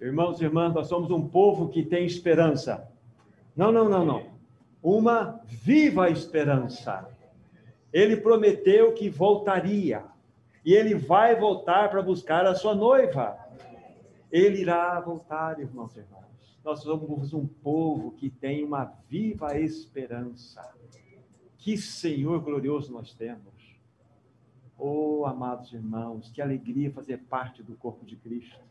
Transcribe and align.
Irmãos 0.00 0.40
e 0.40 0.44
irmãs, 0.44 0.72
nós 0.72 0.88
somos 0.88 1.10
um 1.10 1.28
povo 1.28 1.68
que 1.68 1.84
tem 1.84 2.06
esperança. 2.06 2.88
Não, 3.54 3.70
não, 3.70 3.86
não, 3.86 4.04
não. 4.04 4.26
Uma 4.82 5.40
viva 5.44 6.08
esperança. 6.08 7.06
Ele 7.92 8.16
prometeu 8.16 8.94
que 8.94 9.10
voltaria. 9.10 10.04
E 10.64 10.72
ele 10.72 10.94
vai 10.94 11.36
voltar 11.36 11.90
para 11.90 12.00
buscar 12.00 12.46
a 12.46 12.54
sua 12.54 12.74
noiva. 12.74 13.38
Ele 14.32 14.62
irá 14.62 14.98
voltar, 15.00 15.60
irmãos 15.60 15.94
e 15.96 16.00
irmãs. 16.00 16.20
Nós 16.64 16.80
somos 16.80 17.34
um 17.34 17.46
povo 17.46 18.12
que 18.12 18.30
tem 18.30 18.64
uma 18.64 18.92
viva 19.06 19.58
esperança. 19.58 20.66
Que 21.58 21.76
Senhor 21.76 22.40
glorioso 22.40 22.90
nós 22.90 23.12
temos. 23.12 23.78
Oh, 24.78 25.26
amados 25.26 25.74
irmãos, 25.74 26.30
que 26.30 26.40
alegria 26.40 26.90
fazer 26.90 27.18
parte 27.18 27.62
do 27.62 27.74
corpo 27.74 28.06
de 28.06 28.16
Cristo. 28.16 28.69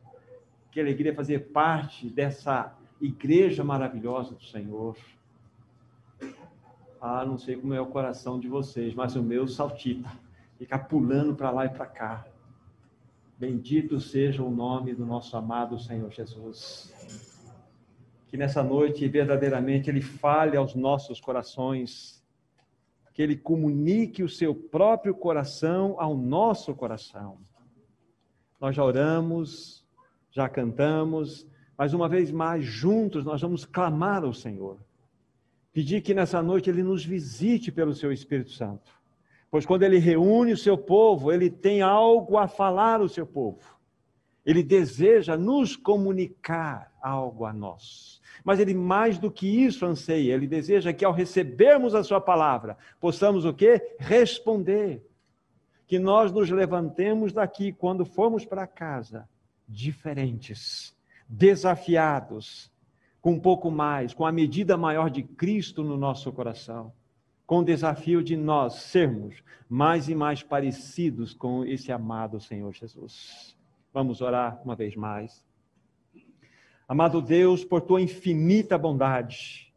Que 0.71 0.79
alegria 0.79 1.15
fazer 1.15 1.51
parte 1.51 2.09
dessa 2.09 2.75
igreja 3.01 3.63
maravilhosa 3.63 4.35
do 4.35 4.43
Senhor. 4.43 4.95
Ah, 7.01 7.25
não 7.25 7.37
sei 7.37 7.55
como 7.55 7.73
é 7.73 7.79
o 7.79 7.85
coração 7.85 8.39
de 8.39 8.47
vocês, 8.47 8.93
mas 8.93 9.15
o 9.15 9.23
meu 9.23 9.47
saltita, 9.47 10.11
fica 10.57 10.77
pulando 10.77 11.33
para 11.33 11.49
lá 11.49 11.65
e 11.65 11.69
para 11.69 11.85
cá. 11.85 12.25
Bendito 13.37 14.01
seja 14.01 14.43
o 14.43 14.51
nome 14.51 14.93
do 14.93 15.05
nosso 15.05 15.37
amado 15.37 15.79
Senhor 15.79 16.11
Jesus. 16.11 16.93
Que 18.27 18.35
nessa 18.35 18.61
noite 18.61 19.07
verdadeiramente 19.07 19.89
ele 19.89 20.01
fale 20.01 20.57
aos 20.57 20.75
nossos 20.75 21.21
corações, 21.21 22.21
que 23.13 23.21
ele 23.21 23.37
comunique 23.37 24.21
o 24.21 24.29
seu 24.29 24.53
próprio 24.53 25.15
coração 25.15 25.95
ao 25.97 26.17
nosso 26.17 26.75
coração. 26.75 27.37
Nós 28.59 28.75
já 28.75 28.83
oramos, 28.83 29.78
já 30.31 30.47
cantamos, 30.47 31.47
mas 31.77 31.93
uma 31.93 32.09
vez 32.09 32.31
mais, 32.31 32.65
juntos, 32.65 33.23
nós 33.23 33.41
vamos 33.41 33.65
clamar 33.65 34.23
ao 34.23 34.33
Senhor. 34.33 34.77
Pedir 35.71 36.01
que 36.01 36.13
nessa 36.13 36.41
noite 36.41 36.69
Ele 36.69 36.83
nos 36.83 37.05
visite 37.05 37.71
pelo 37.71 37.93
Seu 37.93 38.11
Espírito 38.11 38.51
Santo. 38.51 38.91
Pois 39.49 39.65
quando 39.65 39.83
Ele 39.83 39.97
reúne 39.97 40.51
o 40.51 40.57
seu 40.57 40.77
povo, 40.77 41.31
Ele 41.31 41.49
tem 41.49 41.81
algo 41.81 42.37
a 42.37 42.47
falar 42.47 42.99
ao 42.99 43.07
seu 43.07 43.25
povo. 43.25 43.79
Ele 44.45 44.63
deseja 44.63 45.37
nos 45.37 45.75
comunicar 45.75 46.91
algo 47.01 47.45
a 47.45 47.53
nós. 47.53 48.21
Mas 48.43 48.59
Ele 48.59 48.73
mais 48.73 49.17
do 49.17 49.31
que 49.31 49.47
isso 49.47 49.85
anseia. 49.85 50.33
Ele 50.33 50.47
deseja 50.47 50.93
que 50.93 51.05
ao 51.05 51.13
recebermos 51.13 51.95
a 51.95 52.03
Sua 52.03 52.19
palavra, 52.19 52.77
possamos 52.99 53.45
o 53.45 53.53
quê? 53.53 53.95
Responder. 53.99 55.05
Que 55.87 55.97
nós 55.97 56.31
nos 56.31 56.49
levantemos 56.49 57.33
daqui 57.33 57.71
quando 57.71 58.05
formos 58.05 58.45
para 58.45 58.67
casa 58.67 59.27
diferentes 59.69 60.97
desafiados 61.27 62.71
com 63.21 63.33
um 63.33 63.39
pouco 63.39 63.69
mais, 63.69 64.13
com 64.13 64.25
a 64.25 64.31
medida 64.31 64.75
maior 64.75 65.09
de 65.09 65.21
Cristo 65.21 65.83
no 65.83 65.95
nosso 65.95 66.31
coração, 66.31 66.91
com 67.45 67.59
o 67.59 67.63
desafio 67.63 68.23
de 68.23 68.35
nós 68.35 68.75
sermos 68.75 69.43
mais 69.69 70.09
e 70.09 70.15
mais 70.15 70.41
parecidos 70.41 71.33
com 71.33 71.63
esse 71.63 71.91
amado 71.91 72.39
Senhor 72.39 72.73
Jesus. 72.73 73.55
Vamos 73.93 74.21
orar 74.21 74.59
uma 74.63 74.75
vez 74.75 74.95
mais. 74.95 75.43
Amado 76.87 77.21
Deus, 77.21 77.63
por 77.63 77.81
tua 77.81 78.01
infinita 78.01 78.77
bondade, 78.77 79.71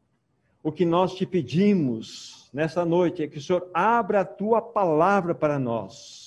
o 0.63 0.73
que 0.73 0.85
nós 0.85 1.15
te 1.15 1.27
pedimos 1.27 2.49
nessa 2.53 2.85
noite 2.85 3.23
é 3.23 3.29
que 3.29 3.39
o 3.39 3.43
Senhor 3.43 3.69
abra 3.75 4.21
a 4.21 4.25
tua 4.25 4.63
palavra 4.63 5.35
para 5.35 5.59
nós 5.59 6.22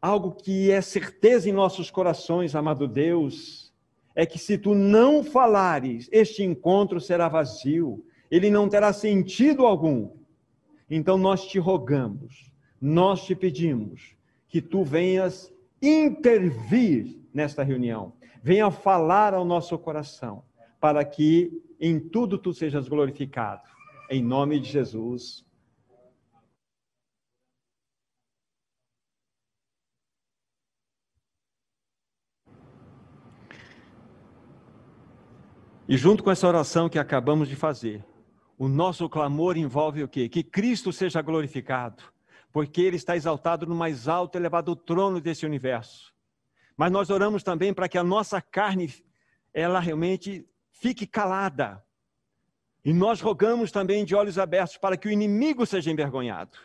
algo 0.00 0.32
que 0.32 0.70
é 0.70 0.80
certeza 0.80 1.48
em 1.48 1.52
nossos 1.52 1.90
corações, 1.90 2.54
amado 2.54 2.86
Deus, 2.86 3.72
é 4.14 4.26
que 4.26 4.38
se 4.38 4.58
tu 4.58 4.74
não 4.74 5.22
falares, 5.22 6.08
este 6.10 6.42
encontro 6.42 7.00
será 7.00 7.28
vazio, 7.28 8.04
ele 8.30 8.50
não 8.50 8.68
terá 8.68 8.92
sentido 8.92 9.64
algum. 9.64 10.10
Então 10.90 11.16
nós 11.16 11.46
te 11.46 11.58
rogamos, 11.58 12.50
nós 12.80 13.24
te 13.24 13.34
pedimos 13.34 14.16
que 14.48 14.60
tu 14.60 14.82
venhas 14.82 15.52
intervir 15.80 17.18
nesta 17.32 17.62
reunião, 17.62 18.12
venha 18.42 18.70
falar 18.70 19.34
ao 19.34 19.44
nosso 19.44 19.76
coração, 19.78 20.42
para 20.80 21.04
que 21.04 21.62
em 21.80 22.00
tudo 22.00 22.38
tu 22.38 22.52
sejas 22.52 22.88
glorificado. 22.88 23.62
Em 24.10 24.22
nome 24.22 24.58
de 24.58 24.70
Jesus. 24.70 25.44
E 35.88 35.96
junto 35.96 36.22
com 36.22 36.30
essa 36.30 36.46
oração 36.46 36.86
que 36.86 36.98
acabamos 36.98 37.48
de 37.48 37.56
fazer, 37.56 38.04
o 38.58 38.68
nosso 38.68 39.08
clamor 39.08 39.56
envolve 39.56 40.02
o 40.02 40.08
quê? 40.08 40.28
Que 40.28 40.42
Cristo 40.42 40.92
seja 40.92 41.22
glorificado, 41.22 42.02
porque 42.52 42.82
Ele 42.82 42.96
está 42.96 43.16
exaltado 43.16 43.66
no 43.66 43.74
mais 43.74 44.06
alto 44.06 44.36
e 44.36 44.38
elevado 44.38 44.76
trono 44.76 45.18
desse 45.18 45.46
universo. 45.46 46.14
Mas 46.76 46.92
nós 46.92 47.08
oramos 47.08 47.42
também 47.42 47.72
para 47.72 47.88
que 47.88 47.96
a 47.96 48.04
nossa 48.04 48.38
carne, 48.38 48.92
ela 49.54 49.80
realmente 49.80 50.46
fique 50.72 51.06
calada. 51.06 51.82
E 52.84 52.92
nós 52.92 53.22
rogamos 53.22 53.72
também 53.72 54.04
de 54.04 54.14
olhos 54.14 54.38
abertos 54.38 54.76
para 54.76 54.94
que 54.94 55.08
o 55.08 55.10
inimigo 55.10 55.64
seja 55.64 55.90
envergonhado, 55.90 56.58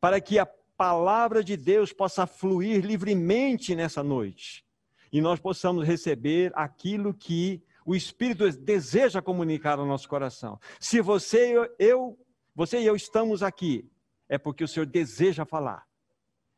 para 0.00 0.20
que 0.20 0.36
a 0.36 0.46
palavra 0.76 1.44
de 1.44 1.56
Deus 1.56 1.92
possa 1.92 2.26
fluir 2.26 2.84
livremente 2.84 3.76
nessa 3.76 4.02
noite 4.02 4.66
e 5.12 5.20
nós 5.20 5.38
possamos 5.38 5.86
receber 5.86 6.50
aquilo 6.54 7.14
que 7.14 7.62
o 7.86 7.94
Espírito 7.94 8.50
deseja 8.50 9.22
comunicar 9.22 9.78
ao 9.78 9.86
nosso 9.86 10.08
coração. 10.08 10.58
Se 10.80 11.00
você 11.00 11.54
eu, 11.78 12.18
você 12.52 12.80
e 12.80 12.86
eu 12.86 12.96
estamos 12.96 13.44
aqui, 13.44 13.88
é 14.28 14.36
porque 14.36 14.64
o 14.64 14.68
Senhor 14.68 14.86
deseja 14.86 15.44
falar. 15.44 15.86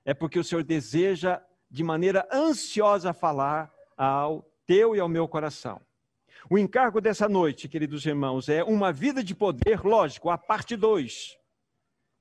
É 0.07 0.15
porque 0.15 0.39
o 0.39 0.45
Senhor 0.45 0.65
deseja 0.65 1.43
de 1.71 1.85
maneira 1.85 2.27
ansiosa 2.33 3.13
falar 3.13 3.71
ao 3.95 4.51
teu 4.67 4.97
e 4.97 5.01
ao 5.01 5.09
meu 5.09 5.29
coração. 5.29 5.79
O 6.49 6.57
encargo 6.57 6.99
dessa 6.99 7.29
noite, 7.29 7.69
queridos 7.69 8.07
irmãos, 8.07 8.49
é 8.49 8.65
uma 8.65 8.91
vida 8.91 9.23
de 9.23 9.35
poder, 9.35 9.85
lógico, 9.85 10.31
a 10.31 10.39
parte 10.39 10.77
2, 10.77 11.37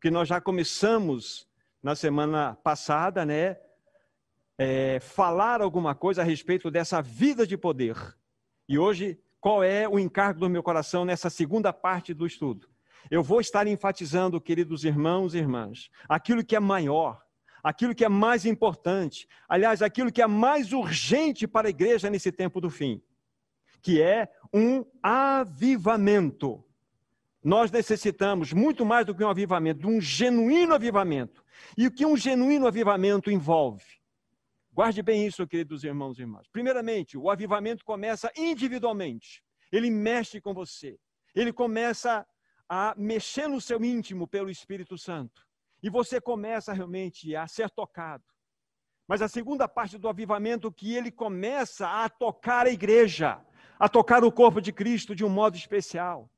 que 0.02 0.12
nós 0.12 0.28
já 0.28 0.42
começamos 0.42 1.48
na 1.82 1.96
semana 1.96 2.56
passada, 2.56 3.26
né? 3.26 3.58
É, 4.58 5.00
falar 5.00 5.62
alguma 5.62 5.96
coisa 5.96 6.24
a 6.24 6.26
respeito 6.26 6.70
dessa 6.70 7.02
vida 7.02 7.48
de 7.48 7.56
poder. 7.56 7.96
E 8.68 8.78
hoje, 8.78 9.18
qual 9.40 9.64
é 9.64 9.88
o 9.88 9.98
encargo 9.98 10.42
do 10.42 10.50
meu 10.50 10.62
coração 10.62 11.06
nessa 11.06 11.30
segunda 11.30 11.72
parte 11.72 12.14
do 12.14 12.26
estudo? 12.26 12.68
Eu 13.10 13.24
vou 13.24 13.40
estar 13.40 13.66
enfatizando, 13.66 14.42
queridos 14.42 14.84
irmãos 14.84 15.34
e 15.34 15.38
irmãs, 15.38 15.90
aquilo 16.10 16.44
que 16.44 16.56
é 16.56 16.60
maior, 16.60 17.22
aquilo 17.64 17.96
que 17.96 18.04
é 18.04 18.10
mais 18.10 18.46
importante, 18.46 19.28
aliás, 19.48 19.82
aquilo 19.82 20.12
que 20.12 20.22
é 20.22 20.28
mais 20.28 20.74
urgente 20.74 21.48
para 21.48 21.68
a 21.68 21.70
igreja 21.70 22.10
nesse 22.10 22.32
tempo 22.32 22.60
do 22.60 22.70
fim, 22.70 23.02
que 23.82 24.02
é 24.02 24.28
um 24.54 24.86
avivamento. 25.02 26.64
Nós 27.42 27.72
necessitamos 27.72 28.52
muito 28.52 28.86
mais 28.86 29.06
do 29.06 29.16
que 29.16 29.24
um 29.24 29.30
avivamento, 29.30 29.80
de 29.80 29.88
um 29.88 30.02
genuíno 30.02 30.74
avivamento. 30.74 31.46
E 31.78 31.88
o 31.88 31.92
que 31.92 32.06
um 32.06 32.18
genuíno 32.18 32.68
avivamento 32.68 33.32
envolve? 33.32 33.97
Guarde 34.78 35.02
bem 35.02 35.26
isso, 35.26 35.48
queridos 35.48 35.84
irmãos 35.84 36.20
e 36.20 36.22
irmãs. 36.22 36.48
Primeiramente, 36.50 37.18
o 37.18 37.32
avivamento 37.32 37.84
começa 37.84 38.32
individualmente. 38.38 39.44
Ele 39.72 39.90
mexe 39.90 40.40
com 40.40 40.54
você. 40.54 41.00
Ele 41.34 41.52
começa 41.52 42.24
a 42.70 42.94
mexer 42.96 43.48
no 43.48 43.60
seu 43.60 43.84
íntimo 43.84 44.28
pelo 44.28 44.52
Espírito 44.52 44.96
Santo. 44.96 45.42
E 45.82 45.90
você 45.90 46.22
começa 46.22 46.74
realmente 46.74 47.36
a 47.36 47.48
ser 47.48 47.72
tocado. 47.72 48.24
Mas 49.08 49.20
a 49.20 49.28
segunda 49.28 49.68
parte 49.68 49.98
do 49.98 50.08
avivamento 50.08 50.72
que 50.72 50.94
ele 50.94 51.10
começa 51.10 51.90
a 51.90 52.08
tocar 52.08 52.68
a 52.68 52.72
igreja, 52.72 53.44
a 53.80 53.90
tocar 53.90 54.24
o 54.24 54.32
corpo 54.32 54.62
de 54.62 54.72
Cristo 54.72 55.16
de 55.16 55.26
um 55.26 55.30
modo 55.30 55.58
especial. 55.58 56.30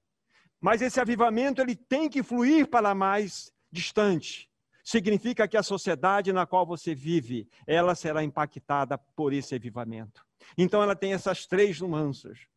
Mas 0.61 0.81
esse 0.81 0.97
avivamento 1.01 1.61
ele 1.61 1.75
tem 1.75 2.07
que 2.07 2.23
fluir 2.23 2.69
para 2.69 2.95
mais 2.95 3.51
distante 3.69 4.48
significa 4.89 5.47
que 5.47 5.55
a 5.55 5.61
sociedade 5.61 6.33
na 6.33 6.47
qual 6.47 6.65
você 6.65 6.95
vive, 6.95 7.47
ela 7.67 7.93
será 7.93 8.23
impactada 8.23 8.97
por 8.97 9.33
esse 9.33 9.53
avivamento. 9.53 10.25
Então 10.57 10.81
ela 10.81 10.95
tem 10.95 11.13
essas 11.13 11.45
três 11.45 11.79
nuances. 11.79 12.47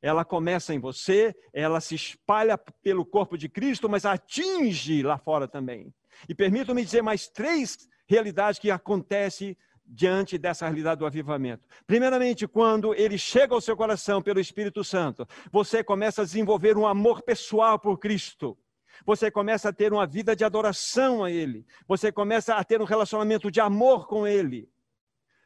Ela 0.00 0.24
começa 0.24 0.72
em 0.72 0.78
você, 0.78 1.34
ela 1.52 1.80
se 1.80 1.96
espalha 1.96 2.56
pelo 2.56 3.04
corpo 3.04 3.36
de 3.36 3.48
Cristo, 3.48 3.88
mas 3.88 4.04
atinge 4.04 5.02
lá 5.02 5.18
fora 5.18 5.48
também. 5.48 5.92
E 6.28 6.34
permitam-me 6.34 6.84
dizer 6.84 7.02
mais 7.02 7.26
três 7.26 7.88
realidades 8.06 8.60
que 8.60 8.70
acontecem 8.70 9.56
diante 9.84 10.38
dessa 10.38 10.66
realidade 10.66 11.00
do 11.00 11.06
avivamento. 11.06 11.66
Primeiramente, 11.88 12.46
quando 12.46 12.94
ele 12.94 13.18
chega 13.18 13.52
ao 13.52 13.60
seu 13.60 13.76
coração 13.76 14.22
pelo 14.22 14.38
Espírito 14.38 14.84
Santo, 14.84 15.26
você 15.50 15.82
começa 15.82 16.22
a 16.22 16.24
desenvolver 16.24 16.76
um 16.76 16.86
amor 16.86 17.22
pessoal 17.22 17.80
por 17.80 17.98
Cristo. 17.98 18.56
Você 19.04 19.30
começa 19.30 19.68
a 19.68 19.72
ter 19.72 19.92
uma 19.92 20.06
vida 20.06 20.34
de 20.34 20.44
adoração 20.44 21.24
a 21.24 21.30
Ele. 21.30 21.66
Você 21.86 22.12
começa 22.12 22.54
a 22.54 22.64
ter 22.64 22.80
um 22.80 22.84
relacionamento 22.84 23.50
de 23.50 23.60
amor 23.60 24.06
com 24.06 24.26
Ele. 24.26 24.70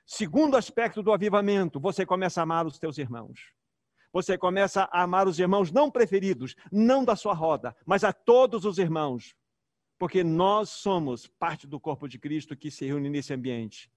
Segundo 0.06 0.56
aspecto 0.56 1.02
do 1.02 1.12
avivamento, 1.12 1.78
você 1.78 2.06
começa 2.06 2.40
a 2.40 2.42
amar 2.44 2.66
os 2.66 2.78
teus 2.78 2.96
irmãos. 2.98 3.52
Você 4.12 4.38
começa 4.38 4.88
a 4.90 5.02
amar 5.02 5.28
os 5.28 5.38
irmãos 5.38 5.70
não 5.70 5.90
preferidos, 5.90 6.54
não 6.72 7.04
da 7.04 7.14
sua 7.14 7.34
roda, 7.34 7.76
mas 7.84 8.04
a 8.04 8.12
todos 8.12 8.64
os 8.64 8.78
irmãos. 8.78 9.34
Porque 9.98 10.24
nós 10.24 10.70
somos 10.70 11.26
parte 11.26 11.66
do 11.66 11.78
corpo 11.78 12.08
de 12.08 12.18
Cristo 12.18 12.56
que 12.56 12.70
se 12.70 12.86
reúne 12.86 13.10
nesse 13.10 13.34
ambiente. 13.34 13.90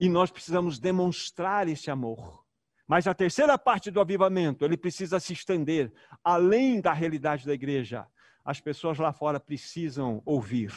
E 0.00 0.08
nós 0.08 0.30
precisamos 0.30 0.80
demonstrar 0.80 1.68
esse 1.68 1.90
amor. 1.90 2.44
Mas 2.88 3.06
a 3.06 3.14
terceira 3.14 3.56
parte 3.56 3.90
do 3.90 4.00
avivamento, 4.00 4.64
ele 4.64 4.76
precisa 4.76 5.20
se 5.20 5.32
estender 5.32 5.92
além 6.24 6.80
da 6.80 6.92
realidade 6.92 7.46
da 7.46 7.54
igreja. 7.54 8.06
As 8.44 8.60
pessoas 8.60 8.98
lá 8.98 9.12
fora 9.12 9.38
precisam 9.38 10.22
ouvir 10.24 10.72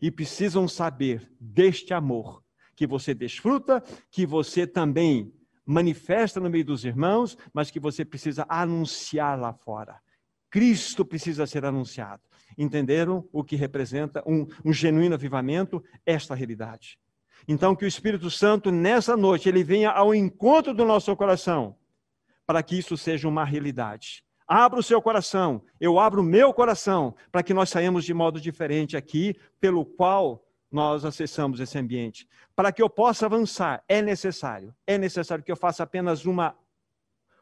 e 0.00 0.10
precisam 0.10 0.68
saber 0.68 1.30
deste 1.40 1.92
amor 1.92 2.42
que 2.76 2.86
você 2.86 3.12
desfruta, 3.12 3.82
que 4.10 4.24
você 4.24 4.66
também 4.66 5.32
manifesta 5.66 6.40
no 6.40 6.48
meio 6.48 6.64
dos 6.64 6.84
irmãos, 6.84 7.36
mas 7.52 7.70
que 7.70 7.80
você 7.80 8.04
precisa 8.04 8.46
anunciar 8.48 9.38
lá 9.38 9.52
fora. 9.52 10.00
Cristo 10.50 11.04
precisa 11.04 11.46
ser 11.46 11.64
anunciado. 11.64 12.22
Entenderam 12.56 13.28
o 13.32 13.44
que 13.44 13.56
representa 13.56 14.22
um, 14.26 14.46
um 14.64 14.72
genuíno 14.72 15.14
avivamento? 15.14 15.84
Esta 16.06 16.34
realidade. 16.34 16.98
Então, 17.46 17.76
que 17.76 17.84
o 17.84 17.88
Espírito 17.88 18.30
Santo, 18.30 18.70
nessa 18.70 19.16
noite, 19.16 19.48
ele 19.48 19.62
venha 19.62 19.90
ao 19.90 20.14
encontro 20.14 20.72
do 20.72 20.84
nosso 20.84 21.14
coração, 21.16 21.76
para 22.46 22.62
que 22.62 22.78
isso 22.78 22.96
seja 22.96 23.28
uma 23.28 23.44
realidade. 23.44 24.24
Abra 24.48 24.80
o 24.80 24.82
seu 24.82 25.02
coração, 25.02 25.62
eu 25.78 25.98
abro 25.98 26.22
o 26.22 26.24
meu 26.24 26.54
coração, 26.54 27.14
para 27.30 27.42
que 27.42 27.52
nós 27.52 27.68
saímos 27.68 28.02
de 28.02 28.14
modo 28.14 28.40
diferente 28.40 28.96
aqui, 28.96 29.36
pelo 29.60 29.84
qual 29.84 30.42
nós 30.72 31.04
acessamos 31.04 31.60
esse 31.60 31.78
ambiente. 31.78 32.26
Para 32.56 32.72
que 32.72 32.82
eu 32.82 32.88
possa 32.88 33.26
avançar, 33.26 33.84
é 33.86 34.00
necessário, 34.00 34.74
é 34.86 34.96
necessário 34.96 35.44
que 35.44 35.52
eu 35.52 35.56
faça 35.56 35.82
apenas 35.82 36.24
uma 36.24 36.56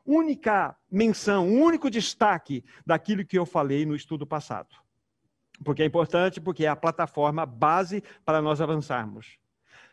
única 0.04 0.76
menção, 0.90 1.46
um 1.46 1.62
único 1.62 1.88
destaque 1.88 2.64
daquilo 2.84 3.24
que 3.24 3.38
eu 3.38 3.46
falei 3.46 3.86
no 3.86 3.94
estudo 3.94 4.26
passado. 4.26 4.74
Porque 5.64 5.82
é 5.82 5.86
importante, 5.86 6.40
porque 6.40 6.64
é 6.64 6.68
a 6.68 6.76
plataforma 6.76 7.46
base 7.46 8.02
para 8.24 8.42
nós 8.42 8.60
avançarmos. 8.60 9.38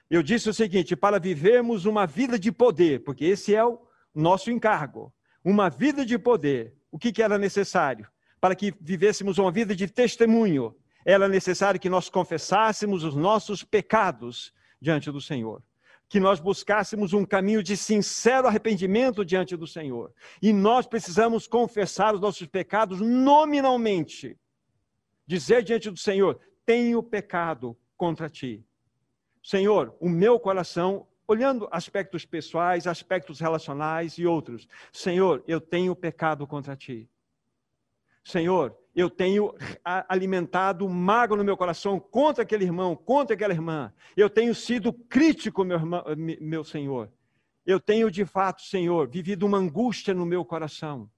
Eu 0.09 0.21
disse 0.21 0.49
o 0.49 0.53
seguinte: 0.53 0.95
para 0.95 1.19
vivermos 1.19 1.85
uma 1.85 2.05
vida 2.05 2.37
de 2.37 2.51
poder, 2.51 3.03
porque 3.03 3.25
esse 3.25 3.55
é 3.55 3.63
o 3.63 3.79
nosso 4.13 4.51
encargo, 4.51 5.13
uma 5.43 5.69
vida 5.69 6.05
de 6.05 6.17
poder, 6.19 6.75
o 6.93 6.99
que, 6.99 7.11
que 7.11 7.23
era 7.23 7.39
necessário? 7.39 8.07
Para 8.39 8.53
que 8.55 8.71
vivêssemos 8.79 9.39
uma 9.39 9.51
vida 9.51 9.75
de 9.75 9.87
testemunho, 9.87 10.75
era 11.03 11.27
necessário 11.27 11.79
que 11.79 11.89
nós 11.89 12.07
confessássemos 12.07 13.03
os 13.03 13.15
nossos 13.15 13.63
pecados 13.63 14.53
diante 14.79 15.11
do 15.11 15.19
Senhor. 15.19 15.63
Que 16.07 16.19
nós 16.19 16.39
buscássemos 16.39 17.11
um 17.11 17.25
caminho 17.25 17.63
de 17.63 17.75
sincero 17.75 18.47
arrependimento 18.47 19.25
diante 19.25 19.57
do 19.57 19.65
Senhor. 19.65 20.13
E 20.39 20.53
nós 20.53 20.85
precisamos 20.85 21.47
confessar 21.47 22.13
os 22.13 22.21
nossos 22.21 22.45
pecados 22.45 23.01
nominalmente. 23.01 24.37
Dizer 25.25 25.63
diante 25.63 25.89
do 25.89 25.97
Senhor: 25.97 26.39
Tenho 26.63 27.01
pecado 27.01 27.75
contra 27.97 28.29
ti. 28.29 28.63
Senhor, 29.41 29.97
o 29.99 30.07
meu 30.07 30.39
coração 30.39 31.07
olhando 31.27 31.67
aspectos 31.71 32.25
pessoais, 32.25 32.87
aspectos 32.87 33.39
relacionais 33.39 34.17
e 34.17 34.25
outros. 34.25 34.67
Senhor, 34.91 35.43
eu 35.47 35.61
tenho 35.61 35.95
pecado 35.95 36.45
contra 36.45 36.75
ti. 36.75 37.09
Senhor, 38.23 38.75
eu 38.95 39.09
tenho 39.09 39.53
alimentado 40.07 40.87
mágoa 40.87 41.37
no 41.37 41.43
meu 41.43 41.57
coração 41.57 41.99
contra 41.99 42.43
aquele 42.43 42.63
irmão, 42.63 42.95
contra 42.95 43.35
aquela 43.35 43.53
irmã. 43.53 43.93
Eu 44.15 44.29
tenho 44.29 44.55
sido 44.55 44.93
crítico, 44.93 45.63
meu, 45.63 45.77
irmão, 45.77 46.03
meu 46.15 46.63
Senhor. 46.63 47.11
Eu 47.65 47.79
tenho, 47.79 48.11
de 48.11 48.25
fato, 48.25 48.61
Senhor, 48.61 49.09
vivido 49.09 49.45
uma 49.45 49.57
angústia 49.57 50.13
no 50.13 50.25
meu 50.25 50.45
coração. 50.45 51.09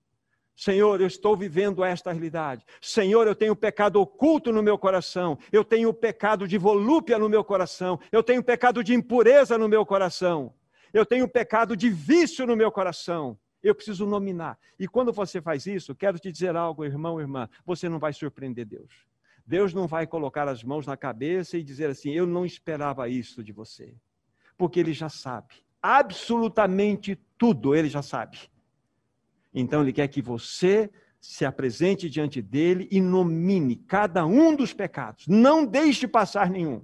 Senhor, 0.55 1.01
eu 1.01 1.07
estou 1.07 1.35
vivendo 1.35 1.83
esta 1.83 2.11
realidade. 2.11 2.65
Senhor, 2.79 3.27
eu 3.27 3.35
tenho 3.35 3.55
pecado 3.55 3.99
oculto 3.99 4.53
no 4.53 4.63
meu 4.63 4.77
coração. 4.77 5.37
Eu 5.51 5.65
tenho 5.65 5.93
pecado 5.93 6.47
de 6.47 6.57
volúpia 6.57 7.19
no 7.19 7.27
meu 7.27 7.43
coração. 7.43 7.99
Eu 8.09 8.23
tenho 8.23 8.41
pecado 8.41 8.81
de 8.81 8.93
impureza 8.93 9.57
no 9.57 9.67
meu 9.67 9.85
coração. 9.85 10.53
Eu 10.93 11.05
tenho 11.05 11.27
pecado 11.27 11.75
de 11.75 11.89
vício 11.89 12.47
no 12.47 12.55
meu 12.55 12.71
coração. 12.71 13.37
Eu 13.61 13.75
preciso 13.75 14.05
nominar. 14.05 14.57
E 14.79 14.87
quando 14.87 15.11
você 15.11 15.41
faz 15.41 15.65
isso, 15.65 15.93
quero 15.93 16.17
te 16.17 16.31
dizer 16.31 16.55
algo, 16.55 16.85
irmão, 16.85 17.19
irmã, 17.19 17.49
você 17.65 17.89
não 17.89 17.99
vai 17.99 18.13
surpreender 18.13 18.65
Deus. 18.65 19.05
Deus 19.45 19.73
não 19.73 19.87
vai 19.87 20.07
colocar 20.07 20.47
as 20.47 20.63
mãos 20.63 20.87
na 20.87 20.95
cabeça 20.95 21.57
e 21.57 21.63
dizer 21.63 21.89
assim: 21.89 22.11
Eu 22.11 22.25
não 22.25 22.45
esperava 22.45 23.09
isso 23.09 23.43
de 23.43 23.51
você. 23.51 23.93
Porque 24.57 24.79
Ele 24.79 24.93
já 24.93 25.09
sabe. 25.09 25.55
Absolutamente 25.81 27.19
tudo 27.37 27.75
Ele 27.75 27.89
já 27.89 28.01
sabe. 28.01 28.39
Então 29.55 29.81
ele 29.81 29.93
quer 29.93 30.09
que 30.09 30.21
você 30.21 30.89
se 31.19 31.45
apresente 31.45 32.09
diante 32.09 32.41
dele 32.41 32.87
e 32.91 32.99
nomine 32.99 33.77
cada 33.77 34.25
um 34.25 34.53
dos 34.55 34.73
pecados. 34.73 35.25
Não 35.27 35.65
deixe 35.65 36.07
passar 36.07 36.49
nenhum. 36.49 36.83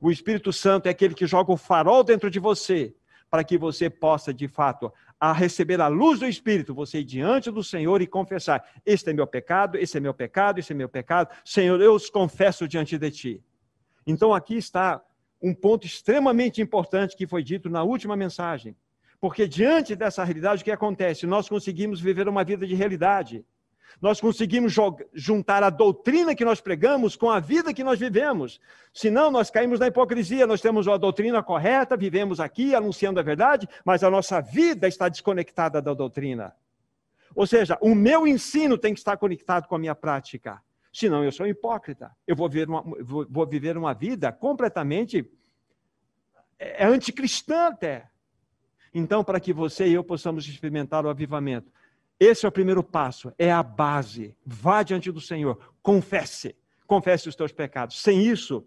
O 0.00 0.10
Espírito 0.10 0.52
Santo 0.52 0.86
é 0.86 0.90
aquele 0.90 1.14
que 1.14 1.26
joga 1.26 1.52
o 1.52 1.56
farol 1.56 2.02
dentro 2.02 2.28
de 2.28 2.40
você, 2.40 2.92
para 3.30 3.44
que 3.44 3.56
você 3.56 3.88
possa, 3.88 4.34
de 4.34 4.48
fato, 4.48 4.92
a 5.20 5.32
receber 5.32 5.80
a 5.80 5.86
luz 5.86 6.18
do 6.18 6.26
Espírito, 6.26 6.74
você 6.74 6.98
ir 6.98 7.04
diante 7.04 7.50
do 7.50 7.62
Senhor 7.62 8.02
e 8.02 8.06
confessar: 8.06 8.64
Este 8.84 9.10
é 9.10 9.12
meu 9.12 9.26
pecado, 9.26 9.78
esse 9.78 9.96
é 9.96 10.00
meu 10.00 10.12
pecado, 10.12 10.58
esse 10.58 10.72
é 10.72 10.74
meu 10.74 10.88
pecado. 10.88 11.32
Senhor, 11.44 11.80
eu 11.80 11.94
os 11.94 12.10
confesso 12.10 12.66
diante 12.66 12.98
de 12.98 13.10
ti. 13.10 13.44
Então 14.04 14.34
aqui 14.34 14.56
está 14.56 15.00
um 15.40 15.54
ponto 15.54 15.86
extremamente 15.86 16.60
importante 16.60 17.16
que 17.16 17.26
foi 17.26 17.42
dito 17.44 17.70
na 17.70 17.84
última 17.84 18.16
mensagem. 18.16 18.74
Porque 19.22 19.46
diante 19.46 19.94
dessa 19.94 20.24
realidade, 20.24 20.62
o 20.62 20.64
que 20.64 20.70
acontece? 20.72 21.28
Nós 21.28 21.48
conseguimos 21.48 22.00
viver 22.00 22.26
uma 22.26 22.42
vida 22.42 22.66
de 22.66 22.74
realidade. 22.74 23.46
Nós 24.00 24.20
conseguimos 24.20 24.74
juntar 25.14 25.62
a 25.62 25.70
doutrina 25.70 26.34
que 26.34 26.44
nós 26.44 26.60
pregamos 26.60 27.14
com 27.14 27.30
a 27.30 27.38
vida 27.38 27.72
que 27.72 27.84
nós 27.84 28.00
vivemos. 28.00 28.60
Senão, 28.92 29.30
nós 29.30 29.48
caímos 29.48 29.78
na 29.78 29.86
hipocrisia. 29.86 30.44
Nós 30.44 30.60
temos 30.60 30.88
a 30.88 30.96
doutrina 30.96 31.40
correta, 31.40 31.96
vivemos 31.96 32.40
aqui 32.40 32.74
anunciando 32.74 33.20
a 33.20 33.22
verdade, 33.22 33.68
mas 33.84 34.02
a 34.02 34.10
nossa 34.10 34.40
vida 34.40 34.88
está 34.88 35.08
desconectada 35.08 35.80
da 35.80 35.94
doutrina. 35.94 36.52
Ou 37.32 37.46
seja, 37.46 37.78
o 37.80 37.94
meu 37.94 38.26
ensino 38.26 38.76
tem 38.76 38.92
que 38.92 38.98
estar 38.98 39.16
conectado 39.18 39.68
com 39.68 39.76
a 39.76 39.78
minha 39.78 39.94
prática. 39.94 40.60
Senão, 40.92 41.22
eu 41.22 41.30
sou 41.30 41.46
hipócrita. 41.46 42.10
Eu 42.26 42.34
vou 42.34 42.48
viver 42.48 42.68
uma, 42.68 42.82
vou 43.04 43.46
viver 43.46 43.76
uma 43.78 43.94
vida 43.94 44.32
completamente 44.32 45.24
é, 46.58 46.82
é 46.82 46.86
anticristã 46.86 47.68
até. 47.68 48.10
Então, 48.94 49.24
para 49.24 49.40
que 49.40 49.52
você 49.52 49.88
e 49.88 49.94
eu 49.94 50.04
possamos 50.04 50.46
experimentar 50.46 51.04
o 51.06 51.08
avivamento, 51.08 51.70
esse 52.20 52.46
é 52.46 52.48
o 52.48 52.52
primeiro 52.52 52.82
passo, 52.82 53.32
é 53.38 53.50
a 53.50 53.62
base. 53.62 54.36
Vá 54.44 54.82
diante 54.82 55.10
do 55.10 55.20
Senhor, 55.20 55.58
confesse, 55.82 56.54
confesse 56.86 57.28
os 57.28 57.34
teus 57.34 57.52
pecados. 57.52 58.00
Sem 58.00 58.22
isso, 58.26 58.64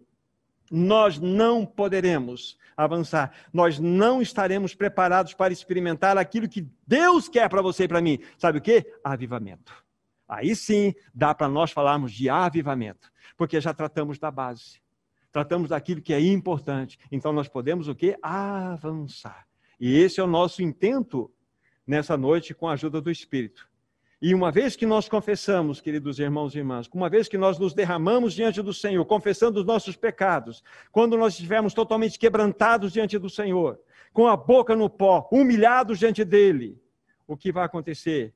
nós 0.70 1.20
não 1.20 1.66
poderemos 1.66 2.58
avançar. 2.76 3.32
Nós 3.54 3.80
não 3.80 4.22
estaremos 4.22 4.76
preparados 4.76 5.34
para 5.34 5.54
experimentar 5.54 6.18
aquilo 6.18 6.50
que 6.50 6.68
Deus 6.86 7.30
quer 7.30 7.50
para 7.50 7.62
você 7.62 7.84
e 7.86 7.88
para 7.88 8.02
mim. 8.02 8.20
Sabe 8.38 8.58
o 8.58 8.62
que? 8.62 8.86
Avivamento. 9.04 9.74
Aí 10.28 10.56
sim 10.56 10.94
dá 11.14 11.34
para 11.34 11.48
nós 11.48 11.72
falarmos 11.72 12.12
de 12.12 12.30
avivamento, 12.30 13.12
porque 13.38 13.62
já 13.62 13.74
tratamos 13.74 14.18
da 14.18 14.32
base. 14.32 14.82
Tratamos 15.32 15.70
daquilo 15.70 16.02
que 16.02 16.14
é 16.14 16.20
importante. 16.20 16.98
Então 17.12 17.32
nós 17.32 17.48
podemos 17.48 17.88
o 17.88 17.96
que? 17.96 18.18
Avançar. 18.22 19.46
E 19.80 19.98
esse 19.98 20.20
é 20.20 20.24
o 20.24 20.28
nosso 20.28 20.62
intento 20.62 21.32
nessa 21.86 22.18
noite 22.18 22.54
com 22.54 22.68
a 22.68 22.74
ajuda 22.74 23.02
do 23.02 23.12
Espírito. 23.12 23.70
E 24.22 24.34
uma 24.34 24.52
vez 24.52 24.76
que 24.76 24.86
nós 24.86 25.10
confessamos, 25.10 25.82
queridos 25.82 26.20
irmãos 26.20 26.56
e 26.56 26.58
irmãs, 26.60 26.90
uma 26.94 27.10
vez 27.10 27.28
que 27.28 27.38
nós 27.38 27.60
nos 27.60 27.74
derramamos 27.74 28.34
diante 28.34 28.62
do 28.62 28.74
Senhor, 28.74 29.04
confessando 29.06 29.60
os 29.60 29.66
nossos 29.66 29.96
pecados, 29.96 30.64
quando 30.92 31.18
nós 31.18 31.34
estivermos 31.34 31.74
totalmente 31.74 32.18
quebrantados 32.18 32.94
diante 32.94 33.20
do 33.20 33.30
Senhor, 33.30 33.80
com 34.14 34.28
a 34.28 34.38
boca 34.38 34.76
no 34.76 34.90
pó, 34.90 35.28
humilhados 35.32 36.00
diante 36.00 36.24
dele, 36.24 36.82
o 37.28 37.36
que 37.36 37.52
vai 37.52 37.66
acontecer? 37.66 38.34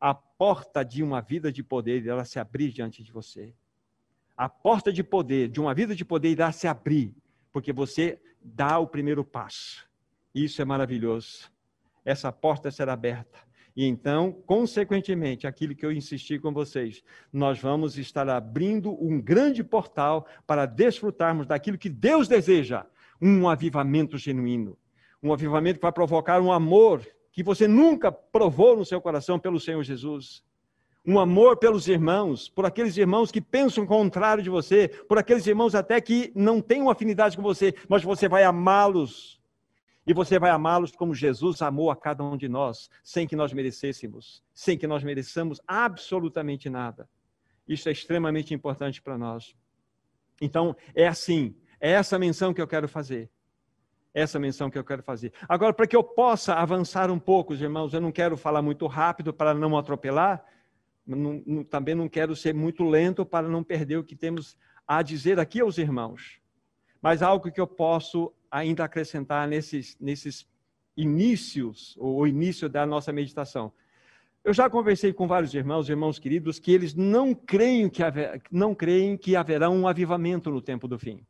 A 0.00 0.12
porta 0.12 0.84
de 0.84 1.02
uma 1.02 1.20
vida 1.20 1.52
de 1.52 1.62
poder 1.62 2.06
ela 2.06 2.24
se 2.24 2.38
abrir 2.38 2.72
diante 2.72 3.02
de 3.02 3.12
você. 3.12 3.54
A 4.36 4.48
porta 4.48 4.92
de 4.92 5.04
poder, 5.04 5.48
de 5.48 5.60
uma 5.60 5.72
vida 5.72 5.94
de 5.94 6.04
poder, 6.04 6.30
irá 6.30 6.50
se 6.50 6.66
abrir, 6.66 7.14
porque 7.52 7.72
você 7.72 8.20
dá 8.42 8.78
o 8.78 8.86
primeiro 8.86 9.24
passo. 9.24 9.88
Isso 10.34 10.60
é 10.60 10.64
maravilhoso. 10.64 11.50
Essa 12.04 12.32
porta 12.32 12.70
será 12.70 12.92
aberta. 12.92 13.38
E 13.76 13.86
então, 13.86 14.32
consequentemente, 14.46 15.46
aquilo 15.46 15.74
que 15.74 15.84
eu 15.84 15.92
insisti 15.92 16.38
com 16.38 16.52
vocês, 16.52 17.02
nós 17.32 17.58
vamos 17.58 17.98
estar 17.98 18.28
abrindo 18.28 18.92
um 19.04 19.20
grande 19.20 19.64
portal 19.64 20.26
para 20.46 20.66
desfrutarmos 20.66 21.46
daquilo 21.46 21.78
que 21.78 21.88
Deus 21.88 22.28
deseja, 22.28 22.86
um 23.20 23.48
avivamento 23.48 24.16
genuíno. 24.16 24.76
Um 25.22 25.32
avivamento 25.32 25.78
que 25.78 25.82
vai 25.84 25.92
provocar 25.92 26.40
um 26.40 26.52
amor 26.52 27.04
que 27.32 27.42
você 27.42 27.66
nunca 27.66 28.12
provou 28.12 28.76
no 28.76 28.84
seu 28.84 29.00
coração 29.00 29.38
pelo 29.38 29.58
Senhor 29.58 29.82
Jesus. 29.82 30.44
Um 31.04 31.18
amor 31.18 31.56
pelos 31.56 31.88
irmãos, 31.88 32.48
por 32.48 32.64
aqueles 32.64 32.96
irmãos 32.96 33.32
que 33.32 33.40
pensam 33.40 33.86
contrário 33.86 34.42
de 34.42 34.50
você, 34.50 34.88
por 35.08 35.18
aqueles 35.18 35.46
irmãos 35.46 35.74
até 35.74 36.00
que 36.00 36.30
não 36.34 36.60
têm 36.60 36.80
uma 36.80 36.92
afinidade 36.92 37.36
com 37.36 37.42
você, 37.42 37.74
mas 37.88 38.02
você 38.04 38.28
vai 38.28 38.44
amá-los 38.44 39.40
E 40.06 40.12
você 40.12 40.38
vai 40.38 40.50
amá-los 40.50 40.92
como 40.92 41.14
Jesus 41.14 41.62
amou 41.62 41.90
a 41.90 41.96
cada 41.96 42.22
um 42.22 42.36
de 42.36 42.48
nós, 42.48 42.90
sem 43.02 43.26
que 43.26 43.34
nós 43.34 43.52
merecêssemos, 43.52 44.42
sem 44.52 44.76
que 44.76 44.86
nós 44.86 45.02
mereçamos 45.02 45.60
absolutamente 45.66 46.68
nada. 46.68 47.08
Isso 47.66 47.88
é 47.88 47.92
extremamente 47.92 48.52
importante 48.52 49.00
para 49.00 49.16
nós. 49.16 49.56
Então, 50.40 50.76
é 50.94 51.06
assim, 51.06 51.56
é 51.80 51.92
essa 51.92 52.18
menção 52.18 52.52
que 52.52 52.60
eu 52.60 52.66
quero 52.66 52.86
fazer. 52.86 53.30
Essa 54.12 54.38
menção 54.38 54.70
que 54.70 54.78
eu 54.78 54.84
quero 54.84 55.02
fazer. 55.02 55.32
Agora, 55.48 55.72
para 55.72 55.86
que 55.86 55.96
eu 55.96 56.04
possa 56.04 56.54
avançar 56.54 57.10
um 57.10 57.18
pouco, 57.18 57.54
irmãos, 57.54 57.94
eu 57.94 58.00
não 58.00 58.12
quero 58.12 58.36
falar 58.36 58.62
muito 58.62 58.86
rápido 58.86 59.32
para 59.32 59.54
não 59.54 59.76
atropelar, 59.76 60.44
não, 61.06 61.42
não, 61.46 61.64
também 61.64 61.94
não 61.94 62.08
quero 62.08 62.36
ser 62.36 62.54
muito 62.54 62.84
lento 62.84 63.24
para 63.24 63.48
não 63.48 63.64
perder 63.64 63.96
o 63.96 64.04
que 64.04 64.14
temos 64.14 64.56
a 64.86 65.02
dizer 65.02 65.40
aqui 65.40 65.60
aos 65.60 65.78
irmãos. 65.78 66.40
Mas 67.04 67.20
algo 67.20 67.52
que 67.52 67.60
eu 67.60 67.66
posso 67.66 68.32
ainda 68.50 68.82
acrescentar 68.82 69.46
nesses, 69.46 69.94
nesses 70.00 70.48
inícios, 70.96 71.94
o 72.00 72.26
início 72.26 72.66
da 72.66 72.86
nossa 72.86 73.12
meditação. 73.12 73.70
Eu 74.42 74.54
já 74.54 74.70
conversei 74.70 75.12
com 75.12 75.28
vários 75.28 75.52
irmãos, 75.52 75.86
irmãos 75.90 76.18
queridos, 76.18 76.58
que 76.58 76.72
eles 76.72 76.94
não 76.94 77.34
creem 77.34 77.90
que, 77.90 78.02
haver, 78.02 78.40
não 78.50 78.74
creem 78.74 79.18
que 79.18 79.36
haverá 79.36 79.68
um 79.68 79.86
avivamento 79.86 80.50
no 80.50 80.62
tempo 80.62 80.88
do 80.88 80.98
fim. 80.98 81.20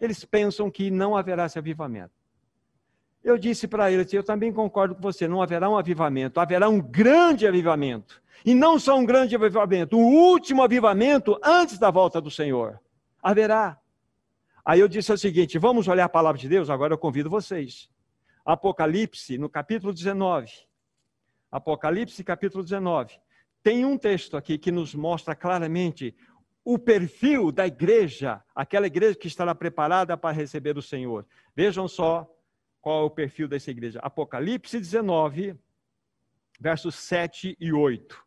Eles 0.00 0.24
pensam 0.24 0.68
que 0.68 0.90
não 0.90 1.16
haverá 1.16 1.46
esse 1.46 1.60
avivamento. 1.60 2.10
Eu 3.22 3.38
disse 3.38 3.68
para 3.68 3.92
eles, 3.92 4.12
eu 4.12 4.24
também 4.24 4.52
concordo 4.52 4.96
com 4.96 5.00
você, 5.00 5.28
não 5.28 5.40
haverá 5.40 5.70
um 5.70 5.78
avivamento, 5.78 6.40
haverá 6.40 6.68
um 6.68 6.80
grande 6.80 7.46
avivamento. 7.46 8.20
E 8.44 8.52
não 8.52 8.80
só 8.80 8.98
um 8.98 9.06
grande 9.06 9.36
avivamento, 9.36 9.96
o 9.96 10.04
último 10.04 10.60
avivamento 10.60 11.38
antes 11.40 11.78
da 11.78 11.88
volta 11.88 12.20
do 12.20 12.32
Senhor. 12.32 12.80
Haverá. 13.22 13.78
Aí 14.70 14.78
eu 14.78 14.86
disse 14.86 15.12
o 15.12 15.18
seguinte: 15.18 15.58
vamos 15.58 15.88
olhar 15.88 16.04
a 16.04 16.08
palavra 16.08 16.40
de 16.40 16.48
Deus? 16.48 16.70
Agora 16.70 16.94
eu 16.94 16.98
convido 16.98 17.28
vocês. 17.28 17.90
Apocalipse, 18.44 19.36
no 19.36 19.50
capítulo 19.50 19.92
19. 19.92 20.48
Apocalipse, 21.50 22.22
capítulo 22.22 22.62
19. 22.62 23.18
Tem 23.64 23.84
um 23.84 23.98
texto 23.98 24.36
aqui 24.36 24.56
que 24.56 24.70
nos 24.70 24.94
mostra 24.94 25.34
claramente 25.34 26.14
o 26.64 26.78
perfil 26.78 27.50
da 27.50 27.66
igreja, 27.66 28.40
aquela 28.54 28.86
igreja 28.86 29.18
que 29.18 29.26
estará 29.26 29.56
preparada 29.56 30.16
para 30.16 30.36
receber 30.36 30.78
o 30.78 30.82
Senhor. 30.82 31.26
Vejam 31.52 31.88
só 31.88 32.32
qual 32.80 33.02
é 33.02 33.06
o 33.06 33.10
perfil 33.10 33.48
dessa 33.48 33.72
igreja. 33.72 33.98
Apocalipse 34.00 34.78
19, 34.78 35.58
versos 36.60 36.94
7 36.94 37.56
e 37.58 37.72
8. 37.72 38.24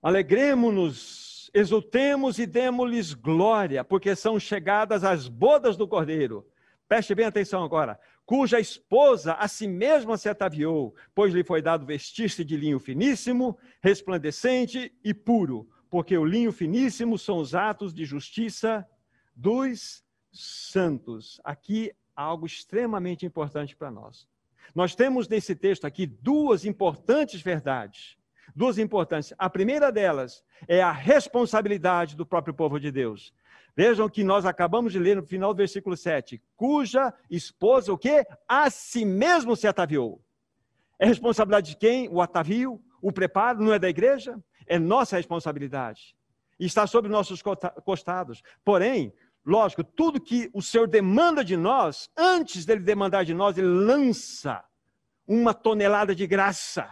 Alegremos-nos 0.00 1.31
exultemos 1.52 2.38
e 2.38 2.46
demos-lhes 2.46 3.12
glória, 3.12 3.84
porque 3.84 4.16
são 4.16 4.38
chegadas 4.40 5.04
as 5.04 5.28
bodas 5.28 5.76
do 5.76 5.86
Cordeiro. 5.86 6.46
Preste 6.88 7.14
bem 7.14 7.26
atenção 7.26 7.62
agora. 7.62 7.98
Cuja 8.24 8.60
esposa 8.60 9.34
a 9.34 9.48
si 9.48 9.66
mesma 9.66 10.16
se 10.16 10.28
ataviou, 10.28 10.94
pois 11.14 11.34
lhe 11.34 11.44
foi 11.44 11.60
dado 11.60 11.84
vestir-se 11.84 12.44
de 12.44 12.56
linho 12.56 12.78
finíssimo, 12.78 13.58
resplandecente 13.82 14.94
e 15.04 15.12
puro, 15.12 15.68
porque 15.90 16.16
o 16.16 16.24
linho 16.24 16.52
finíssimo 16.52 17.18
são 17.18 17.38
os 17.38 17.54
atos 17.54 17.92
de 17.92 18.04
justiça 18.04 18.86
dos 19.34 20.02
santos. 20.30 21.40
Aqui 21.44 21.92
algo 22.14 22.46
extremamente 22.46 23.26
importante 23.26 23.76
para 23.76 23.90
nós. 23.90 24.28
Nós 24.74 24.94
temos 24.94 25.28
nesse 25.28 25.54
texto 25.54 25.84
aqui 25.84 26.06
duas 26.06 26.64
importantes 26.64 27.42
verdades 27.42 28.16
duas 28.54 28.78
importantes. 28.78 29.32
A 29.38 29.48
primeira 29.48 29.90
delas 29.90 30.44
é 30.68 30.82
a 30.82 30.92
responsabilidade 30.92 32.16
do 32.16 32.26
próprio 32.26 32.54
povo 32.54 32.78
de 32.78 32.90
Deus. 32.90 33.32
Vejam 33.74 34.08
que 34.08 34.22
nós 34.22 34.44
acabamos 34.44 34.92
de 34.92 34.98
ler 34.98 35.16
no 35.16 35.22
final 35.22 35.54
do 35.54 35.58
versículo 35.58 35.96
7, 35.96 36.42
cuja 36.56 37.12
esposa 37.30 37.92
o 37.92 37.98
quê? 37.98 38.26
A 38.46 38.68
si 38.68 39.04
mesmo 39.04 39.56
se 39.56 39.66
ataviou. 39.66 40.22
É 40.98 41.06
responsabilidade 41.06 41.70
de 41.70 41.76
quem? 41.76 42.08
O 42.08 42.20
atavio, 42.20 42.80
o 43.00 43.10
preparo, 43.10 43.62
não 43.62 43.72
é 43.72 43.78
da 43.78 43.88
igreja? 43.88 44.38
É 44.66 44.78
nossa 44.78 45.16
responsabilidade. 45.16 46.14
Está 46.60 46.86
sobre 46.86 47.10
nossos 47.10 47.42
costados. 47.84 48.42
Porém, 48.64 49.12
lógico, 49.44 49.82
tudo 49.82 50.20
que 50.20 50.50
o 50.52 50.62
Senhor 50.62 50.86
demanda 50.86 51.42
de 51.42 51.56
nós, 51.56 52.10
antes 52.16 52.64
dele 52.64 52.82
demandar 52.82 53.24
de 53.24 53.34
nós, 53.34 53.56
ele 53.56 53.66
lança 53.66 54.62
uma 55.26 55.54
tonelada 55.54 56.14
de 56.14 56.26
graça 56.26 56.88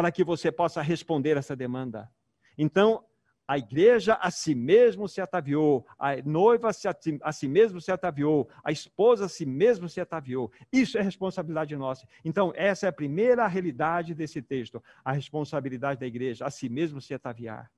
para 0.00 0.10
que 0.10 0.24
você 0.24 0.50
possa 0.50 0.80
responder 0.80 1.36
essa 1.36 1.54
demanda. 1.54 2.10
Então, 2.56 3.04
a 3.46 3.58
igreja 3.58 4.14
a 4.14 4.30
si 4.30 4.54
mesmo 4.54 5.06
se 5.06 5.20
ataviou, 5.20 5.86
a 5.98 6.16
noiva 6.24 6.70
a 6.70 6.72
si, 6.72 6.88
a 7.20 7.32
si 7.32 7.46
mesmo 7.46 7.82
se 7.82 7.92
ataviou, 7.92 8.48
a 8.64 8.72
esposa 8.72 9.26
a 9.26 9.28
si 9.28 9.44
mesmo 9.44 9.90
se 9.90 10.00
ataviou. 10.00 10.50
Isso 10.72 10.96
é 10.96 11.02
responsabilidade 11.02 11.76
nossa. 11.76 12.08
Então, 12.24 12.50
essa 12.56 12.86
é 12.86 12.88
a 12.88 12.92
primeira 12.92 13.46
realidade 13.46 14.14
desse 14.14 14.40
texto, 14.40 14.82
a 15.04 15.12
responsabilidade 15.12 16.00
da 16.00 16.06
igreja, 16.06 16.46
a 16.46 16.50
si 16.50 16.70
mesmo 16.70 16.98
se 16.98 17.12
ataviar. 17.12 17.70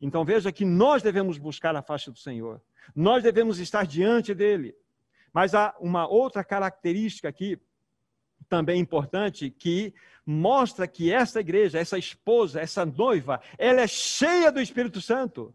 Então, 0.00 0.24
veja 0.24 0.52
que 0.52 0.64
nós 0.64 1.02
devemos 1.02 1.38
buscar 1.38 1.74
a 1.74 1.82
face 1.82 2.08
do 2.08 2.18
Senhor, 2.20 2.62
nós 2.94 3.20
devemos 3.24 3.58
estar 3.58 3.84
diante 3.84 4.32
dele. 4.32 4.76
Mas 5.32 5.56
há 5.56 5.74
uma 5.80 6.06
outra 6.06 6.44
característica 6.44 7.28
aqui 7.28 7.60
também 8.48 8.80
importante 8.80 9.50
que 9.50 9.92
mostra 10.30 10.86
que 10.86 11.10
essa 11.10 11.40
igreja, 11.40 11.78
essa 11.78 11.96
esposa, 11.96 12.60
essa 12.60 12.84
noiva, 12.84 13.40
ela 13.56 13.80
é 13.80 13.86
cheia 13.86 14.52
do 14.52 14.60
Espírito 14.60 15.00
Santo. 15.00 15.54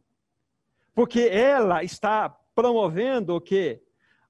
Porque 0.96 1.20
ela 1.22 1.84
está 1.84 2.28
promovendo 2.56 3.36
o 3.36 3.42
quê? 3.42 3.84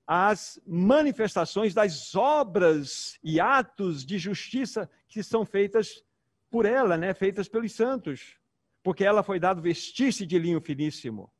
As 0.06 0.60
manifestações 0.68 1.74
das 1.74 2.14
obras 2.14 3.18
e 3.24 3.40
atos 3.40 4.06
de 4.06 4.18
justiça 4.18 4.90
que 5.08 5.24
são 5.24 5.46
feitas 5.46 6.04
por 6.52 6.66
ela, 6.66 6.98
né? 6.98 7.14
feitas 7.14 7.48
pelos 7.48 7.72
santos. 7.72 8.38
Porque 8.84 9.06
ela 9.06 9.24
foi 9.24 9.40
dado 9.40 9.62
vestir-se 9.62 10.26
de 10.26 10.38
linho 10.38 10.60
finíssimo. 10.60 11.32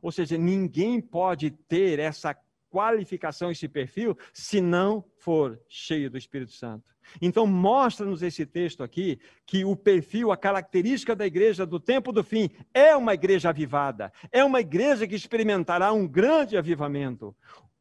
Ou 0.00 0.10
seja, 0.10 0.38
ninguém 0.38 0.98
pode 0.98 1.50
ter 1.50 1.98
essa 1.98 2.34
qualificação, 2.70 3.50
esse 3.50 3.68
perfil, 3.68 4.16
se 4.32 4.60
não 4.60 5.04
for 5.18 5.60
cheio 5.68 6.10
do 6.10 6.16
Espírito 6.16 6.52
Santo. 6.52 6.84
Então, 7.20 7.46
mostra-nos 7.46 8.22
esse 8.22 8.46
texto 8.46 8.82
aqui 8.82 9.18
que 9.44 9.64
o 9.64 9.74
perfil, 9.74 10.30
a 10.30 10.36
característica 10.36 11.16
da 11.16 11.26
igreja 11.26 11.66
do 11.66 11.80
tempo 11.80 12.12
do 12.12 12.22
fim 12.22 12.48
é 12.72 12.94
uma 12.94 13.14
igreja 13.14 13.48
avivada, 13.48 14.12
é 14.30 14.44
uma 14.44 14.60
igreja 14.60 15.06
que 15.06 15.14
experimentará 15.14 15.92
um 15.92 16.06
grande 16.06 16.56
avivamento, 16.56 17.34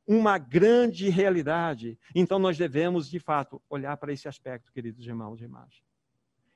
uma 0.07 0.39
grande 0.39 1.09
realidade. 1.09 1.99
Então, 2.15 2.39
nós 2.39 2.57
devemos, 2.57 3.09
de 3.09 3.19
fato, 3.19 3.61
olhar 3.69 3.95
para 3.97 4.11
esse 4.11 4.27
aspecto, 4.27 4.71
queridos 4.73 5.05
irmãos 5.05 5.39
e 5.39 5.43
irmãs. 5.43 5.83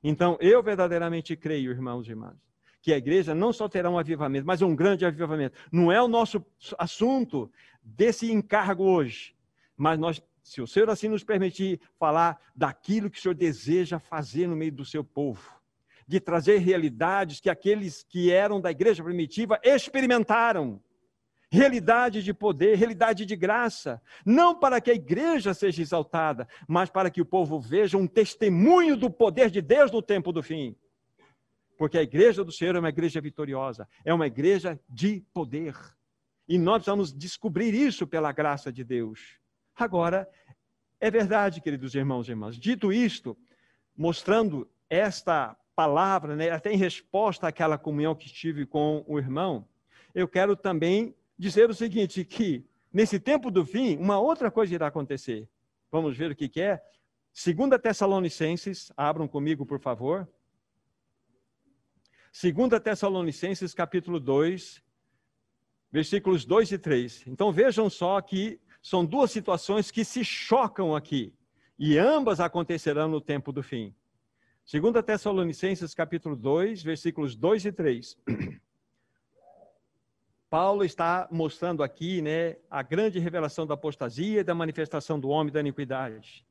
Então, 0.04 0.38
eu 0.42 0.64
verdadeiramente 0.64 1.36
creio, 1.36 1.72
irmãos 1.72 2.08
e 2.08 2.10
irmãs, 2.10 2.38
que 2.84 2.94
a 2.94 2.98
igreja 2.98 3.34
não 3.34 3.54
só 3.54 3.70
terá 3.70 3.90
um 3.90 3.98
avivamento, 3.98 4.46
mas 4.46 4.62
um 4.62 4.76
grande 4.76 5.06
avivamento. 5.06 5.58
Não 5.72 5.90
é 5.90 6.02
o 6.02 6.08
nosso 6.08 6.46
assunto 6.78 7.50
desse 7.82 8.30
encargo 8.30 8.84
hoje, 8.84 9.34
mas 9.78 9.98
nós, 9.98 10.22
se 10.44 10.62
o 10.62 10.68
Senhor 10.68 10.90
assim 10.90 11.08
nos 11.08 11.24
permitir, 11.24 11.80
falar 11.98 12.38
daquilo 12.54 13.10
que 13.10 13.18
o 13.18 13.22
Senhor 13.22 13.36
deseja 13.36 14.00
fazer 14.00 14.48
no 14.48 14.56
meio 14.58 14.74
do 14.74 14.84
seu 14.84 15.02
povo, 15.02 15.50
de 16.06 16.20
trazer 16.20 16.58
realidades 16.58 17.40
que 17.40 17.50
aqueles 17.50 18.04
que 18.04 18.30
eram 18.30 18.60
da 18.60 18.70
igreja 18.70 19.02
primitiva 19.02 19.58
experimentaram. 19.64 20.84
Realidade 21.50 22.22
de 22.22 22.34
poder, 22.34 22.76
realidade 22.76 23.26
de 23.26 23.36
graça, 23.38 24.02
não 24.26 24.54
para 24.60 24.82
que 24.82 24.92
a 24.92 24.94
igreja 24.94 25.54
seja 25.54 25.82
exaltada, 25.82 26.50
mas 26.68 26.90
para 26.90 27.10
que 27.10 27.22
o 27.22 27.26
povo 27.26 27.62
veja 27.62 27.98
um 27.98 28.08
testemunho 28.08 28.98
do 28.98 29.10
poder 29.10 29.50
de 29.50 29.62
Deus 29.62 29.90
no 29.90 30.02
tempo 30.02 30.34
do 30.34 30.44
fim. 30.44 30.76
Porque 31.78 31.98
a 31.98 32.04
igreja 32.04 32.44
do 32.44 32.52
Senhor 32.52 32.76
é 32.76 32.80
uma 32.80 32.90
igreja 32.90 33.20
vitoriosa, 33.20 33.88
é 34.06 34.14
uma 34.14 34.28
igreja 34.28 34.80
de 34.90 35.24
poder. 35.34 35.76
E 36.48 36.58
nós 36.58 36.86
vamos 36.86 37.14
descobrir 37.14 37.74
isso 37.74 38.06
pela 38.06 38.32
graça 38.32 38.72
de 38.72 38.84
Deus. 38.84 39.40
Agora, 39.76 40.30
é 41.00 41.10
verdade, 41.10 41.62
queridos 41.62 41.96
irmãos 41.96 42.28
e 42.28 42.32
irmãs, 42.32 42.58
dito 42.58 42.92
isto, 42.92 43.38
mostrando 43.96 44.70
esta 44.90 45.56
palavra, 45.76 46.36
né, 46.36 46.52
até 46.52 46.72
em 46.72 46.78
resposta 46.78 47.48
àquela 47.48 47.78
comunhão 47.78 48.16
que 48.16 48.30
tive 48.30 48.66
com 48.66 49.04
o 49.08 49.18
irmão, 49.18 49.68
eu 50.14 50.28
quero 50.28 50.56
também 50.56 51.16
dizer 51.38 51.70
o 51.70 51.74
seguinte: 51.74 52.24
que 52.24 52.66
nesse 52.92 53.20
tempo 53.20 53.50
do 53.50 53.66
fim, 53.66 53.98
uma 53.98 54.20
outra 54.20 54.52
coisa 54.52 54.76
irá 54.76 54.88
acontecer. 54.88 55.50
Vamos 55.92 56.16
ver 56.18 56.32
o 56.32 56.36
que, 56.36 56.48
que 56.48 56.62
é. 56.62 56.82
Segunda 57.32 57.80
Tessalonicenses, 57.80 58.92
abram 58.96 59.28
comigo, 59.28 59.66
por 59.66 59.80
favor. 59.80 60.28
2 62.34 62.82
Tessalonicenses, 62.82 63.76
capítulo 63.76 64.20
2, 64.20 64.84
versículos 65.92 66.44
2 66.44 66.72
e 66.72 66.78
3. 66.80 67.28
Então 67.28 67.52
vejam 67.52 67.88
só 67.92 68.20
que 68.22 68.60
são 68.82 69.06
duas 69.06 69.30
situações 69.30 69.92
que 69.92 70.04
se 70.04 70.26
chocam 70.26 70.96
aqui, 70.96 71.32
e 71.78 71.96
ambas 71.96 72.40
acontecerão 72.40 73.08
no 73.08 73.22
tempo 73.22 73.52
do 73.52 73.62
fim. 73.62 73.94
2 74.66 75.06
Tessalonicenses, 75.06 75.94
capítulo 75.94 76.36
2, 76.36 76.82
versículos 76.82 77.36
2 77.36 77.66
e 77.66 77.72
3. 77.72 78.18
Paulo 80.50 80.84
está 80.84 81.28
mostrando 81.32 81.84
aqui 81.84 82.20
né, 82.22 82.58
a 82.70 82.82
grande 82.82 83.20
revelação 83.20 83.68
da 83.68 83.76
apostasia 83.76 84.42
e 84.42 84.44
da 84.44 84.56
manifestação 84.56 85.20
do 85.20 85.30
homem 85.30 85.54
da 85.54 85.60
iniquidade. 85.60 86.44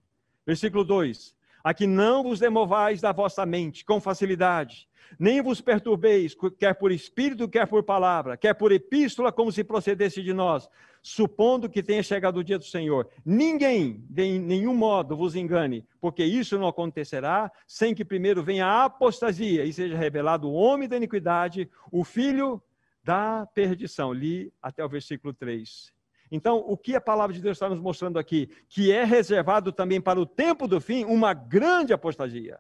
Versículo 0.47 0.85
2: 0.85 1.35
A 1.63 1.73
que 1.73 1.87
não 1.87 2.23
vos 2.23 2.41
demovais 2.41 3.01
da 3.01 3.13
vossa 3.13 3.47
mente 3.47 3.85
com 3.85 4.01
facilidade, 4.01 4.89
nem 5.19 5.43
vos 5.43 5.61
perturbeis, 5.61 6.35
quer 6.59 6.75
por 6.75 6.91
espírito, 6.91 7.49
quer 7.49 7.67
por 7.67 7.83
palavra, 7.83 8.37
quer 8.37 8.55
por 8.55 8.73
epístola, 8.73 9.33
como 9.33 9.53
se 9.53 9.63
procedesse 9.63 10.23
de 10.23 10.33
nós, 10.33 10.69
supondo 11.03 11.69
que 11.69 11.83
tenha 11.83 12.03
chegado 12.03 12.39
o 12.39 12.45
dia 12.45 12.59
do 12.59 12.65
Senhor. 12.65 13.09
Ninguém, 13.25 14.05
de 14.09 14.39
nenhum 14.39 14.75
modo, 14.75 15.17
vos 15.17 15.35
engane, 15.35 15.87
porque 16.01 16.25
isso 16.25 16.59
não 16.59 16.67
acontecerá 16.67 17.51
sem 17.67 17.95
que 17.95 18.05
primeiro 18.05 18.43
venha 18.43 18.67
a 18.67 18.85
apostasia 18.85 19.65
e 19.65 19.73
seja 19.73 19.97
revelado 19.97 20.49
o 20.49 20.55
homem 20.55 20.89
da 20.89 20.97
iniquidade, 20.97 21.69
o 21.91 22.05
filho 22.05 22.63
da 23.03 23.47
perdição. 23.47 24.13
Li 24.13 24.53
até 24.63 24.85
o 24.85 24.89
versículo 24.89 25.35
3. 25.35 25.93
Então, 26.35 26.65
o 26.67 26.79
que 26.79 26.97
a 26.97 27.01
palavra 27.01 27.35
de 27.35 27.43
Deus 27.43 27.57
está 27.57 27.69
nos 27.69 27.79
mostrando 27.79 28.19
aqui? 28.19 28.51
Que 28.67 28.91
é 28.91 29.05
reservado 29.05 29.71
também 29.71 30.01
para 30.01 30.19
o 30.19 30.25
tempo 30.25 30.67
do 30.67 30.81
fim 30.81 31.05
uma 31.05 31.35
grande 31.35 31.93
apostasia. 31.93 32.59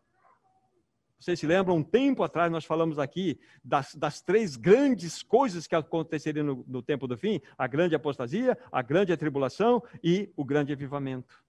Vocês 1.18 1.40
se 1.40 1.46
lembram, 1.46 1.76
um 1.76 1.82
tempo 1.82 2.22
atrás 2.22 2.52
nós 2.52 2.66
falamos 2.66 2.98
aqui 2.98 3.40
das, 3.64 3.94
das 3.94 4.20
três 4.20 4.56
grandes 4.56 5.22
coisas 5.22 5.66
que 5.66 5.74
aconteceriam 5.74 6.44
no, 6.44 6.64
no 6.68 6.82
tempo 6.82 7.06
do 7.06 7.16
fim: 7.16 7.40
a 7.56 7.66
grande 7.66 7.94
apostasia, 7.94 8.58
a 8.70 8.82
grande 8.82 9.10
atribulação 9.10 9.82
e 10.04 10.30
o 10.36 10.44
grande 10.44 10.74
avivamento. 10.74 11.42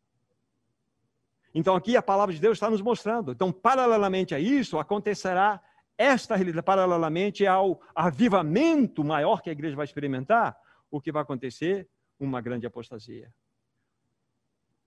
Então, 1.53 1.75
aqui 1.75 1.97
a 1.97 2.01
palavra 2.01 2.33
de 2.33 2.39
Deus 2.39 2.55
está 2.55 2.69
nos 2.69 2.81
mostrando. 2.81 3.33
Então, 3.33 3.51
paralelamente 3.51 4.33
a 4.33 4.39
isso, 4.39 4.79
acontecerá 4.79 5.61
esta 5.97 6.37
realidade, 6.37 6.63
paralelamente 6.63 7.45
ao 7.45 7.81
avivamento 7.93 9.03
maior 9.03 9.41
que 9.41 9.49
a 9.49 9.53
igreja 9.53 9.75
vai 9.75 9.83
experimentar, 9.83 10.55
o 10.89 11.01
que 11.01 11.11
vai 11.11 11.21
acontecer? 11.21 11.89
Uma 12.19 12.41
grande 12.41 12.65
apostasia. 12.65 13.33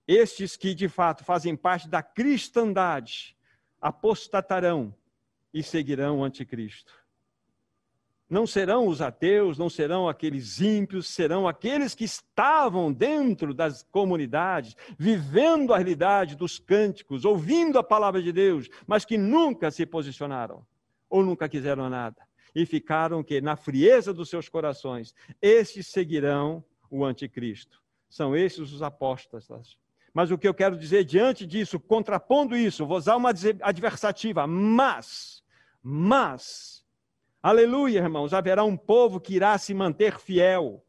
Estes 0.07 0.55
que 0.55 0.73
de 0.73 0.87
fato 0.87 1.23
fazem 1.23 1.55
parte 1.55 1.89
da 1.89 2.01
cristandade 2.01 3.35
apostatarão 3.81 4.95
e 5.53 5.61
seguirão 5.61 6.19
o 6.19 6.23
anticristo. 6.23 6.93
Não 8.29 8.45
serão 8.45 8.87
os 8.87 9.01
ateus, 9.01 9.57
não 9.57 9.69
serão 9.69 10.09
aqueles 10.09 10.59
ímpios, 10.59 11.07
serão 11.07 11.47
aqueles 11.47 11.95
que 11.95 12.03
estavam 12.03 12.91
dentro 12.91 13.53
das 13.53 13.83
comunidades, 13.83 14.75
vivendo 14.99 15.73
a 15.73 15.77
realidade 15.77 16.35
dos 16.35 16.59
cânticos, 16.59 17.23
ouvindo 17.23 17.79
a 17.79 17.83
palavra 17.83 18.21
de 18.21 18.33
Deus, 18.33 18.69
mas 18.85 19.05
que 19.05 19.17
nunca 19.17 19.71
se 19.71 19.85
posicionaram 19.85 20.65
ou 21.09 21.23
nunca 21.23 21.47
quiseram 21.47 21.89
nada 21.89 22.27
e 22.53 22.65
ficaram 22.65 23.23
que 23.23 23.39
na 23.39 23.55
frieza 23.55 24.13
dos 24.13 24.29
seus 24.29 24.49
corações, 24.49 25.13
esses 25.41 25.87
seguirão 25.87 26.63
o 26.89 27.05
anticristo. 27.05 27.81
São 28.09 28.35
esses 28.35 28.71
os 28.71 28.81
apóstolos. 28.81 29.77
Mas 30.13 30.31
o 30.31 30.37
que 30.37 30.47
eu 30.47 30.53
quero 30.53 30.77
dizer 30.77 31.03
diante 31.03 31.45
disso, 31.45 31.79
contrapondo 31.79 32.55
isso, 32.55 32.85
vou 32.85 32.97
usar 32.97 33.15
uma 33.15 33.31
adversativa, 33.61 34.47
mas, 34.47 35.43
mas, 35.81 36.83
aleluia, 37.41 37.99
irmãos, 37.99 38.33
haverá 38.33 38.63
um 38.63 38.77
povo 38.77 39.19
que 39.19 39.35
irá 39.35 39.57
se 39.57 39.73
manter 39.73 40.17
fiel, 40.17 40.83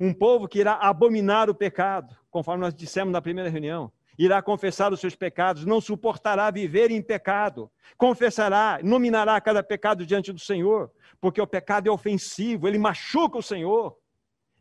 um 0.00 0.12
povo 0.12 0.48
que 0.48 0.58
irá 0.58 0.74
abominar 0.74 1.48
o 1.48 1.54
pecado, 1.54 2.16
conforme 2.30 2.62
nós 2.62 2.74
dissemos 2.74 3.12
na 3.12 3.22
primeira 3.22 3.50
reunião 3.50 3.92
irá 4.18 4.42
confessar 4.42 4.92
os 4.92 5.00
seus 5.00 5.14
pecados, 5.14 5.64
não 5.64 5.80
suportará 5.80 6.50
viver 6.50 6.90
em 6.90 7.02
pecado, 7.02 7.70
confessará, 7.96 8.78
nominará 8.82 9.40
cada 9.40 9.62
pecado 9.62 10.04
diante 10.04 10.32
do 10.32 10.40
Senhor, 10.40 10.90
porque 11.20 11.40
o 11.40 11.46
pecado 11.46 11.88
é 11.88 11.90
ofensivo, 11.90 12.68
ele 12.68 12.78
machuca 12.78 13.38
o 13.38 13.42
Senhor, 13.42 13.96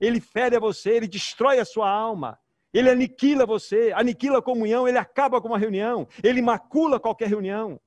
ele 0.01 0.19
fere 0.19 0.55
a 0.55 0.59
você, 0.59 0.89
ele 0.89 1.07
destrói 1.07 1.59
a 1.59 1.65
sua 1.65 1.89
alma, 1.89 2.39
ele 2.73 2.89
aniquila 2.89 3.45
você, 3.45 3.93
aniquila 3.95 4.39
a 4.39 4.41
comunhão, 4.41 4.87
ele 4.87 4.97
acaba 4.97 5.39
com 5.39 5.47
uma 5.47 5.59
reunião, 5.59 6.07
ele 6.23 6.41
macula 6.41 6.99
qualquer 6.99 7.29
reunião. 7.29 7.79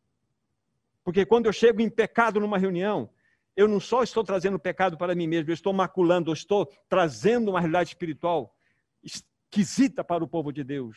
Porque 1.02 1.26
quando 1.26 1.46
eu 1.46 1.52
chego 1.52 1.82
em 1.82 1.90
pecado 1.90 2.38
numa 2.38 2.56
reunião, 2.56 3.10
eu 3.56 3.66
não 3.66 3.80
só 3.80 4.02
estou 4.02 4.22
trazendo 4.22 4.58
pecado 4.58 4.96
para 4.96 5.14
mim 5.14 5.26
mesmo, 5.26 5.50
eu 5.50 5.54
estou 5.54 5.72
maculando, 5.72 6.30
eu 6.30 6.34
estou 6.34 6.66
trazendo 6.88 7.50
uma 7.50 7.60
realidade 7.60 7.90
espiritual 7.90 8.56
esquisita 9.02 10.02
para 10.02 10.24
o 10.24 10.28
povo 10.28 10.52
de 10.52 10.64
Deus. 10.64 10.96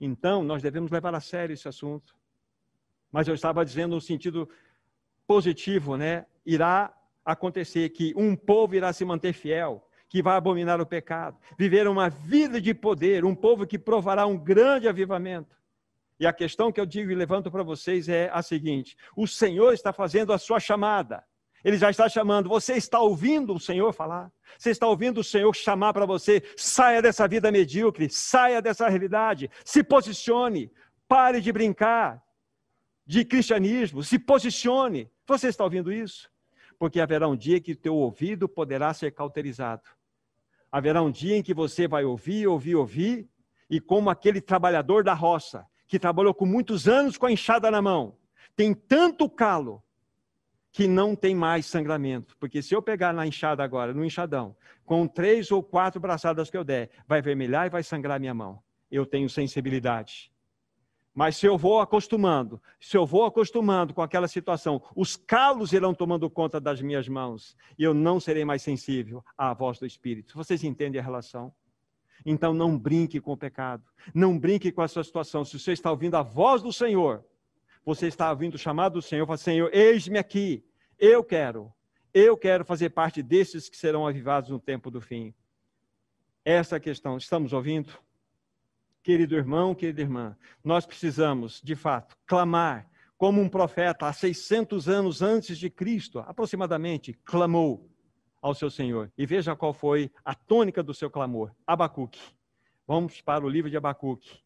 Então, 0.00 0.42
nós 0.42 0.62
devemos 0.62 0.90
levar 0.90 1.14
a 1.14 1.20
sério 1.20 1.52
esse 1.52 1.68
assunto. 1.68 2.14
Mas 3.10 3.28
eu 3.28 3.34
estava 3.34 3.64
dizendo 3.64 3.94
no 3.94 4.00
sentido 4.00 4.48
positivo, 5.26 5.96
né? 5.96 6.26
Irá 6.44 6.94
acontecer 7.24 7.90
que 7.90 8.14
um 8.16 8.36
povo 8.36 8.74
irá 8.74 8.92
se 8.92 9.04
manter 9.04 9.32
fiel, 9.32 9.86
que 10.10 10.20
vai 10.20 10.36
abominar 10.36 10.80
o 10.80 10.86
pecado, 10.86 11.38
viver 11.56 11.86
uma 11.86 12.10
vida 12.10 12.60
de 12.60 12.74
poder, 12.74 13.24
um 13.24 13.34
povo 13.34 13.64
que 13.64 13.78
provará 13.78 14.26
um 14.26 14.36
grande 14.36 14.88
avivamento. 14.88 15.56
E 16.18 16.26
a 16.26 16.32
questão 16.32 16.72
que 16.72 16.80
eu 16.80 16.84
digo 16.84 17.12
e 17.12 17.14
levanto 17.14 17.48
para 17.48 17.62
vocês 17.62 18.08
é 18.08 18.28
a 18.32 18.42
seguinte: 18.42 18.96
o 19.16 19.26
Senhor 19.26 19.72
está 19.72 19.92
fazendo 19.92 20.32
a 20.32 20.38
sua 20.38 20.58
chamada. 20.58 21.24
Ele 21.64 21.78
já 21.78 21.90
está 21.90 22.08
chamando. 22.08 22.48
Você 22.48 22.74
está 22.74 22.98
ouvindo 22.98 23.54
o 23.54 23.60
Senhor 23.60 23.92
falar? 23.92 24.32
Você 24.58 24.70
está 24.70 24.86
ouvindo 24.86 25.20
o 25.20 25.24
Senhor 25.24 25.54
chamar 25.54 25.92
para 25.92 26.04
você? 26.04 26.42
Saia 26.56 27.00
dessa 27.00 27.28
vida 27.28 27.52
medíocre, 27.52 28.10
saia 28.10 28.60
dessa 28.60 28.88
realidade, 28.88 29.48
se 29.64 29.84
posicione, 29.84 30.72
pare 31.06 31.40
de 31.40 31.52
brincar 31.52 32.20
de 33.06 33.24
cristianismo, 33.24 34.02
se 34.02 34.18
posicione. 34.18 35.08
Você 35.26 35.48
está 35.48 35.62
ouvindo 35.62 35.92
isso? 35.92 36.28
Porque 36.78 37.00
haverá 37.00 37.28
um 37.28 37.36
dia 37.36 37.60
que 37.60 37.76
teu 37.76 37.94
ouvido 37.94 38.48
poderá 38.48 38.92
ser 38.92 39.12
cauterizado. 39.12 39.82
Haverá 40.70 41.02
um 41.02 41.10
dia 41.10 41.36
em 41.36 41.42
que 41.42 41.54
você 41.54 41.88
vai 41.88 42.04
ouvir, 42.04 42.46
ouvir, 42.46 42.76
ouvir, 42.76 43.28
e 43.68 43.80
como 43.80 44.10
aquele 44.10 44.40
trabalhador 44.40 45.02
da 45.02 45.14
roça, 45.14 45.66
que 45.86 45.98
trabalhou 45.98 46.32
com 46.32 46.46
muitos 46.46 46.86
anos 46.86 47.18
com 47.18 47.26
a 47.26 47.32
enxada 47.32 47.70
na 47.70 47.82
mão, 47.82 48.16
tem 48.54 48.72
tanto 48.74 49.28
calo 49.28 49.82
que 50.72 50.86
não 50.86 51.16
tem 51.16 51.34
mais 51.34 51.66
sangramento. 51.66 52.36
Porque 52.38 52.62
se 52.62 52.74
eu 52.74 52.80
pegar 52.80 53.12
na 53.12 53.26
enxada 53.26 53.62
agora, 53.62 53.92
no 53.92 54.04
enxadão, 54.04 54.56
com 54.84 55.06
três 55.06 55.50
ou 55.50 55.62
quatro 55.62 56.00
braçadas 56.00 56.50
que 56.50 56.56
eu 56.56 56.64
der, 56.64 56.90
vai 57.06 57.20
vermelhar 57.20 57.66
e 57.66 57.70
vai 57.70 57.82
sangrar 57.82 58.20
minha 58.20 58.34
mão. 58.34 58.62
Eu 58.90 59.04
tenho 59.06 59.28
sensibilidade. 59.28 60.32
Mas 61.20 61.36
se 61.36 61.44
eu 61.44 61.58
vou 61.58 61.80
acostumando, 61.80 62.62
se 62.80 62.96
eu 62.96 63.04
vou 63.04 63.26
acostumando 63.26 63.92
com 63.92 64.00
aquela 64.00 64.26
situação, 64.26 64.82
os 64.96 65.16
calos 65.16 65.70
irão 65.70 65.92
tomando 65.92 66.30
conta 66.30 66.58
das 66.58 66.80
minhas 66.80 67.06
mãos 67.08 67.54
e 67.78 67.84
eu 67.84 67.92
não 67.92 68.18
serei 68.18 68.42
mais 68.42 68.62
sensível 68.62 69.22
à 69.36 69.52
voz 69.52 69.78
do 69.78 69.84
Espírito. 69.84 70.34
Vocês 70.34 70.64
entendem 70.64 70.98
a 70.98 71.04
relação? 71.04 71.52
Então 72.24 72.54
não 72.54 72.78
brinque 72.78 73.20
com 73.20 73.32
o 73.32 73.36
pecado, 73.36 73.84
não 74.14 74.38
brinque 74.38 74.72
com 74.72 74.82
essa 74.82 75.04
situação. 75.04 75.44
Se 75.44 75.60
você 75.60 75.72
está 75.72 75.90
ouvindo 75.90 76.14
a 76.14 76.22
voz 76.22 76.62
do 76.62 76.72
Senhor, 76.72 77.22
você 77.84 78.06
está 78.06 78.30
ouvindo 78.30 78.54
o 78.54 78.58
chamado 78.58 78.94
do 78.94 79.02
Senhor, 79.02 79.26
fala, 79.26 79.36
Senhor, 79.36 79.68
eis-me 79.74 80.18
aqui, 80.18 80.64
eu 80.98 81.22
quero, 81.22 81.70
eu 82.14 82.34
quero 82.34 82.64
fazer 82.64 82.88
parte 82.88 83.22
desses 83.22 83.68
que 83.68 83.76
serão 83.76 84.06
avivados 84.06 84.48
no 84.48 84.58
tempo 84.58 84.90
do 84.90 85.02
fim. 85.02 85.34
Essa 86.46 86.76
é 86.76 86.78
a 86.78 86.80
questão, 86.80 87.18
estamos 87.18 87.52
ouvindo? 87.52 87.92
Querido 89.02 89.34
irmão, 89.34 89.74
querida 89.74 90.02
irmã, 90.02 90.36
nós 90.62 90.84
precisamos, 90.84 91.60
de 91.62 91.74
fato, 91.74 92.16
clamar 92.26 92.90
como 93.16 93.40
um 93.40 93.48
profeta 93.48 94.06
há 94.06 94.12
600 94.12 94.88
anos 94.88 95.22
antes 95.22 95.58
de 95.58 95.68
Cristo, 95.68 96.20
aproximadamente, 96.20 97.12
clamou 97.24 97.90
ao 98.40 98.54
seu 98.54 98.70
Senhor. 98.70 99.12
E 99.16 99.26
veja 99.26 99.56
qual 99.56 99.72
foi 99.72 100.10
a 100.24 100.34
tônica 100.34 100.82
do 100.82 100.94
seu 100.94 101.10
clamor. 101.10 101.52
Abacuque. 101.66 102.20
Vamos 102.86 103.20
para 103.20 103.44
o 103.44 103.48
livro 103.48 103.70
de 103.70 103.76
Abacuque. 103.76 104.38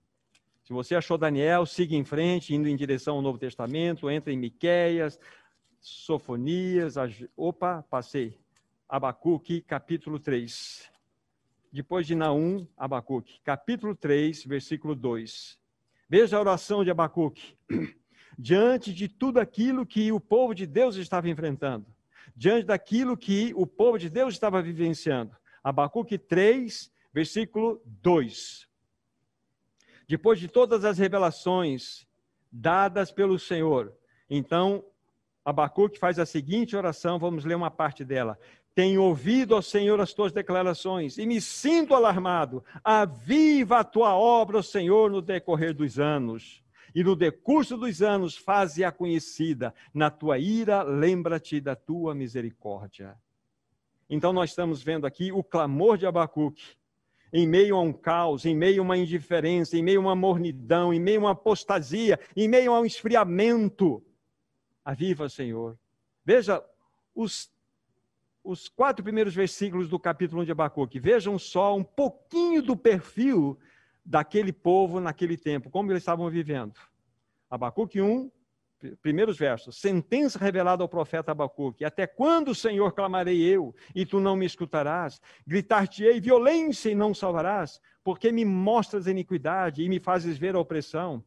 Se 0.62 0.72
você 0.72 0.94
achou 0.94 1.18
Daniel, 1.18 1.66
siga 1.66 1.94
em 1.94 2.04
frente, 2.04 2.54
indo 2.54 2.68
em 2.68 2.76
direção 2.76 3.16
ao 3.16 3.22
Novo 3.22 3.38
Testamento, 3.38 4.10
entre 4.10 4.32
em 4.32 4.36
Miqueias, 4.36 5.20
Sofonias, 5.80 6.94
opa, 7.36 7.84
passei. 7.90 8.40
Abacuque, 8.88 9.60
capítulo 9.60 10.18
3. 10.18 10.93
Depois 11.74 12.06
de 12.06 12.14
Naum, 12.14 12.68
Abacuque, 12.76 13.40
capítulo 13.42 13.96
3, 13.96 14.44
versículo 14.44 14.94
2. 14.94 15.58
Veja 16.08 16.36
a 16.36 16.40
oração 16.40 16.84
de 16.84 16.90
Abacuque. 16.92 17.58
Diante 18.38 18.94
de 18.94 19.08
tudo 19.08 19.40
aquilo 19.40 19.84
que 19.84 20.12
o 20.12 20.20
povo 20.20 20.54
de 20.54 20.66
Deus 20.66 20.94
estava 20.94 21.28
enfrentando, 21.28 21.86
diante 22.34 22.66
daquilo 22.66 23.16
que 23.16 23.52
o 23.54 23.66
povo 23.66 23.98
de 23.98 24.08
Deus 24.08 24.34
estava 24.34 24.62
vivenciando. 24.62 25.36
Abacuque 25.62 26.16
3, 26.16 26.92
versículo 27.12 27.82
2 27.84 28.68
depois 30.06 30.38
de 30.38 30.48
todas 30.48 30.84
as 30.84 30.98
revelações 30.98 32.06
dadas 32.52 33.10
pelo 33.10 33.38
Senhor, 33.38 33.92
então 34.28 34.84
Abacuque 35.44 35.98
faz 35.98 36.18
a 36.18 36.26
seguinte 36.26 36.76
oração, 36.76 37.18
vamos 37.18 37.44
ler 37.44 37.54
uma 37.54 37.70
parte 37.70 38.04
dela. 38.04 38.38
Tenho 38.74 39.02
ouvido, 39.02 39.54
ó 39.54 39.62
Senhor, 39.62 40.00
as 40.00 40.12
tuas 40.12 40.32
declarações 40.32 41.16
e 41.16 41.26
me 41.26 41.40
sinto 41.40 41.94
alarmado. 41.94 42.64
Aviva 42.82 43.78
a 43.78 43.84
tua 43.84 44.16
obra, 44.16 44.58
ó 44.58 44.62
Senhor, 44.62 45.10
no 45.10 45.22
decorrer 45.22 45.72
dos 45.72 45.98
anos. 45.98 46.64
E 46.92 47.02
no 47.02 47.14
decurso 47.14 47.76
dos 47.76 48.02
anos, 48.02 48.36
faze-a 48.36 48.90
conhecida. 48.90 49.74
Na 49.92 50.10
tua 50.10 50.38
ira, 50.38 50.82
lembra-te 50.82 51.60
da 51.60 51.76
tua 51.76 52.14
misericórdia. 52.14 53.16
Então 54.10 54.32
nós 54.32 54.50
estamos 54.50 54.82
vendo 54.82 55.06
aqui 55.06 55.30
o 55.30 55.42
clamor 55.42 55.96
de 55.96 56.06
Abacuque. 56.06 56.76
Em 57.32 57.48
meio 57.48 57.76
a 57.76 57.80
um 57.80 57.92
caos, 57.92 58.44
em 58.44 58.54
meio 58.56 58.80
a 58.82 58.84
uma 58.84 58.96
indiferença, 58.96 59.76
em 59.76 59.82
meio 59.82 59.98
a 59.98 60.02
uma 60.02 60.14
mornidão, 60.16 60.94
em 60.94 61.00
meio 61.00 61.20
a 61.20 61.24
uma 61.24 61.30
apostasia, 61.32 62.18
em 62.36 62.48
meio 62.48 62.72
a 62.72 62.80
um 62.80 62.84
esfriamento. 62.84 64.04
Aviva, 64.84 65.28
Senhor. 65.28 65.76
Veja 66.24 66.64
os, 67.12 67.50
os 68.44 68.68
quatro 68.68 69.02
primeiros 69.02 69.34
versículos 69.34 69.88
do 69.88 69.98
capítulo 69.98 70.42
1 70.42 70.44
de 70.44 70.52
Abacuque. 70.52 71.00
Vejam 71.00 71.38
só 71.38 71.74
um 71.74 71.82
pouquinho 71.82 72.62
do 72.62 72.76
perfil 72.76 73.58
daquele 74.04 74.52
povo 74.52 75.00
naquele 75.00 75.38
tempo, 75.38 75.70
como 75.70 75.90
eles 75.90 76.02
estavam 76.02 76.28
vivendo. 76.28 76.78
Abacuque 77.50 78.02
1, 78.02 78.30
primeiros 79.00 79.38
versos. 79.38 79.80
Sentença 79.80 80.38
revelada 80.38 80.82
ao 80.82 80.88
profeta 80.88 81.32
Abacuque: 81.32 81.86
Até 81.86 82.06
quando, 82.06 82.54
Senhor, 82.54 82.92
clamarei 82.92 83.40
eu, 83.40 83.74
e 83.94 84.04
tu 84.04 84.20
não 84.20 84.36
me 84.36 84.44
escutarás? 84.44 85.22
Gritar-te-ei 85.46 86.20
violência 86.20 86.90
e 86.90 86.94
não 86.94 87.14
salvarás? 87.14 87.80
Porque 88.02 88.30
me 88.30 88.44
mostras 88.44 89.06
iniquidade 89.06 89.82
e 89.82 89.88
me 89.88 89.98
fazes 89.98 90.36
ver 90.36 90.54
a 90.54 90.60
opressão? 90.60 91.24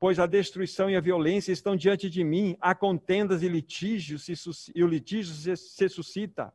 Pois 0.00 0.18
a 0.18 0.26
destruição 0.26 0.88
e 0.88 0.96
a 0.96 1.00
violência 1.00 1.52
estão 1.52 1.74
diante 1.74 2.08
de 2.08 2.22
mim, 2.22 2.56
há 2.60 2.74
contendas 2.74 3.42
e 3.42 3.48
litígios, 3.48 4.28
e 4.74 4.84
o 4.84 4.86
litígio 4.86 5.34
se, 5.34 5.56
se 5.56 5.88
suscita. 5.88 6.52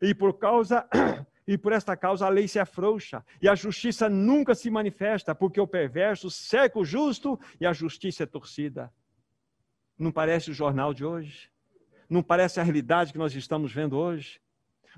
E 0.00 0.14
por 0.14 0.38
causa 0.38 0.88
e 1.46 1.56
por 1.56 1.72
esta 1.72 1.96
causa 1.96 2.26
a 2.26 2.28
lei 2.28 2.48
se 2.48 2.58
afrouxa, 2.58 3.24
e 3.40 3.48
a 3.48 3.54
justiça 3.54 4.08
nunca 4.08 4.54
se 4.54 4.68
manifesta, 4.68 5.34
porque 5.34 5.60
o 5.60 5.66
perverso 5.66 6.30
seca 6.30 6.78
o 6.78 6.84
justo 6.84 7.38
e 7.60 7.66
a 7.66 7.72
justiça 7.72 8.24
é 8.24 8.26
torcida. 8.26 8.92
Não 9.98 10.10
parece 10.10 10.50
o 10.50 10.54
jornal 10.54 10.92
de 10.92 11.04
hoje? 11.04 11.50
Não 12.08 12.22
parece 12.22 12.58
a 12.58 12.62
realidade 12.62 13.12
que 13.12 13.18
nós 13.18 13.34
estamos 13.34 13.72
vendo 13.72 13.96
hoje? 13.96 14.40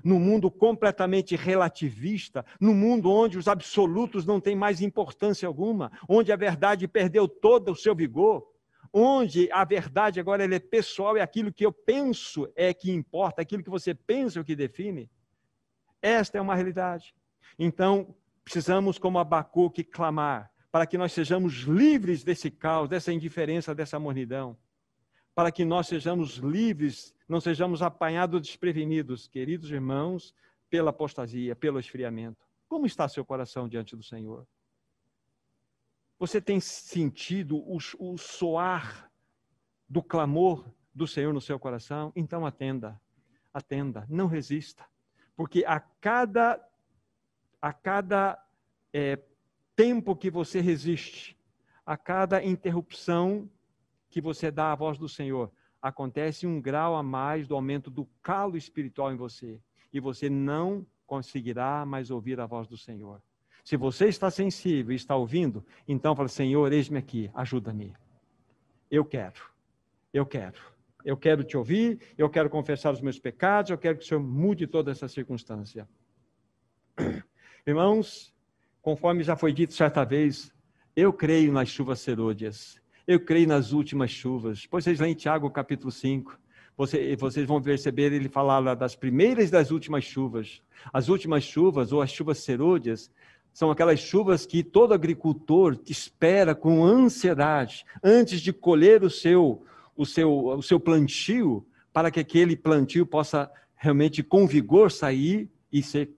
No 0.03 0.19
mundo 0.19 0.49
completamente 0.49 1.35
relativista, 1.35 2.45
no 2.59 2.73
mundo 2.73 3.11
onde 3.11 3.37
os 3.37 3.47
absolutos 3.47 4.25
não 4.25 4.39
têm 4.39 4.55
mais 4.55 4.81
importância 4.81 5.47
alguma, 5.47 5.91
onde 6.07 6.31
a 6.31 6.35
verdade 6.35 6.87
perdeu 6.87 7.27
todo 7.27 7.71
o 7.71 7.75
seu 7.75 7.95
vigor, 7.95 8.47
onde 8.93 9.51
a 9.51 9.63
verdade 9.63 10.19
agora 10.19 10.43
é 10.43 10.59
pessoal 10.59 11.17
e 11.17 11.21
aquilo 11.21 11.53
que 11.53 11.65
eu 11.65 11.71
penso 11.71 12.51
é 12.55 12.73
que 12.73 12.91
importa, 12.91 13.41
aquilo 13.41 13.63
que 13.63 13.69
você 13.69 13.93
pensa 13.93 14.39
é 14.39 14.41
o 14.41 14.45
que 14.45 14.55
define. 14.55 15.09
Esta 16.01 16.37
é 16.37 16.41
uma 16.41 16.55
realidade. 16.55 17.13
Então, 17.57 18.15
precisamos, 18.43 18.97
como 18.97 19.19
Abacuque, 19.19 19.83
clamar 19.83 20.49
para 20.71 20.85
que 20.85 20.97
nós 20.97 21.11
sejamos 21.11 21.61
livres 21.63 22.23
desse 22.23 22.49
caos, 22.49 22.87
dessa 22.87 23.11
indiferença, 23.11 23.75
dessa 23.75 23.99
mornidão 23.99 24.57
para 25.33 25.51
que 25.51 25.63
nós 25.63 25.87
sejamos 25.87 26.37
livres, 26.37 27.15
não 27.27 27.39
sejamos 27.39 27.81
apanhados 27.81 28.41
desprevenidos, 28.41 29.27
queridos 29.27 29.71
irmãos, 29.71 30.33
pela 30.69 30.89
apostasia, 30.89 31.55
pelo 31.55 31.79
esfriamento. 31.79 32.45
Como 32.67 32.85
está 32.85 33.07
seu 33.07 33.25
coração 33.25 33.67
diante 33.67 33.95
do 33.95 34.03
Senhor? 34.03 34.45
Você 36.19 36.41
tem 36.41 36.59
sentido 36.59 37.57
o, 37.57 37.77
o 37.99 38.17
soar 38.17 39.09
do 39.87 40.03
clamor 40.03 40.65
do 40.93 41.07
Senhor 41.07 41.33
no 41.33 41.41
seu 41.41 41.57
coração? 41.57 42.11
Então 42.15 42.45
atenda, 42.45 42.99
atenda, 43.53 44.05
não 44.09 44.27
resista, 44.27 44.85
porque 45.35 45.63
a 45.65 45.79
cada 45.79 46.63
a 47.61 47.73
cada 47.73 48.41
é, 48.93 49.19
tempo 49.75 50.15
que 50.15 50.29
você 50.29 50.61
resiste, 50.61 51.37
a 51.85 51.97
cada 51.97 52.43
interrupção 52.43 53.49
que 54.09 54.19
você 54.19 54.49
dá 54.49 54.71
à 54.71 54.75
voz 54.75 54.97
do 54.97 55.07
Senhor, 55.07 55.51
acontece 55.81 56.45
um 56.45 56.59
grau 56.61 56.95
a 56.95 57.03
mais 57.03 57.47
do 57.47 57.55
aumento 57.55 57.89
do 57.89 58.07
calo 58.21 58.57
espiritual 58.57 59.11
em 59.13 59.15
você. 59.15 59.59
E 59.93 59.99
você 59.99 60.29
não 60.29 60.85
conseguirá 61.05 61.85
mais 61.85 62.11
ouvir 62.11 62.39
a 62.39 62.45
voz 62.45 62.67
do 62.67 62.77
Senhor. 62.77 63.21
Se 63.63 63.77
você 63.77 64.07
está 64.07 64.29
sensível 64.31 64.91
e 64.91 64.95
está 64.95 65.15
ouvindo, 65.15 65.65
então 65.87 66.15
fala: 66.15 66.27
Senhor, 66.27 66.71
eis-me 66.71 66.97
aqui, 66.97 67.29
ajuda-me. 67.33 67.93
Eu 68.89 69.05
quero, 69.05 69.41
eu 70.13 70.25
quero, 70.25 70.59
eu 71.05 71.15
quero 71.15 71.43
te 71.43 71.55
ouvir, 71.55 71.99
eu 72.17 72.29
quero 72.29 72.49
confessar 72.49 72.91
os 72.91 73.01
meus 73.01 73.19
pecados, 73.19 73.69
eu 73.69 73.77
quero 73.77 73.97
que 73.97 74.03
o 74.03 74.07
Senhor 74.07 74.21
mude 74.21 74.65
toda 74.65 74.91
essa 74.91 75.07
circunstância. 75.07 75.87
Irmãos, 77.65 78.33
conforme 78.81 79.23
já 79.23 79.35
foi 79.35 79.53
dito 79.53 79.73
certa 79.73 80.03
vez, 80.03 80.51
eu 80.95 81.13
creio 81.13 81.51
nas 81.51 81.69
chuvas 81.69 81.99
serôdias. 81.99 82.81
Eu 83.09 83.19
creio 83.19 83.47
nas 83.47 83.71
últimas 83.71 84.11
chuvas. 84.11 84.61
Depois 84.61 84.83
vocês 84.83 84.99
leem 84.99 85.15
Tiago 85.15 85.49
capítulo 85.49 85.91
5. 85.91 86.39
Você, 86.77 87.15
vocês 87.15 87.43
vão 87.43 87.59
perceber 87.59 88.13
ele 88.13 88.29
falar 88.29 88.75
das 88.75 88.95
primeiras 88.95 89.49
das 89.49 89.71
últimas 89.71 90.03
chuvas. 90.03 90.61
As 90.93 91.09
últimas 91.09 91.43
chuvas, 91.43 91.91
ou 91.91 92.03
as 92.03 92.11
chuvas 92.11 92.37
serôdias, 92.37 93.09
são 93.51 93.71
aquelas 93.71 93.99
chuvas 93.99 94.45
que 94.45 94.61
todo 94.61 94.93
agricultor 94.93 95.75
espera 95.87 96.53
com 96.53 96.85
ansiedade 96.85 97.83
antes 98.03 98.41
de 98.41 98.53
colher 98.53 99.03
o 99.03 99.09
seu, 99.09 99.65
o 99.97 100.05
seu, 100.05 100.45
o 100.45 100.61
seu 100.61 100.79
plantio, 100.79 101.65
para 101.91 102.11
que 102.11 102.19
aquele 102.19 102.55
plantio 102.55 103.07
possa 103.07 103.51
realmente 103.75 104.21
com 104.21 104.45
vigor 104.45 104.91
sair 104.91 105.49
e 105.73 105.81
ser, 105.81 106.11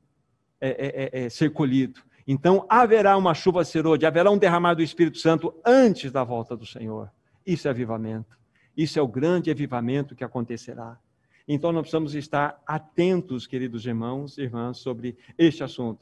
é, 0.60 0.70
é, 0.72 1.22
é, 1.22 1.26
é 1.26 1.30
ser 1.30 1.54
colhido. 1.54 2.02
Então 2.32 2.66
haverá 2.70 3.18
uma 3.18 3.34
chuva 3.34 3.66
serôdia, 3.66 4.08
haverá 4.08 4.32
um 4.32 4.38
derramar 4.38 4.74
do 4.74 4.82
Espírito 4.82 5.18
Santo 5.18 5.54
antes 5.66 6.14
da 6.14 6.24
volta 6.24 6.56
do 6.56 6.66
Senhor. 6.66 7.12
Isso 7.46 7.68
é 7.68 7.72
avivamento. 7.72 8.40
Isso 8.76 8.98
é 8.98 9.02
o 9.02 9.08
grande 9.08 9.52
avivamento 9.52 10.16
que 10.16 10.24
acontecerá. 10.24 10.98
Então 11.46 11.74
nós 11.74 11.82
precisamos 11.82 12.16
estar 12.16 12.58
atentos, 12.66 13.46
queridos 13.46 13.86
irmãos 13.86 14.38
e 14.38 14.44
irmãs, 14.44 14.78
sobre 14.78 15.18
este 15.38 15.62
assunto. 15.62 16.00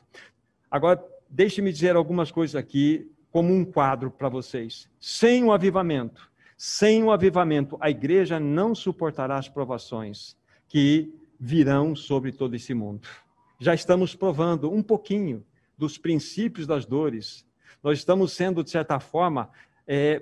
Agora, 0.70 1.04
deixe-me 1.28 1.74
dizer 1.74 1.96
algumas 1.96 2.30
coisas 2.30 2.56
aqui 2.56 3.10
como 3.32 3.52
um 3.52 3.66
quadro 3.66 4.12
para 4.12 4.30
vocês. 4.30 4.88
Sem 5.00 5.44
o 5.44 5.52
avivamento, 5.52 6.30
sem 6.56 7.04
o 7.04 7.12
avivamento, 7.12 7.76
a 7.82 7.90
igreja 7.90 8.40
não 8.40 8.76
suportará 8.76 9.36
as 9.36 9.50
provações 9.50 10.38
que 10.68 11.12
virão 11.40 11.96
sobre 11.96 12.32
todo 12.32 12.56
esse 12.56 12.76
mundo. 12.76 13.08
Já 13.60 13.74
estamos 13.74 14.14
provando 14.14 14.72
um 14.72 14.84
pouquinho 14.84 15.44
dos 15.80 15.98
princípios 15.98 16.68
das 16.68 16.86
dores. 16.86 17.48
Nós 17.82 17.98
estamos 17.98 18.34
sendo, 18.34 18.64
de 18.64 18.70
certa 18.70 19.00
forma, 19.00 19.50
é, 19.88 20.22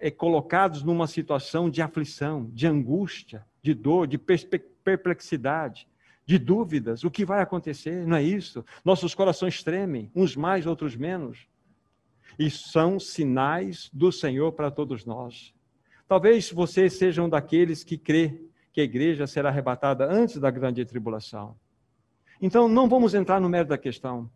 é, 0.00 0.10
colocados 0.10 0.82
numa 0.82 1.06
situação 1.06 1.70
de 1.70 1.80
aflição, 1.80 2.50
de 2.52 2.66
angústia, 2.66 3.46
de 3.62 3.72
dor, 3.72 4.08
de 4.08 4.18
perplexidade, 4.18 5.88
de 6.26 6.36
dúvidas. 6.36 7.04
O 7.04 7.10
que 7.10 7.24
vai 7.24 7.40
acontecer? 7.40 8.04
Não 8.04 8.16
é 8.16 8.22
isso? 8.22 8.64
Nossos 8.84 9.14
corações 9.14 9.62
tremem, 9.62 10.10
uns 10.14 10.34
mais, 10.34 10.66
outros 10.66 10.96
menos. 10.96 11.46
E 12.36 12.50
são 12.50 12.98
sinais 12.98 13.88
do 13.92 14.10
Senhor 14.10 14.52
para 14.52 14.70
todos 14.70 15.04
nós. 15.04 15.54
Talvez 16.08 16.50
vocês 16.50 16.94
sejam 16.94 17.28
daqueles 17.28 17.84
que 17.84 17.96
crê 17.96 18.42
que 18.72 18.80
a 18.80 18.84
igreja 18.84 19.26
será 19.26 19.48
arrebatada 19.48 20.10
antes 20.10 20.38
da 20.38 20.50
grande 20.50 20.84
tribulação. 20.84 21.56
Então, 22.40 22.68
não 22.68 22.88
vamos 22.88 23.14
entrar 23.14 23.40
no 23.40 23.48
mérito 23.48 23.70
da 23.70 23.78
questão. 23.78 24.30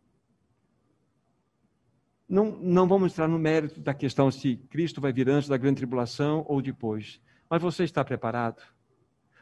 Não, 2.32 2.46
não 2.46 2.88
vamos 2.88 3.12
entrar 3.12 3.28
no 3.28 3.38
mérito 3.38 3.78
da 3.78 3.92
questão 3.92 4.30
se 4.30 4.56
Cristo 4.70 5.02
vai 5.02 5.12
vir 5.12 5.28
antes 5.28 5.50
da 5.50 5.58
grande 5.58 5.76
tribulação 5.76 6.46
ou 6.48 6.62
depois. 6.62 7.20
Mas 7.50 7.60
você 7.60 7.84
está 7.84 8.02
preparado? 8.02 8.62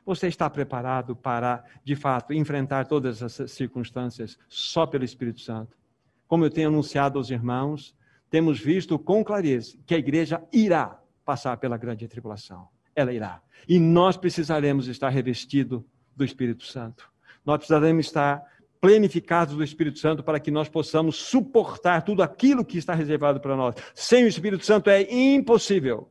Você 0.05 0.27
está 0.27 0.51
preparado 0.51 1.15
para, 1.15 1.63
de 1.85 1.95
fato, 1.95 2.33
enfrentar 2.33 2.89
todas 2.89 3.23
essas 3.23 3.53
circunstâncias 3.53 4.37
só 4.49 4.87
pelo 4.87 5.05
Espírito 5.05 5.41
Santo? 5.41 5.79
Como 6.27 6.45
eu 6.45 6.51
tenho 6.51 6.67
anunciado 6.67 7.17
aos 7.17 7.31
irmãos, 7.31 7.95
temos 8.29 8.59
visto 8.59 8.99
com 8.99 9.23
clareza 9.23 9.79
que 9.87 9.95
a 9.95 9.99
igreja 9.99 10.43
irá 10.53 11.01
passar 11.25 11.59
pela 11.59 11.77
grande 11.77 12.09
tribulação. 12.09 12.67
Ela 12.93 13.13
irá. 13.13 13.41
E 13.69 13.79
nós 13.79 14.17
precisaremos 14.17 14.89
estar 14.89 15.11
revestidos 15.11 15.85
do 16.17 16.25
Espírito 16.25 16.65
Santo. 16.65 17.09
Nós 17.47 17.59
precisaremos 17.59 18.07
estar 18.07 18.45
plenificados 18.81 19.55
do 19.55 19.63
Espírito 19.63 19.99
Santo 19.99 20.23
para 20.23 20.41
que 20.41 20.51
nós 20.51 20.69
possamos 20.69 21.17
suportar 21.17 22.03
tudo 22.03 22.23
aquilo 22.23 22.65
que 22.65 22.79
está 22.79 22.95
reservado 22.95 23.41
para 23.41 23.57
nós. 23.57 23.75
Sem 23.95 24.25
o 24.25 24.29
Espírito 24.29 24.65
Santo 24.65 24.89
é 24.89 25.03
impossível. 25.03 26.11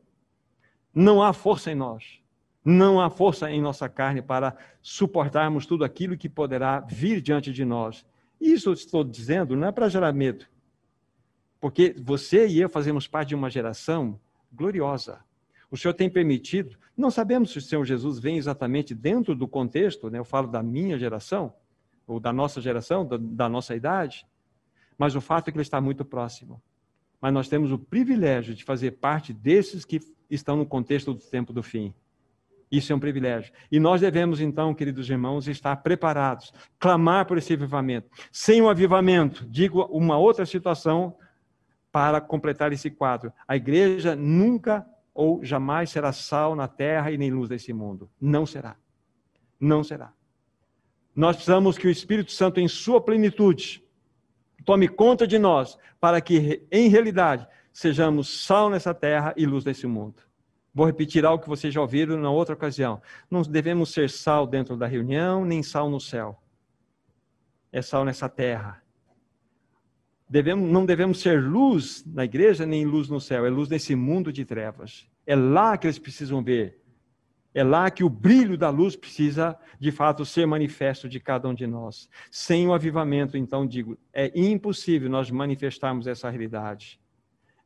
Não 0.94 1.22
há 1.22 1.32
força 1.32 1.72
em 1.72 1.74
nós. 1.74 2.20
Não 2.64 3.00
há 3.00 3.10
força 3.10 3.50
em 3.50 3.60
nossa 3.60 3.88
carne 3.88 4.22
para 4.22 4.56
suportarmos 4.82 5.66
tudo 5.66 5.84
aquilo 5.84 6.16
que 6.16 6.28
poderá 6.28 6.80
vir 6.80 7.20
diante 7.20 7.52
de 7.52 7.64
nós. 7.64 8.06
Isso 8.40 8.68
eu 8.68 8.74
estou 8.74 9.02
dizendo 9.02 9.56
não 9.56 9.68
é 9.68 9.72
para 9.72 9.88
gerar 9.88 10.12
medo. 10.12 10.46
Porque 11.58 11.94
você 11.98 12.46
e 12.46 12.60
eu 12.60 12.68
fazemos 12.68 13.06
parte 13.06 13.30
de 13.30 13.34
uma 13.34 13.50
geração 13.50 14.18
gloriosa. 14.52 15.20
O 15.70 15.76
Senhor 15.76 15.94
tem 15.94 16.10
permitido, 16.10 16.76
não 16.96 17.10
sabemos 17.10 17.52
se 17.52 17.58
o 17.58 17.62
Senhor 17.62 17.84
Jesus 17.84 18.18
vem 18.18 18.36
exatamente 18.36 18.94
dentro 18.94 19.34
do 19.34 19.46
contexto, 19.46 20.10
né? 20.10 20.18
eu 20.18 20.24
falo 20.24 20.48
da 20.48 20.62
minha 20.62 20.98
geração, 20.98 21.52
ou 22.10 22.18
da 22.18 22.32
nossa 22.32 22.60
geração, 22.60 23.06
da, 23.06 23.16
da 23.16 23.48
nossa 23.48 23.74
idade, 23.74 24.26
mas 24.98 25.14
o 25.14 25.20
fato 25.20 25.48
é 25.48 25.52
que 25.52 25.56
ele 25.56 25.62
está 25.62 25.80
muito 25.80 26.04
próximo. 26.04 26.60
Mas 27.20 27.32
nós 27.32 27.48
temos 27.48 27.70
o 27.70 27.78
privilégio 27.78 28.52
de 28.52 28.64
fazer 28.64 28.92
parte 28.92 29.32
desses 29.32 29.84
que 29.84 30.00
estão 30.28 30.56
no 30.56 30.66
contexto 30.66 31.14
do 31.14 31.20
tempo 31.20 31.52
do 31.52 31.62
fim. 31.62 31.94
Isso 32.70 32.92
é 32.92 32.96
um 32.96 33.00
privilégio. 33.00 33.52
E 33.70 33.78
nós 33.78 34.00
devemos, 34.00 34.40
então, 34.40 34.74
queridos 34.74 35.08
irmãos, 35.08 35.46
estar 35.46 35.76
preparados, 35.76 36.52
clamar 36.78 37.26
por 37.26 37.38
esse 37.38 37.52
avivamento. 37.52 38.10
Sem 38.32 38.60
o 38.60 38.68
avivamento, 38.68 39.46
digo 39.48 39.82
uma 39.84 40.18
outra 40.18 40.44
situação 40.44 41.16
para 41.92 42.20
completar 42.20 42.72
esse 42.72 42.90
quadro: 42.90 43.32
a 43.46 43.56
igreja 43.56 44.16
nunca 44.16 44.84
ou 45.14 45.44
jamais 45.44 45.90
será 45.90 46.12
sal 46.12 46.56
na 46.56 46.66
terra 46.66 47.12
e 47.12 47.18
nem 47.18 47.30
luz 47.30 47.48
desse 47.48 47.72
mundo. 47.72 48.10
Não 48.20 48.44
será. 48.44 48.76
Não 49.60 49.84
será. 49.84 50.12
Nós 51.20 51.36
precisamos 51.36 51.76
que 51.76 51.86
o 51.86 51.90
Espírito 51.90 52.32
Santo, 52.32 52.60
em 52.60 52.66
sua 52.66 52.98
plenitude, 52.98 53.84
tome 54.64 54.88
conta 54.88 55.26
de 55.26 55.38
nós, 55.38 55.76
para 56.00 56.18
que, 56.18 56.66
em 56.72 56.88
realidade, 56.88 57.46
sejamos 57.70 58.46
sal 58.46 58.70
nessa 58.70 58.94
terra 58.94 59.34
e 59.36 59.44
luz 59.44 59.62
nesse 59.62 59.86
mundo. 59.86 60.22
Vou 60.72 60.86
repetir 60.86 61.26
algo 61.26 61.42
que 61.42 61.48
vocês 61.48 61.74
já 61.74 61.80
ouviram 61.82 62.16
na 62.16 62.30
outra 62.30 62.54
ocasião. 62.54 63.02
Não 63.30 63.42
devemos 63.42 63.92
ser 63.92 64.08
sal 64.08 64.46
dentro 64.46 64.78
da 64.78 64.86
reunião, 64.86 65.44
nem 65.44 65.62
sal 65.62 65.90
no 65.90 66.00
céu. 66.00 66.42
É 67.70 67.82
sal 67.82 68.02
nessa 68.02 68.26
terra. 68.26 68.82
Devemos, 70.26 70.72
não 70.72 70.86
devemos 70.86 71.20
ser 71.20 71.38
luz 71.42 72.02
na 72.06 72.24
igreja, 72.24 72.64
nem 72.64 72.86
luz 72.86 73.10
no 73.10 73.20
céu. 73.20 73.44
É 73.44 73.50
luz 73.50 73.68
nesse 73.68 73.94
mundo 73.94 74.32
de 74.32 74.46
trevas. 74.46 75.06
É 75.26 75.36
lá 75.36 75.76
que 75.76 75.86
eles 75.86 75.98
precisam 75.98 76.42
ver. 76.42 76.79
É 77.54 77.64
lá 77.64 77.90
que 77.90 78.04
o 78.04 78.08
brilho 78.08 78.56
da 78.56 78.70
luz 78.70 78.94
precisa, 78.94 79.58
de 79.78 79.90
fato, 79.90 80.24
ser 80.24 80.46
manifesto 80.46 81.08
de 81.08 81.18
cada 81.18 81.48
um 81.48 81.54
de 81.54 81.66
nós. 81.66 82.08
Sem 82.30 82.66
o 82.68 82.72
avivamento, 82.72 83.36
então, 83.36 83.66
digo, 83.66 83.98
é 84.12 84.30
impossível 84.34 85.10
nós 85.10 85.30
manifestarmos 85.30 86.06
essa 86.06 86.30
realidade. 86.30 87.00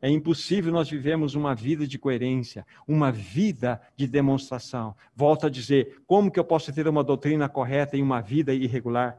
É 0.00 0.08
impossível 0.08 0.72
nós 0.72 0.88
vivermos 0.88 1.34
uma 1.34 1.54
vida 1.54 1.86
de 1.86 1.98
coerência, 1.98 2.66
uma 2.86 3.10
vida 3.10 3.80
de 3.96 4.06
demonstração. 4.06 4.94
Volto 5.14 5.46
a 5.46 5.50
dizer, 5.50 6.02
como 6.06 6.30
que 6.30 6.38
eu 6.38 6.44
posso 6.44 6.72
ter 6.72 6.86
uma 6.86 7.02
doutrina 7.02 7.48
correta 7.48 7.96
e 7.96 8.02
uma 8.02 8.20
vida 8.20 8.52
irregular? 8.52 9.18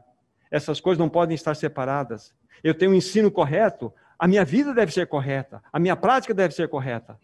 Essas 0.50 0.80
coisas 0.80 0.98
não 0.98 1.08
podem 1.08 1.34
estar 1.34 1.54
separadas. 1.54 2.34
Eu 2.62 2.72
tenho 2.72 2.92
um 2.92 2.94
ensino 2.94 3.30
correto, 3.30 3.92
a 4.18 4.26
minha 4.26 4.44
vida 4.44 4.72
deve 4.72 4.92
ser 4.92 5.06
correta, 5.06 5.62
a 5.72 5.78
minha 5.78 5.96
prática 5.96 6.32
deve 6.32 6.54
ser 6.54 6.68
correta. 6.68 7.18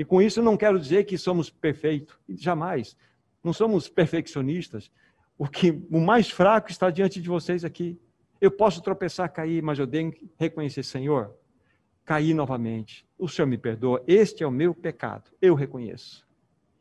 E 0.00 0.04
com 0.04 0.22
isso 0.22 0.40
não 0.40 0.56
quero 0.56 0.80
dizer 0.80 1.04
que 1.04 1.18
somos 1.18 1.50
perfeitos, 1.50 2.18
jamais. 2.26 2.96
Não 3.44 3.52
somos 3.52 3.86
perfeccionistas. 3.86 4.90
O 5.36 5.46
que 5.46 5.72
o 5.90 6.00
mais 6.00 6.30
fraco 6.30 6.70
está 6.70 6.88
diante 6.88 7.20
de 7.20 7.28
vocês 7.28 7.66
aqui. 7.66 8.00
Eu 8.40 8.50
posso 8.50 8.80
tropeçar, 8.80 9.30
cair, 9.30 9.62
mas 9.62 9.78
eu 9.78 9.86
tenho 9.86 10.10
que 10.10 10.26
reconhecer, 10.38 10.84
Senhor, 10.84 11.36
cair 12.02 12.32
novamente. 12.32 13.06
O 13.18 13.28
Senhor 13.28 13.46
me 13.46 13.58
perdoa, 13.58 14.02
este 14.06 14.42
é 14.42 14.46
o 14.46 14.50
meu 14.50 14.74
pecado, 14.74 15.30
eu 15.38 15.54
reconheço. 15.54 16.26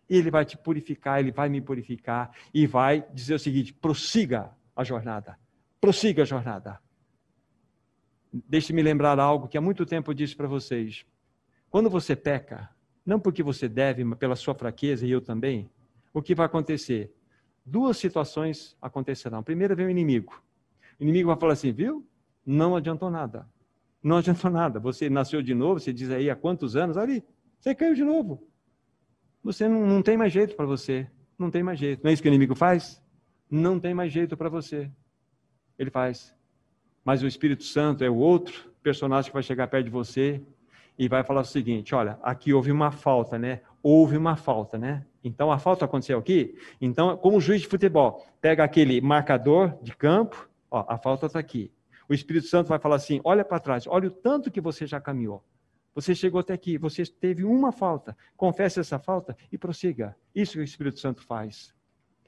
Ele 0.10 0.32
vai 0.32 0.46
te 0.46 0.58
purificar, 0.58 1.20
Ele 1.20 1.34
vai 1.34 1.50
me 1.50 1.60
purificar 1.60 2.34
e 2.54 2.66
vai 2.66 3.06
dizer 3.14 3.34
o 3.34 3.40
seguinte: 3.40 3.74
prossiga 3.74 4.50
a 4.74 4.86
jornada, 4.86 5.38
prossiga 5.82 6.22
a 6.22 6.26
jornada. 6.26 6.80
Deixe-me 8.32 8.82
lembrar 8.82 9.20
algo 9.20 9.50
que 9.50 9.58
há 9.58 9.62
muito 9.62 9.86
tempo 9.86 10.12
eu 10.12 10.16
disse 10.16 10.38
para 10.38 10.48
vocês. 10.48 11.06
Quando 11.70 11.90
você 11.90 12.16
peca, 12.16 12.70
não 13.06 13.20
porque 13.20 13.42
você 13.42 13.68
deve, 13.68 14.04
mas 14.04 14.20
pela 14.20 14.36
sua 14.36 14.54
fraqueza 14.54 15.06
e 15.06 15.12
eu 15.12 15.22
também, 15.22 15.70
o 16.14 16.22
que 16.22 16.36
vai 16.36 16.46
acontecer? 16.46 17.14
Duas 17.66 17.98
situações 17.98 18.76
acontecerão. 18.82 19.44
Primeiro 19.44 19.76
vem 19.76 19.86
o 19.86 19.90
inimigo. 19.90 20.42
O 21.00 21.04
inimigo 21.04 21.28
vai 21.28 21.38
falar 21.38 21.54
assim, 21.54 21.72
viu? 21.72 22.06
Não 22.46 22.76
adiantou 22.76 23.10
nada. 23.10 23.48
Não 24.02 24.18
adiantou 24.18 24.50
nada. 24.50 24.80
Você 24.80 25.10
nasceu 25.10 25.42
de 25.42 25.54
novo, 25.54 25.80
você 25.80 25.94
diz 25.94 26.10
aí 26.10 26.30
há 26.30 26.36
quantos 26.36 26.76
anos? 26.76 26.98
Ali, 26.98 27.24
você 27.60 27.76
caiu 27.76 27.94
de 27.94 28.04
novo. 28.04 28.48
Você 29.44 29.68
não, 29.68 29.86
não 29.86 30.02
tem 30.02 30.18
mais 30.18 30.34
jeito 30.34 30.56
para 30.56 30.66
você. 30.66 31.08
Não 31.38 31.50
tem 31.50 31.64
mais 31.64 31.80
jeito. 31.80 32.04
Não 32.04 32.10
é 32.10 32.14
isso 32.14 32.22
que 32.22 32.28
o 32.28 32.32
inimigo 32.32 32.56
faz? 32.56 33.02
Não 33.50 33.80
tem 33.80 33.94
mais 33.94 34.12
jeito 34.12 34.36
para 34.36 34.50
você. 34.50 34.92
Ele 35.78 35.90
faz. 35.90 36.36
Mas 37.04 37.24
o 37.24 37.28
Espírito 37.28 37.64
Santo 37.64 38.04
é 38.04 38.10
o 38.10 38.16
outro 38.16 38.72
personagem 38.84 39.30
que 39.30 39.34
vai 39.34 39.44
chegar 39.44 39.68
perto 39.68 39.86
de 39.86 39.92
você 39.92 40.42
e 41.00 41.08
vai 41.08 41.24
falar 41.24 41.42
o 41.42 41.46
seguinte: 41.46 41.96
olha, 41.96 42.20
aqui 42.22 42.54
houve 42.54 42.72
uma 42.72 42.92
falta, 42.92 43.40
né? 43.40 43.62
Houve 43.82 44.18
uma 44.18 44.36
falta, 44.36 44.78
né? 44.78 45.04
Então 45.24 45.52
a 45.52 45.58
falta 45.58 45.86
aconteceu 45.86 46.20
aqui. 46.20 46.56
Então, 46.80 47.18
como 47.18 47.42
juiz 47.42 47.62
de 47.62 47.68
futebol, 47.68 48.24
pega 48.40 48.64
aquele 48.64 49.02
marcador 49.02 49.76
de 49.82 49.96
campo, 49.96 50.48
ó, 50.70 50.86
a 50.88 50.98
falta 50.98 51.26
está 51.26 51.40
aqui 51.40 51.72
o 52.10 52.14
Espírito 52.14 52.48
Santo 52.48 52.68
vai 52.68 52.80
falar 52.80 52.96
assim: 52.96 53.22
olha 53.24 53.46
para 53.46 53.60
trás, 53.60 53.86
olha 53.86 54.08
o 54.08 54.12
tanto 54.12 54.50
que 54.50 54.60
você 54.60 54.88
já 54.88 55.00
caminhou. 55.00 55.44
Você 55.94 56.16
chegou 56.16 56.40
até 56.40 56.54
aqui, 56.54 56.78
você 56.78 57.06
teve 57.06 57.44
uma 57.44 57.72
falta. 57.72 58.18
Confesse 58.36 58.80
essa 58.80 58.98
falta 58.98 59.38
e 59.52 59.58
prossiga. 59.58 60.16
Isso 60.34 60.54
que 60.54 60.60
o 60.60 60.64
Espírito 60.64 61.00
Santo 61.00 61.22
faz. 61.22 61.74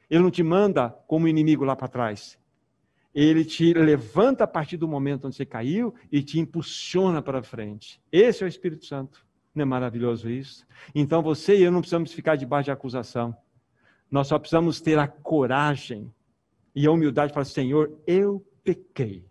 Ele 0.10 0.22
não 0.22 0.32
te 0.32 0.44
manda 0.44 0.90
como 1.08 1.28
inimigo 1.28 1.64
lá 1.64 1.76
para 1.76 1.88
trás. 1.88 2.38
Ele 3.14 3.44
te 3.44 3.74
levanta 3.74 4.46
a 4.46 4.48
partir 4.48 4.78
do 4.78 4.88
momento 4.88 5.28
onde 5.28 5.36
você 5.36 5.46
caiu 5.46 5.94
e 6.12 6.24
te 6.24 6.40
impulsiona 6.40 7.22
para 7.22 7.44
frente. 7.44 8.02
Esse 8.12 8.44
é 8.44 8.46
o 8.46 8.48
Espírito 8.48 8.86
Santo. 8.86 9.26
Não 9.54 9.64
é 9.64 9.66
maravilhoso 9.66 10.30
isso? 10.30 10.66
Então 10.96 11.22
você 11.22 11.58
e 11.58 11.64
eu 11.64 11.72
não 11.72 11.82
precisamos 11.82 12.14
ficar 12.14 12.38
debaixo 12.38 12.66
de 12.66 12.72
acusação. 12.72 13.36
Nós 14.10 14.28
só 14.28 14.40
precisamos 14.40 14.80
ter 14.80 14.98
a 14.98 15.08
coragem 15.08 16.14
e 16.74 16.88
a 16.88 16.92
humildade 16.92 17.30
de 17.30 17.34
falar: 17.34 17.46
Senhor, 17.46 17.92
eu 18.08 18.46
pequei. 18.64 19.26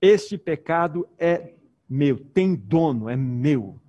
Este 0.00 0.36
pecado 0.36 1.08
é 1.18 1.54
meu, 1.88 2.18
tem 2.18 2.54
dono, 2.54 3.08
é 3.08 3.16
meu. 3.16 3.80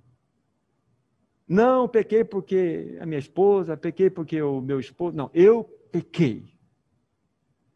Não 1.46 1.88
pequei 1.88 2.22
porque 2.22 2.96
a 3.00 3.06
minha 3.06 3.18
esposa, 3.18 3.76
pequei 3.76 4.08
porque 4.08 4.40
o 4.40 4.60
meu 4.60 4.78
esposo. 4.78 5.16
Não, 5.16 5.30
eu 5.34 5.64
pequei. 5.90 6.48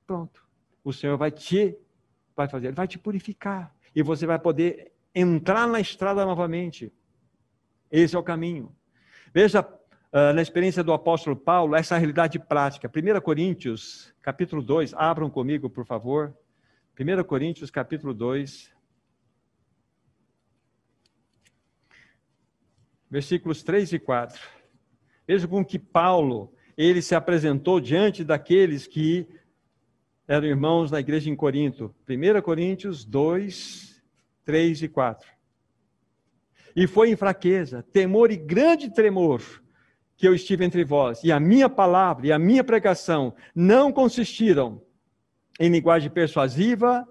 Pronto. 0.06 0.43
O 0.84 0.92
Senhor 0.92 1.16
vai 1.16 1.30
te 1.30 1.76
vai 2.36 2.48
fazer, 2.48 2.66
ele 2.68 2.76
vai 2.76 2.86
te 2.86 2.98
purificar 2.98 3.74
e 3.94 4.02
você 4.02 4.26
vai 4.26 4.38
poder 4.38 4.92
entrar 5.14 5.66
na 5.66 5.80
estrada 5.80 6.24
novamente. 6.24 6.92
Esse 7.90 8.16
é 8.16 8.18
o 8.18 8.22
caminho. 8.22 8.74
Veja 9.32 9.60
uh, 9.62 10.32
na 10.34 10.42
experiência 10.42 10.82
do 10.82 10.92
apóstolo 10.92 11.36
Paulo 11.36 11.76
essa 11.76 11.96
realidade 11.96 12.38
prática. 12.38 12.88
1 12.88 13.20
Coríntios, 13.20 14.12
capítulo 14.20 14.60
2, 14.60 14.94
abram 14.94 15.30
comigo, 15.30 15.70
por 15.70 15.86
favor. 15.86 16.36
1 16.98 17.24
Coríntios 17.24 17.70
capítulo 17.70 18.12
2, 18.12 18.72
versículos 23.08 23.62
3 23.62 23.92
e 23.92 23.98
4. 23.98 24.40
Veja 25.26 25.46
com 25.46 25.64
que 25.64 25.78
Paulo, 25.78 26.52
ele 26.76 27.00
se 27.00 27.14
apresentou 27.14 27.80
diante 27.80 28.24
daqueles 28.24 28.86
que 28.86 29.28
eram 30.26 30.46
irmãos 30.46 30.90
na 30.90 31.00
igreja 31.00 31.30
em 31.30 31.36
Corinto. 31.36 31.94
1 32.08 32.40
Coríntios 32.42 33.04
2, 33.04 34.02
3 34.44 34.82
e 34.82 34.88
4. 34.88 35.28
E 36.76 36.86
foi 36.86 37.10
em 37.10 37.16
fraqueza, 37.16 37.82
temor 37.92 38.30
e 38.30 38.36
grande 38.36 38.92
tremor 38.92 39.40
que 40.16 40.26
eu 40.26 40.34
estive 40.34 40.64
entre 40.64 40.84
vós, 40.84 41.22
e 41.24 41.32
a 41.32 41.40
minha 41.40 41.68
palavra 41.68 42.28
e 42.28 42.32
a 42.32 42.38
minha 42.38 42.62
pregação 42.62 43.34
não 43.54 43.92
consistiram 43.92 44.80
em 45.58 45.68
linguagem 45.68 46.10
persuasiva, 46.10 47.06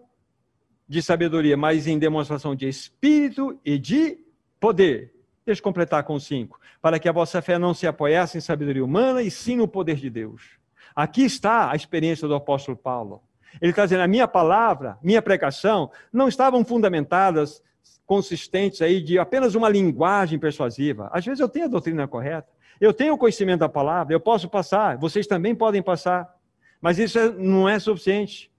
de 0.88 1.02
sabedoria, 1.02 1.58
mas 1.58 1.88
em 1.88 1.97
demonstração 1.97 2.56
de 2.56 2.67
espírito 2.67 3.60
e 3.65 3.80
de 3.80 4.19
poder. 4.60 5.13
Deixa 5.45 5.60
eu 5.60 5.63
completar 5.63 6.04
com 6.04 6.19
cinco. 6.19 6.60
Para 6.82 6.99
que 6.99 7.10
a 7.10 7.12
vossa 7.12 7.41
fé 7.41 7.58
não 7.58 7.73
se 7.73 7.88
apoiasse 7.88 8.38
em 8.38 8.41
sabedoria 8.41 8.84
humana, 8.84 9.21
e 9.21 9.32
sim 9.32 9.56
no 9.56 9.67
poder 9.67 9.95
de 9.95 10.10
Deus. 10.10 10.60
Aqui 10.95 11.23
está 11.23 11.71
a 11.71 11.75
experiência 11.75 12.27
do 12.27 12.36
apóstolo 12.36 12.77
Paulo. 12.77 13.21
Ele 13.62 13.71
está 13.71 13.86
dizendo: 13.86 14.01
a 14.01 14.08
minha 14.08 14.27
palavra, 14.27 14.97
minha 15.01 15.21
pregação, 15.21 15.91
não 16.12 16.27
estavam 16.27 16.63
fundamentadas, 16.63 17.62
consistentes 18.06 18.82
aí 18.82 19.01
de 19.01 19.17
apenas 19.17 19.56
uma 19.56 19.69
linguagem 19.69 20.39
persuasiva. 20.39 21.10
Às 21.12 21.25
vezes 21.25 21.39
eu 21.39 21.49
tenho 21.49 21.65
a 21.65 21.69
doutrina 21.69 22.08
correta, 22.08 22.47
eu 22.79 22.93
tenho 22.93 23.13
o 23.13 23.17
conhecimento 23.17 23.62
da 23.62 23.69
palavra, 23.69 24.13
eu 24.13 24.19
posso 24.19 24.49
passar, 24.49 24.97
vocês 24.97 25.27
também 25.27 25.56
podem 25.56 25.82
passar. 25.82 26.34
Mas 26.82 26.99
isso 26.99 27.17
é, 27.17 27.29
não 27.32 27.67
é 27.67 27.79
suficiente. 27.79 28.51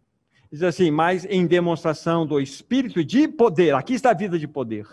Diz 0.50 0.62
assim, 0.62 0.90
mas 0.90 1.24
em 1.26 1.46
demonstração 1.46 2.26
do 2.26 2.40
espírito 2.40 3.04
de 3.04 3.28
poder. 3.28 3.74
Aqui 3.74 3.94
está 3.94 4.10
a 4.10 4.14
vida 4.14 4.38
de 4.38 4.46
poder. 4.48 4.86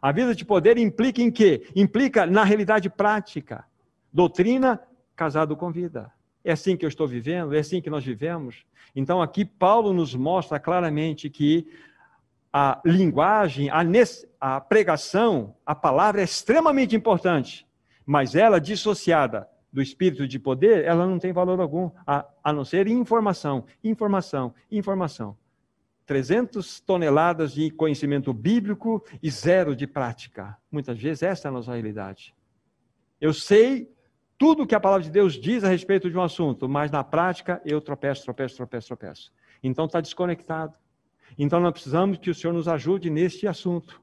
A 0.00 0.12
vida 0.12 0.34
de 0.34 0.44
poder 0.44 0.78
implica 0.78 1.20
em 1.20 1.30
quê? 1.30 1.66
Implica 1.74 2.26
na 2.26 2.44
realidade 2.44 2.88
prática. 2.88 3.64
Doutrina 4.12 4.80
casado 5.16 5.56
com 5.56 5.72
vida. 5.72 6.12
É 6.44 6.52
assim 6.52 6.76
que 6.76 6.84
eu 6.84 6.88
estou 6.88 7.06
vivendo, 7.06 7.54
é 7.54 7.58
assim 7.58 7.80
que 7.80 7.90
nós 7.90 8.04
vivemos. 8.04 8.64
Então 8.94 9.20
aqui 9.20 9.44
Paulo 9.44 9.92
nos 9.92 10.14
mostra 10.14 10.58
claramente 10.58 11.28
que 11.28 11.66
a 12.52 12.80
linguagem, 12.84 13.70
a, 13.70 13.82
a 14.40 14.60
pregação, 14.60 15.54
a 15.64 15.74
palavra 15.74 16.20
é 16.20 16.24
extremamente 16.24 16.96
importante, 16.96 17.66
mas 18.04 18.34
ela 18.34 18.60
dissociada 18.60 19.48
do 19.72 19.80
espírito 19.80 20.26
de 20.26 20.38
poder, 20.38 20.84
ela 20.84 21.06
não 21.06 21.18
tem 21.18 21.32
valor 21.32 21.60
algum, 21.60 21.90
a, 22.06 22.26
a 22.42 22.52
não 22.52 22.64
ser 22.64 22.88
informação, 22.88 23.64
informação, 23.84 24.52
informação. 24.70 25.36
300 26.06 26.80
toneladas 26.80 27.52
de 27.52 27.70
conhecimento 27.70 28.32
bíblico 28.32 29.04
e 29.22 29.30
zero 29.30 29.76
de 29.76 29.86
prática. 29.86 30.58
Muitas 30.68 30.98
vezes 30.98 31.22
essa 31.22 31.46
é 31.46 31.48
a 31.50 31.52
nossa 31.52 31.72
realidade. 31.72 32.34
Eu 33.20 33.32
sei 33.32 33.88
tudo 34.40 34.66
que 34.66 34.74
a 34.74 34.80
palavra 34.80 35.04
de 35.04 35.10
Deus 35.10 35.34
diz 35.34 35.62
a 35.64 35.68
respeito 35.68 36.10
de 36.10 36.16
um 36.16 36.22
assunto, 36.22 36.66
mas 36.66 36.90
na 36.90 37.04
prática 37.04 37.60
eu 37.62 37.78
tropeço, 37.78 38.24
tropeço, 38.24 38.56
tropeço, 38.56 38.86
tropeço. 38.86 39.32
Então 39.62 39.84
está 39.84 40.00
desconectado. 40.00 40.72
Então 41.38 41.60
nós 41.60 41.72
precisamos 41.72 42.16
que 42.16 42.30
o 42.30 42.34
Senhor 42.34 42.54
nos 42.54 42.66
ajude 42.66 43.10
neste 43.10 43.46
assunto. 43.46 44.00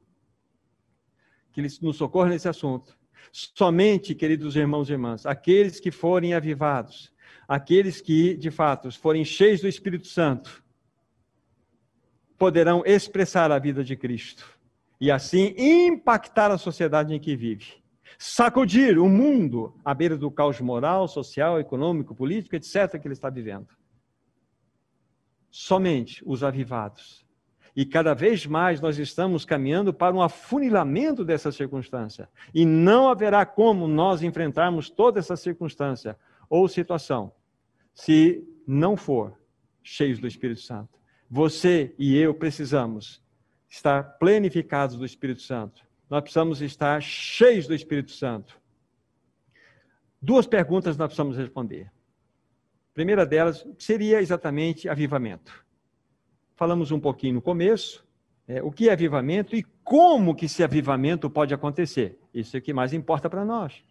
Que 1.52 1.60
Ele 1.60 1.68
nos 1.82 1.98
socorra 1.98 2.30
nesse 2.30 2.48
assunto. 2.48 2.96
Somente, 3.32 4.14
queridos 4.14 4.56
irmãos 4.56 4.92
e 4.92 4.92
irmãs, 4.92 5.26
aqueles 5.26 5.80
que 5.80 5.90
forem 5.90 6.36
avivados, 6.36 7.12
aqueles 7.48 8.00
que, 8.00 8.38
de 8.38 8.52
fato, 8.52 8.92
forem 8.92 9.26
cheios 9.26 9.62
do 9.62 9.68
Espírito 9.68 10.06
Santo, 10.06 10.64
poderão 12.38 12.84
expressar 12.86 13.52
a 13.52 13.58
vida 13.58 13.84
de 13.84 13.96
Cristo 13.96 14.48
e 15.02 15.10
assim 15.10 15.56
impactar 15.58 16.52
a 16.52 16.60
sociedade 16.60 17.12
em 17.12 17.20
que 17.20 17.36
vive. 17.36 17.87
Sacudir 18.18 18.98
o 18.98 19.08
mundo 19.08 19.76
à 19.84 19.94
beira 19.94 20.18
do 20.18 20.32
caos 20.32 20.60
moral, 20.60 21.08
social, 21.08 21.60
econômico, 21.60 22.16
político, 22.16 22.56
etc., 22.56 23.00
que 23.00 23.08
ele 23.08 23.14
está 23.14 23.30
vivendo. 23.30 23.68
Somente 25.50 26.24
os 26.26 26.44
avivados. 26.44 27.26
E 27.76 27.86
cada 27.86 28.16
vez 28.16 28.46
mais 28.46 28.82
nós 28.82 28.98
estamos 28.98 29.46
caminhando 29.46 29.94
para 29.94 30.16
um 30.16 30.22
afunilamento 30.22 31.24
dessa 31.24 31.52
circunstância. 31.52 32.28
E 32.54 32.66
não 32.66 33.08
haverá 33.08 33.46
como 33.46 33.88
nós 33.88 34.24
enfrentarmos 34.24 34.90
toda 34.90 35.20
essa 35.20 35.36
circunstância 35.36 36.18
ou 36.50 36.68
situação 36.68 37.32
se 37.94 38.44
não 38.66 38.98
for 38.98 39.38
cheios 39.84 40.20
do 40.20 40.28
Espírito 40.28 40.62
Santo. 40.62 41.00
Você 41.30 41.94
e 41.98 42.16
eu 42.18 42.34
precisamos 42.34 43.22
estar 43.70 44.18
plenificados 44.18 44.98
do 44.98 45.06
Espírito 45.06 45.42
Santo. 45.42 45.87
Nós 46.10 46.22
precisamos 46.22 46.62
estar 46.62 47.02
cheios 47.02 47.68
do 47.68 47.74
Espírito 47.74 48.12
Santo. 48.12 48.60
Duas 50.22 50.48
perguntas 50.48 50.98
nós 50.98 51.08
precisamos 51.08 51.38
responder. 51.38 51.92
A 52.92 52.94
primeira 52.94 53.26
delas 53.26 53.68
seria 53.78 54.22
exatamente 54.22 54.90
avivamento. 54.90 55.66
Falamos 56.56 56.92
um 56.92 57.00
pouquinho 57.00 57.36
no 57.36 57.42
começo, 57.42 58.06
é, 58.48 58.64
o 58.64 58.72
que 58.72 58.90
é 58.90 58.94
avivamento 58.94 59.56
e 59.56 59.64
como 59.84 60.34
que 60.34 60.46
esse 60.46 60.64
avivamento 60.64 61.30
pode 61.30 61.54
acontecer. 61.54 62.18
Isso 62.34 62.56
é 62.56 62.60
o 62.60 62.62
que 62.64 62.74
mais 62.74 62.94
importa 62.94 63.30
para 63.30 63.46
nós. 63.46 63.84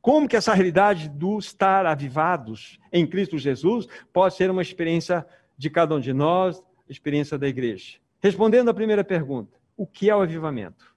Como 0.00 0.28
que 0.28 0.36
essa 0.36 0.52
realidade 0.52 1.08
do 1.08 1.38
estar 1.38 1.86
avivados 1.86 2.78
em 2.92 3.06
Cristo 3.06 3.38
Jesus 3.38 3.86
pode 4.12 4.34
ser 4.34 4.50
uma 4.50 4.60
experiência 4.60 5.24
de 5.56 5.70
cada 5.70 5.94
um 5.94 6.00
de 6.00 6.12
nós, 6.12 6.62
experiência 6.88 7.38
da 7.38 7.46
igreja. 7.46 7.98
Respondendo 8.20 8.68
à 8.68 8.74
primeira 8.74 9.04
pergunta, 9.04 9.56
o 9.76 9.86
que 9.86 10.10
é 10.10 10.16
o 10.16 10.20
avivamento? 10.20 10.91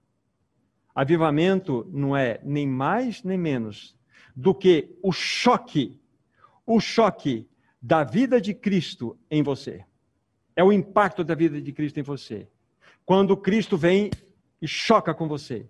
Avivamento 0.96 1.86
não 1.92 2.16
é 2.16 2.40
nem 2.44 2.66
mais 2.66 3.22
nem 3.22 3.38
menos 3.38 3.96
do 4.34 4.56
que 4.56 4.98
o 5.04 5.12
choque, 5.12 6.00
o 6.66 6.80
choque 6.80 7.48
da 7.82 8.04
vida 8.04 8.40
de 8.40 8.54
Cristo 8.54 9.18
em 9.30 9.44
você. 9.44 9.86
É 10.56 10.64
o 10.64 10.72
impacto 10.72 11.24
da 11.24 11.36
vida 11.36 11.62
de 11.62 11.72
Cristo 11.74 12.00
em 12.00 12.04
você. 12.04 12.48
Quando 13.06 13.36
Cristo 13.36 13.78
vem 13.78 14.10
e 14.62 14.68
choca 14.68 15.14
com 15.14 15.28
você, 15.28 15.70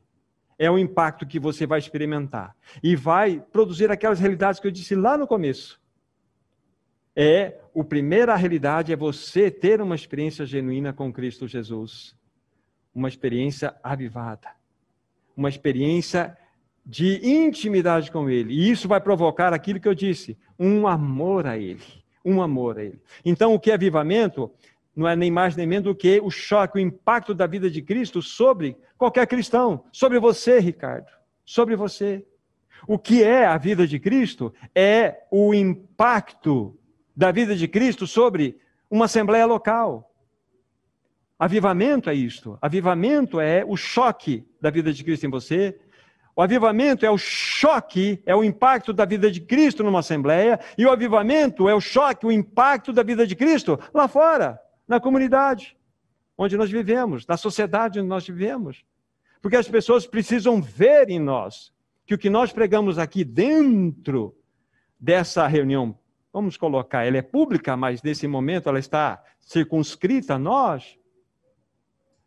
é 0.58 0.70
o 0.70 0.78
impacto 0.78 1.26
que 1.26 1.40
você 1.40 1.66
vai 1.66 1.80
experimentar 1.80 2.56
e 2.82 2.96
vai 2.96 3.42
produzir 3.52 3.90
aquelas 3.92 4.20
realidades 4.20 4.60
que 4.60 4.68
eu 4.68 4.72
disse 4.72 4.96
lá 4.96 5.18
no 5.18 5.28
começo 5.28 5.82
é 7.16 7.62
o 7.74 7.84
primeira 7.84 8.36
realidade 8.36 8.92
é 8.92 8.96
você 8.96 9.50
ter 9.50 9.82
uma 9.82 9.96
experiência 9.96 10.46
genuína 10.46 10.92
com 10.92 11.14
Cristo 11.14 11.48
Jesus, 11.48 12.16
uma 12.94 13.08
experiência 13.08 13.76
avivada, 13.82 14.50
uma 15.36 15.50
experiência 15.50 16.38
de 16.86 17.20
intimidade 17.28 18.12
com 18.12 18.30
Ele. 18.30 18.54
E 18.54 18.70
isso 18.70 18.88
vai 18.88 19.02
provocar 19.02 19.54
aquilo 19.54 19.80
que 19.80 19.88
eu 19.88 19.96
disse, 19.96 20.38
um 20.60 20.88
amor 20.88 21.48
a 21.48 21.58
Ele, 21.58 21.84
um 22.24 22.42
amor 22.42 22.78
a 22.78 22.84
Ele. 22.84 23.02
Então, 23.24 23.54
o 23.54 23.60
que 23.60 23.72
é 23.72 23.74
avivamento 23.74 24.52
não 24.96 25.08
é 25.08 25.16
nem 25.16 25.30
mais 25.30 25.56
nem 25.56 25.68
menos 25.68 25.86
do 25.86 25.96
que 25.96 26.22
o 26.24 26.30
choque, 26.30 26.78
o 26.78 26.82
impacto 26.82 27.34
da 27.34 27.46
vida 27.46 27.70
de 27.70 27.82
Cristo 27.82 28.22
sobre 28.22 28.78
qualquer 28.98 29.28
cristão, 29.28 29.84
sobre 29.92 30.20
você, 30.20 30.60
Ricardo, 30.60 31.08
sobre 31.44 31.76
você. 31.76 32.26
O 32.88 32.98
que 32.98 33.24
é 33.24 33.46
a 33.46 33.58
vida 33.58 33.86
de 33.86 34.00
Cristo 34.00 34.54
é 34.74 35.24
o 35.32 35.54
impacto 35.54 36.78
da 37.16 37.32
vida 37.32 37.56
de 37.56 37.68
Cristo 37.68 38.06
sobre 38.06 38.58
uma 38.90 39.06
assembleia 39.06 39.46
local. 39.46 40.12
Avivamento 41.38 42.10
é 42.10 42.14
isto. 42.14 42.58
Avivamento 42.62 43.40
é 43.40 43.64
o 43.66 43.76
choque 43.76 44.48
da 44.62 44.70
vida 44.70 44.94
de 44.94 45.04
Cristo 45.04 45.26
em 45.26 45.30
você. 45.30 45.78
O 46.36 46.42
avivamento 46.42 47.06
é 47.06 47.10
o 47.10 47.18
choque, 47.18 48.22
é 48.26 48.36
o 48.36 48.44
impacto 48.44 48.92
da 48.92 49.06
vida 49.06 49.32
de 49.32 49.42
Cristo 49.42 49.84
numa 49.84 50.00
assembleia. 50.00 50.60
E 50.78 50.86
o 50.86 50.92
avivamento 50.92 51.68
é 51.70 51.76
o 51.76 51.82
choque, 51.82 52.26
o 52.26 52.32
impacto 52.32 52.92
da 52.92 53.04
vida 53.04 53.26
de 53.26 53.36
Cristo 53.36 53.80
lá 53.94 54.08
fora, 54.08 54.60
na 54.88 55.00
comunidade 55.00 55.78
onde 56.38 56.58
nós 56.58 56.70
vivemos, 56.70 57.26
na 57.26 57.38
sociedade 57.38 58.00
onde 58.00 58.10
nós 58.10 58.28
vivemos. 58.28 58.84
Porque 59.42 59.56
as 59.56 59.68
pessoas 59.68 60.06
precisam 60.06 60.62
ver 60.62 61.10
em 61.10 61.20
nós 61.20 61.74
que 62.06 62.14
o 62.14 62.18
que 62.18 62.30
nós 62.30 62.52
pregamos 62.52 62.98
aqui 63.00 63.24
dentro 63.24 64.36
dessa 65.00 65.48
reunião 65.48 65.98
vamos 66.36 66.58
colocar, 66.58 67.06
ela 67.06 67.16
é 67.16 67.22
pública, 67.22 67.78
mas 67.78 68.04
nesse 68.04 68.28
momento 68.28 68.68
ela 68.68 68.78
está 68.78 69.24
circunscrita 69.40 70.34
a 70.34 70.38
nós. 70.38 70.98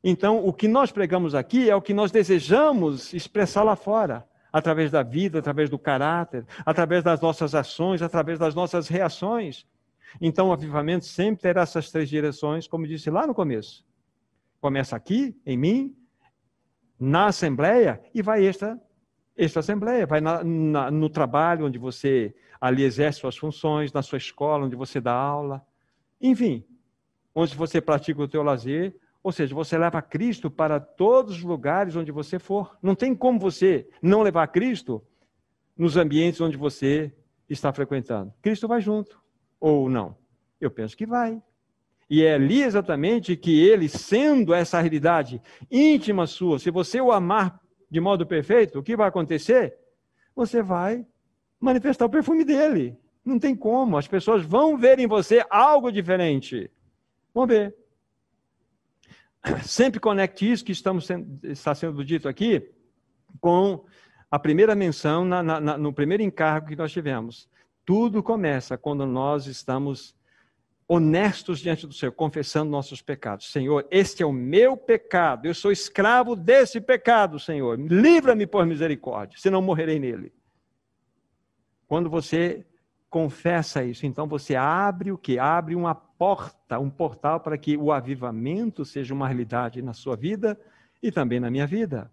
Então, 0.02 0.44
o 0.44 0.52
que 0.52 0.68
nós 0.68 0.92
pregamos 0.92 1.34
aqui 1.34 1.68
é 1.68 1.74
o 1.74 1.82
que 1.82 1.92
nós 1.92 2.10
desejamos 2.10 3.12
expressar 3.12 3.62
lá 3.62 3.74
fora, 3.74 4.26
através 4.52 4.90
da 4.90 5.02
vida, 5.02 5.38
através 5.38 5.68
do 5.68 5.78
caráter, 5.78 6.46
através 6.64 7.02
das 7.02 7.20
nossas 7.20 7.54
ações, 7.54 8.00
através 8.00 8.38
das 8.38 8.54
nossas 8.54 8.88
reações. 8.88 9.66
Então, 10.20 10.48
o 10.48 10.52
avivamento 10.52 11.04
sempre 11.04 11.42
terá 11.42 11.62
essas 11.62 11.90
três 11.90 12.08
direções, 12.08 12.66
como 12.66 12.86
disse 12.86 13.10
lá 13.10 13.26
no 13.26 13.34
começo. 13.34 13.84
Começa 14.60 14.96
aqui, 14.96 15.36
em 15.44 15.56
mim, 15.56 15.96
na 16.98 17.26
Assembleia, 17.26 18.00
e 18.14 18.22
vai 18.22 18.46
esta, 18.46 18.80
esta 19.36 19.60
Assembleia, 19.60 20.06
vai 20.06 20.20
na, 20.20 20.42
na, 20.42 20.90
no 20.90 21.08
trabalho 21.08 21.66
onde 21.66 21.78
você 21.78 22.34
ali 22.60 22.82
exerce 22.82 23.20
suas 23.20 23.36
funções, 23.36 23.92
na 23.92 24.02
sua 24.02 24.18
escola, 24.18 24.64
onde 24.64 24.74
você 24.74 25.00
dá 25.00 25.12
aula, 25.12 25.64
enfim, 26.20 26.64
onde 27.34 27.54
você 27.54 27.80
pratica 27.80 28.20
o 28.20 28.26
teu 28.26 28.42
lazer, 28.42 28.96
ou 29.28 29.32
seja, 29.32 29.54
você 29.54 29.76
leva 29.76 30.00
Cristo 30.00 30.50
para 30.50 30.80
todos 30.80 31.36
os 31.36 31.42
lugares 31.42 31.94
onde 31.94 32.10
você 32.10 32.38
for. 32.38 32.78
Não 32.82 32.94
tem 32.94 33.14
como 33.14 33.38
você 33.38 33.86
não 34.00 34.22
levar 34.22 34.48
Cristo 34.48 35.04
nos 35.76 35.98
ambientes 35.98 36.40
onde 36.40 36.56
você 36.56 37.12
está 37.46 37.70
frequentando. 37.70 38.32
Cristo 38.40 38.66
vai 38.66 38.80
junto, 38.80 39.20
ou 39.60 39.90
não? 39.90 40.16
Eu 40.58 40.70
penso 40.70 40.96
que 40.96 41.04
vai. 41.04 41.42
E 42.08 42.24
é 42.24 42.36
ali 42.36 42.62
exatamente 42.62 43.36
que 43.36 43.68
ele, 43.68 43.86
sendo 43.86 44.54
essa 44.54 44.80
realidade 44.80 45.42
íntima 45.70 46.26
sua, 46.26 46.58
se 46.58 46.70
você 46.70 46.98
o 46.98 47.12
amar 47.12 47.60
de 47.90 48.00
modo 48.00 48.26
perfeito, 48.26 48.78
o 48.78 48.82
que 48.82 48.96
vai 48.96 49.08
acontecer? 49.08 49.76
Você 50.34 50.62
vai 50.62 51.06
manifestar 51.60 52.06
o 52.06 52.10
perfume 52.10 52.46
dele. 52.46 52.96
Não 53.22 53.38
tem 53.38 53.54
como. 53.54 53.98
As 53.98 54.08
pessoas 54.08 54.42
vão 54.42 54.78
ver 54.78 54.98
em 54.98 55.06
você 55.06 55.44
algo 55.50 55.92
diferente. 55.92 56.70
Vamos 57.34 57.50
ver. 57.50 57.87
Sempre 59.62 60.00
conecte 60.00 60.50
isso 60.50 60.64
que 60.64 60.72
estamos 60.72 61.06
sendo, 61.06 61.38
está 61.46 61.74
sendo 61.74 62.04
dito 62.04 62.28
aqui 62.28 62.70
com 63.40 63.84
a 64.30 64.38
primeira 64.38 64.74
menção 64.74 65.24
na, 65.24 65.42
na, 65.42 65.78
no 65.78 65.92
primeiro 65.92 66.22
encargo 66.22 66.68
que 66.68 66.76
nós 66.76 66.92
tivemos. 66.92 67.48
Tudo 67.84 68.22
começa 68.22 68.76
quando 68.76 69.06
nós 69.06 69.46
estamos 69.46 70.14
honestos 70.86 71.60
diante 71.60 71.86
do 71.86 71.92
Senhor, 71.92 72.12
confessando 72.12 72.70
nossos 72.70 73.02
pecados. 73.02 73.50
Senhor, 73.52 73.86
este 73.90 74.22
é 74.22 74.26
o 74.26 74.32
meu 74.32 74.76
pecado, 74.76 75.46
eu 75.46 75.54
sou 75.54 75.70
escravo 75.70 76.34
desse 76.34 76.80
pecado, 76.80 77.38
Senhor. 77.38 77.78
Livra-me 77.78 78.46
por 78.46 78.64
misericórdia, 78.64 79.38
senão 79.38 79.60
morrerei 79.60 79.98
nele. 79.98 80.32
Quando 81.86 82.08
você 82.08 82.66
confessa 83.10 83.82
isso, 83.84 84.06
então 84.06 84.26
você 84.26 84.54
abre 84.54 85.10
o 85.10 85.18
que? 85.18 85.38
Abre 85.38 85.74
uma 85.74 85.94
porta, 85.94 86.78
um 86.78 86.90
portal 86.90 87.40
para 87.40 87.56
que 87.56 87.76
o 87.76 87.92
avivamento 87.92 88.84
seja 88.84 89.14
uma 89.14 89.26
realidade 89.26 89.80
na 89.80 89.92
sua 89.92 90.16
vida 90.16 90.60
e 91.02 91.10
também 91.10 91.40
na 91.40 91.50
minha 91.50 91.66
vida. 91.66 92.10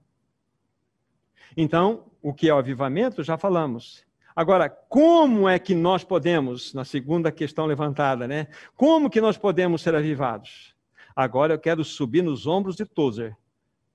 Então, 1.57 2.05
o 2.21 2.33
que 2.33 2.49
é 2.49 2.53
o 2.53 2.57
avivamento? 2.57 3.23
Já 3.23 3.37
falamos. 3.37 4.05
Agora, 4.35 4.69
como 4.69 5.47
é 5.47 5.57
que 5.57 5.73
nós 5.73 6.03
podemos, 6.03 6.73
na 6.73 6.83
segunda 6.83 7.31
questão 7.31 7.65
levantada, 7.65 8.27
né? 8.27 8.47
Como 8.75 9.09
que 9.09 9.21
nós 9.21 9.37
podemos 9.37 9.81
ser 9.81 9.95
avivados? 9.95 10.75
Agora 11.15 11.53
eu 11.53 11.59
quero 11.59 11.83
subir 11.83 12.21
nos 12.21 12.45
ombros 12.45 12.75
de 12.75 12.85
Tozer, 12.85 13.37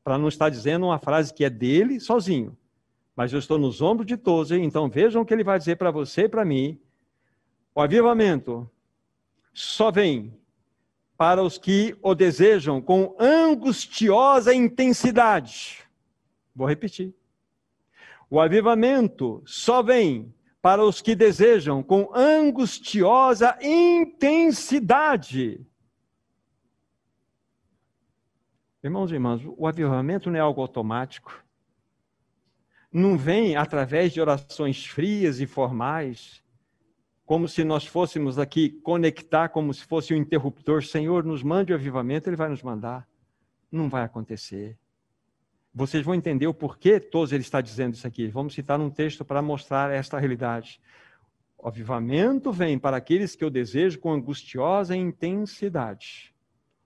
para 0.03 0.17
não 0.17 0.29
estar 0.29 0.49
dizendo 0.49 0.87
uma 0.87 0.99
frase 0.99 1.35
que 1.35 1.45
é 1.45 1.51
dele 1.51 2.01
sozinho 2.01 2.57
mas 3.21 3.35
eu 3.35 3.39
estou 3.39 3.59
nos 3.59 3.83
ombros 3.83 4.07
de 4.07 4.17
todos, 4.17 4.51
então 4.51 4.89
vejam 4.89 5.21
o 5.21 5.27
que 5.27 5.35
ele 5.35 5.45
vai 5.45 5.59
dizer 5.59 5.77
para 5.77 5.91
você 5.91 6.23
e 6.23 6.29
para 6.29 6.43
mim. 6.43 6.81
O 7.75 7.81
avivamento 7.81 8.71
só 9.53 9.91
vem 9.91 10.39
para 11.17 11.43
os 11.43 11.59
que 11.59 11.97
o 12.03 12.15
desejam 12.15 12.81
com 12.81 13.15
angustiosa 13.19 14.55
intensidade. 14.55 15.83
Vou 16.55 16.67
repetir. 16.67 17.15
O 18.29 18.41
avivamento 18.41 19.43
só 19.45 19.83
vem 19.83 20.35
para 20.63 20.85
os 20.85 21.01
que 21.01 21.15
desejam 21.15 21.83
com 21.83 22.11
angustiosa 22.15 23.59
intensidade. 23.63 25.61
Irmãos 28.83 29.11
e 29.11 29.15
irmãs, 29.15 29.43
o 29.45 29.67
avivamento 29.67 30.31
não 30.31 30.39
é 30.39 30.41
algo 30.41 30.63
automático. 30.63 31.45
Não 32.93 33.17
vem 33.17 33.57
através 33.57 34.13
de 34.13 34.21
orações 34.21 34.87
frias 34.87 35.39
e 35.39 35.47
formais, 35.47 36.43
como 37.31 37.47
se 37.47 37.63
nós 37.63 37.87
fôssemos 37.87 38.41
aqui 38.41 38.71
conectar 38.83 39.51
como 39.51 39.73
se 39.73 39.85
fosse 39.85 40.13
um 40.13 40.17
interruptor. 40.17 40.83
Senhor, 40.83 41.23
nos 41.23 41.45
mande 41.45 41.73
o 41.73 41.77
avivamento, 41.77 42.29
ele 42.29 42.35
vai 42.35 42.49
nos 42.49 42.61
mandar. 42.61 43.07
Não 43.71 43.89
vai 43.89 44.03
acontecer. 44.03 44.77
Vocês 45.73 46.05
vão 46.05 46.17
entender 46.17 46.49
o 46.49 46.53
porquê 46.53 46.99
todos 46.99 47.31
ele 47.31 47.45
está 47.45 47.61
dizendo 47.61 47.95
isso 47.95 48.05
aqui. 48.05 48.27
Vamos 48.27 48.53
citar 48.53 48.81
um 48.81 48.91
texto 48.91 49.25
para 49.25 49.41
mostrar 49.41 49.93
esta 49.93 50.19
realidade. 50.19 50.81
O 51.57 51.69
avivamento 51.69 52.51
vem 52.51 52.77
para 52.81 52.97
aqueles 52.97 53.37
que 53.37 53.45
eu 53.45 53.49
desejo 53.49 54.01
com 54.01 54.11
angustiosa 54.11 54.97
intensidade. 54.97 56.35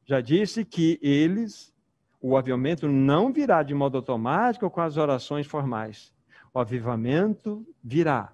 Já 0.04 0.20
disse 0.20 0.62
que 0.62 0.98
eles 1.00 1.72
o 2.20 2.36
avivamento 2.36 2.86
não 2.86 3.32
virá 3.32 3.62
de 3.62 3.72
modo 3.72 3.96
automático 3.96 4.68
com 4.68 4.82
as 4.82 4.98
orações 4.98 5.46
formais. 5.46 6.12
O 6.52 6.58
avivamento 6.58 7.66
virá 7.82 8.33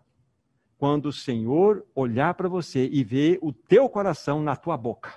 quando 0.81 1.07
o 1.07 1.13
Senhor 1.13 1.87
olhar 1.95 2.35
para 2.35 2.49
você 2.49 2.89
e 2.91 3.05
ver 3.05 3.39
o 3.41 3.53
teu 3.53 3.89
coração 3.89 4.43
na 4.43 4.57
tua 4.57 4.77
boca. 4.77 5.13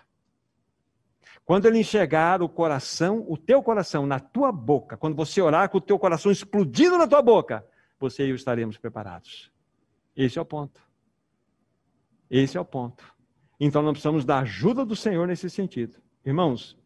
Quando 1.43 1.65
ele 1.65 1.79
enxergar 1.79 2.43
o 2.43 2.47
coração, 2.47 3.25
o 3.27 3.35
teu 3.35 3.63
coração 3.63 4.05
na 4.05 4.19
tua 4.19 4.51
boca, 4.51 4.95
quando 4.95 5.15
você 5.15 5.41
orar 5.41 5.69
com 5.69 5.79
o 5.79 5.81
teu 5.81 5.97
coração 5.97 6.31
explodindo 6.31 6.97
na 6.97 7.07
tua 7.07 7.21
boca, 7.21 7.65
você 7.99 8.27
e 8.27 8.29
eu 8.29 8.35
estaremos 8.35 8.77
preparados. 8.77 9.51
Esse 10.15 10.37
é 10.37 10.41
o 10.41 10.45
ponto. 10.45 10.79
Esse 12.29 12.57
é 12.57 12.61
o 12.61 12.65
ponto. 12.65 13.03
Então 13.59 13.81
nós 13.81 13.93
precisamos 13.93 14.23
da 14.23 14.39
ajuda 14.39 14.85
do 14.85 14.95
Senhor 14.95 15.27
nesse 15.27 15.49
sentido. 15.49 15.97
Irmãos, 16.23 16.77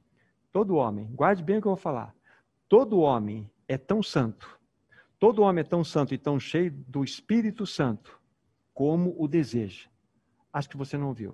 Todo 0.58 0.78
homem, 0.78 1.06
guarde 1.14 1.44
bem 1.44 1.60
o 1.60 1.62
que 1.62 1.68
eu 1.68 1.76
vou 1.76 1.78
falar. 1.78 2.16
Todo 2.68 3.00
homem 3.00 3.48
é 3.68 3.78
tão 3.78 4.02
santo, 4.02 4.60
todo 5.20 5.44
homem 5.44 5.62
é 5.62 5.64
tão 5.64 5.84
santo 5.84 6.16
e 6.16 6.18
tão 6.18 6.40
cheio 6.40 6.72
do 6.72 7.04
Espírito 7.04 7.64
Santo 7.64 8.17
como 8.78 9.16
o 9.18 9.28
deseja. 9.28 9.90
Acho 10.54 10.70
que 10.70 10.78
você 10.78 11.00
não 11.00 11.12
viu. 11.12 11.34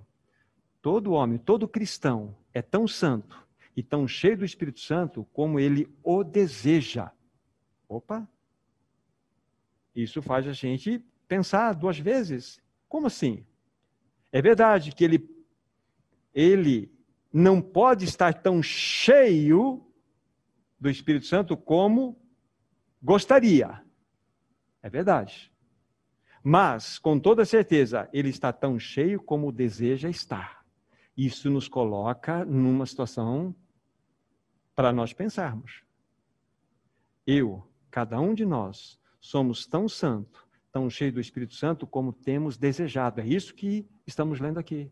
Todo 0.81 1.11
homem, 1.11 1.37
todo 1.37 1.67
cristão 1.67 2.33
é 2.53 2.61
tão 2.61 2.87
santo 2.87 3.45
e 3.75 3.83
tão 3.83 4.07
cheio 4.07 4.37
do 4.37 4.45
Espírito 4.45 4.79
Santo 4.79 5.27
como 5.33 5.59
ele 5.59 5.93
o 6.01 6.23
deseja. 6.23 7.11
Opa! 7.85 8.25
Isso 9.93 10.21
faz 10.21 10.47
a 10.47 10.53
gente 10.53 11.03
pensar 11.27 11.73
duas 11.73 11.99
vezes. 11.99 12.61
Como 12.87 13.07
assim? 13.07 13.45
É 14.31 14.41
verdade 14.41 14.93
que 14.93 15.03
ele, 15.03 15.45
ele 16.33 16.89
não 17.31 17.61
pode 17.61 18.05
estar 18.05 18.35
tão 18.35 18.63
cheio 18.63 19.85
do 20.79 20.89
Espírito 20.89 21.25
Santo 21.25 21.57
como 21.57 22.17
gostaria. 23.01 23.83
É 24.81 24.89
verdade. 24.89 25.52
Mas, 26.43 26.99
com 26.99 27.17
toda 27.17 27.45
certeza, 27.45 28.09
ele 28.11 28.27
está 28.27 28.51
tão 28.51 28.77
cheio 28.77 29.21
como 29.21 29.51
deseja 29.51 30.09
estar. 30.09 30.65
Isso 31.15 31.49
nos 31.49 31.69
coloca 31.69 32.43
numa 32.43 32.85
situação 32.85 33.55
para 34.75 34.91
nós 34.91 35.13
pensarmos. 35.13 35.83
Eu, 37.25 37.65
cada 37.89 38.19
um 38.19 38.33
de 38.33 38.45
nós, 38.45 38.99
somos 39.21 39.65
tão 39.65 39.87
santo, 39.87 40.45
tão 40.69 40.89
cheio 40.89 41.13
do 41.13 41.21
Espírito 41.21 41.53
Santo 41.53 41.87
como 41.87 42.11
temos 42.11 42.57
desejado. 42.57 43.21
É 43.21 43.25
isso 43.25 43.53
que 43.55 43.87
estamos 44.05 44.41
lendo 44.41 44.59
aqui. 44.59 44.91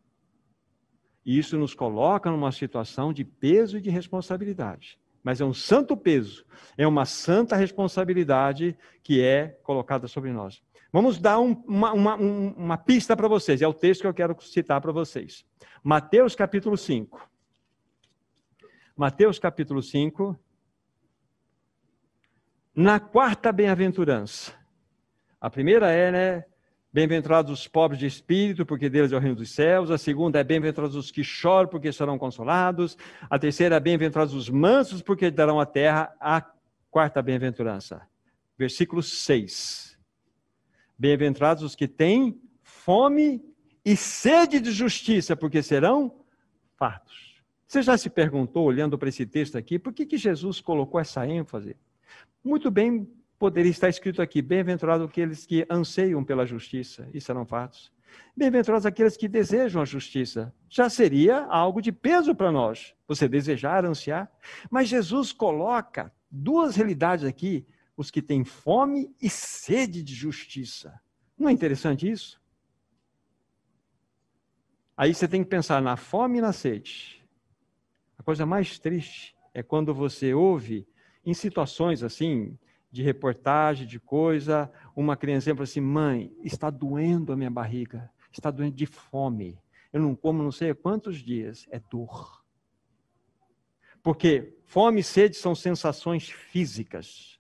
E 1.26 1.38
isso 1.38 1.58
nos 1.58 1.74
coloca 1.74 2.32
numa 2.32 2.52
situação 2.54 3.12
de 3.12 3.26
peso 3.26 3.78
e 3.78 3.82
de 3.82 3.90
responsabilidade. 3.90 4.98
Mas 5.22 5.42
é 5.42 5.46
um 5.46 5.54
santo 5.54 5.98
peso, 5.98 6.46
é 6.78 6.88
uma 6.88 7.06
santa 7.06 7.56
responsabilidade 7.56 8.76
que 9.04 9.22
é 9.22 9.50
colocada 9.64 10.08
sobre 10.08 10.32
nós. 10.32 10.64
Vamos 10.92 11.18
dar 11.20 11.40
um, 11.40 11.54
uma, 11.66 11.94
uma, 11.94 12.16
uma 12.16 12.78
pista 12.78 13.16
para 13.16 13.28
vocês, 13.28 13.62
é 13.62 13.68
o 13.68 13.74
texto 13.74 14.02
que 14.02 14.08
eu 14.08 14.14
quero 14.14 14.40
citar 14.42 14.82
para 14.82 14.92
vocês. 14.92 15.46
Mateus 15.82 16.36
capítulo 16.36 16.76
5. 16.76 17.30
Mateus 18.96 19.40
capítulo 19.40 19.82
5. 19.82 20.38
Na 22.76 23.00
quarta 23.00 23.52
bem-aventurança. 23.52 24.54
A 25.40 25.50
primeira 25.50 25.92
é, 25.92 26.12
né? 26.12 26.46
Bem-aventurados 26.94 27.52
os 27.52 27.68
pobres 27.70 27.98
de 27.98 28.06
espírito, 28.06 28.66
porque 28.66 28.90
deles 28.90 29.14
é 29.14 29.16
o 29.16 29.20
reino 29.20 29.38
dos 29.38 29.52
céus. 29.52 29.90
A 29.90 29.98
segunda 29.98 30.40
é 30.40 30.44
bem-aventurados 30.44 30.96
os 30.98 31.10
que 31.10 31.24
choram, 31.24 31.70
porque 31.70 31.92
serão 31.94 32.20
consolados. 32.20 32.98
A 33.30 33.40
terceira 33.40 33.78
é 33.78 33.80
bem-aventurados 33.80 34.34
os 34.34 34.50
mansos, 34.50 35.02
porque 35.02 35.32
darão 35.32 35.58
a 35.58 35.66
terra. 35.66 36.14
A 36.20 36.46
quarta 36.90 37.22
bem-aventurança. 37.22 38.02
Versículo 38.58 39.02
6. 39.02 39.91
Bem-aventurados 41.02 41.64
os 41.64 41.76
que 41.76 41.88
têm 41.88 42.40
fome 42.62 43.44
e 43.84 43.98
sede 43.98 44.60
de 44.60 44.72
justiça, 44.72 45.36
porque 45.36 45.64
serão 45.64 46.14
fartos. 46.78 47.42
Você 47.66 47.82
já 47.82 47.98
se 47.98 48.08
perguntou, 48.08 48.66
olhando 48.66 49.00
para 49.00 49.10
esse 49.10 49.26
texto 49.26 49.58
aqui, 49.58 49.80
por 49.80 49.94
que, 49.94 50.06
que 50.06 50.16
Jesus 50.16 50.62
colocou 50.62 51.02
essa 51.02 51.26
ênfase? 51.26 51.76
Muito 52.44 52.70
bem 52.70 53.10
poderia 53.40 53.72
estar 53.72 53.90
escrito 53.90 54.22
aqui: 54.22 54.44
bem-aventurados 54.44 55.08
aqueles 55.08 55.44
que 55.44 55.66
anseiam 55.72 56.24
pela 56.24 56.46
justiça, 56.46 57.10
isso 57.12 57.26
serão 57.26 57.48
fatos. 57.48 57.92
Bem-aventurados 58.38 58.86
aqueles 58.86 59.18
que 59.18 59.28
desejam 59.28 59.82
a 59.82 59.86
justiça. 59.86 60.54
Já 60.70 60.88
seria 60.88 61.46
algo 61.46 61.82
de 61.82 61.92
peso 61.92 62.36
para 62.36 62.52
nós, 62.52 62.94
você 63.08 63.28
desejar, 63.28 63.86
ansiar. 63.86 64.32
Mas 64.70 64.88
Jesus 64.88 65.32
coloca 65.32 66.14
duas 66.30 66.76
realidades 66.76 67.26
aqui: 67.26 67.66
os 67.96 68.10
que 68.10 68.22
têm 68.22 68.44
fome 68.44 69.14
e 69.22 69.30
sede 69.30 70.02
de 70.02 70.14
justiça. 70.14 71.00
Não 71.38 71.50
é 71.50 71.52
interessante 71.52 72.10
isso? 72.10 72.42
Aí 74.96 75.14
você 75.14 75.28
tem 75.28 75.44
que 75.44 75.50
pensar 75.50 75.82
na 75.82 75.98
fome 75.98 76.38
e 76.38 76.42
na 76.42 76.54
sede. 76.54 77.26
A 78.18 78.24
coisa 78.24 78.46
mais 78.46 78.78
triste 78.78 79.36
é 79.54 79.64
quando 79.64 79.94
você 79.94 80.34
ouve 80.34 80.88
em 81.26 81.34
situações 81.34 82.04
assim, 82.04 82.58
de 82.92 83.02
reportagem, 83.02 83.88
de 83.88 84.00
coisa, 84.00 84.72
uma 84.96 85.16
criança 85.16 85.52
fala 85.52 85.64
assim: 85.64 85.82
mãe, 85.82 86.32
está 86.44 86.70
doendo 86.70 87.32
a 87.32 87.38
minha 87.38 87.50
barriga, 87.50 88.12
está 88.32 88.52
doendo 88.52 88.76
de 88.76 88.86
fome. 88.86 89.58
Eu 89.92 90.02
não 90.02 90.16
como 90.16 90.44
não 90.44 90.52
sei 90.52 90.74
quantos 90.74 91.18
dias. 91.18 91.68
É 91.70 91.80
dor. 91.80 92.44
Porque 94.04 94.58
fome 94.66 95.02
e 95.02 95.04
sede 95.04 95.36
são 95.36 95.54
sensações 95.54 96.30
físicas. 96.30 97.40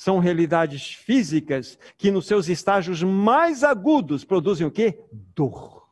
São 0.00 0.18
realidades 0.18 0.94
físicas 0.94 1.78
que 1.98 2.10
nos 2.10 2.26
seus 2.26 2.48
estágios 2.48 3.02
mais 3.02 3.62
agudos 3.62 4.24
produzem 4.24 4.66
o 4.66 4.70
quê? 4.70 4.98
Dor. 5.12 5.86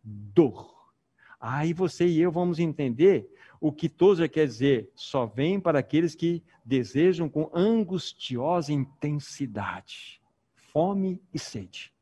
Dor. 0.00 0.92
Aí 1.40 1.72
você 1.72 2.06
e 2.06 2.20
eu 2.20 2.30
vamos 2.30 2.60
entender 2.60 3.28
o 3.60 3.72
que 3.72 3.88
Tozer 3.88 4.30
quer 4.30 4.46
dizer, 4.46 4.92
só 4.94 5.26
vem 5.26 5.58
para 5.58 5.80
aqueles 5.80 6.14
que 6.14 6.40
desejam 6.64 7.28
com 7.28 7.50
angustiosa 7.52 8.72
intensidade, 8.72 10.22
fome 10.54 11.20
e 11.34 11.38
sede. 11.40 11.92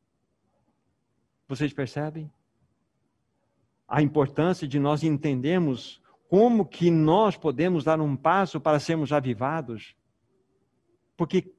Vocês 1.49 1.73
percebem? 1.73 2.31
A 3.89 4.03
importância 4.03 4.69
de 4.69 4.79
nós 4.79 5.03
entendermos 5.03 6.03
como 6.29 6.67
que 6.67 6.91
nós 6.91 7.35
podemos 7.35 7.83
dar 7.83 7.99
um 7.99 8.15
passo 8.15 8.61
para 8.61 8.79
sermos 8.79 9.11
avivados. 9.11 9.97
Porque 11.17 11.53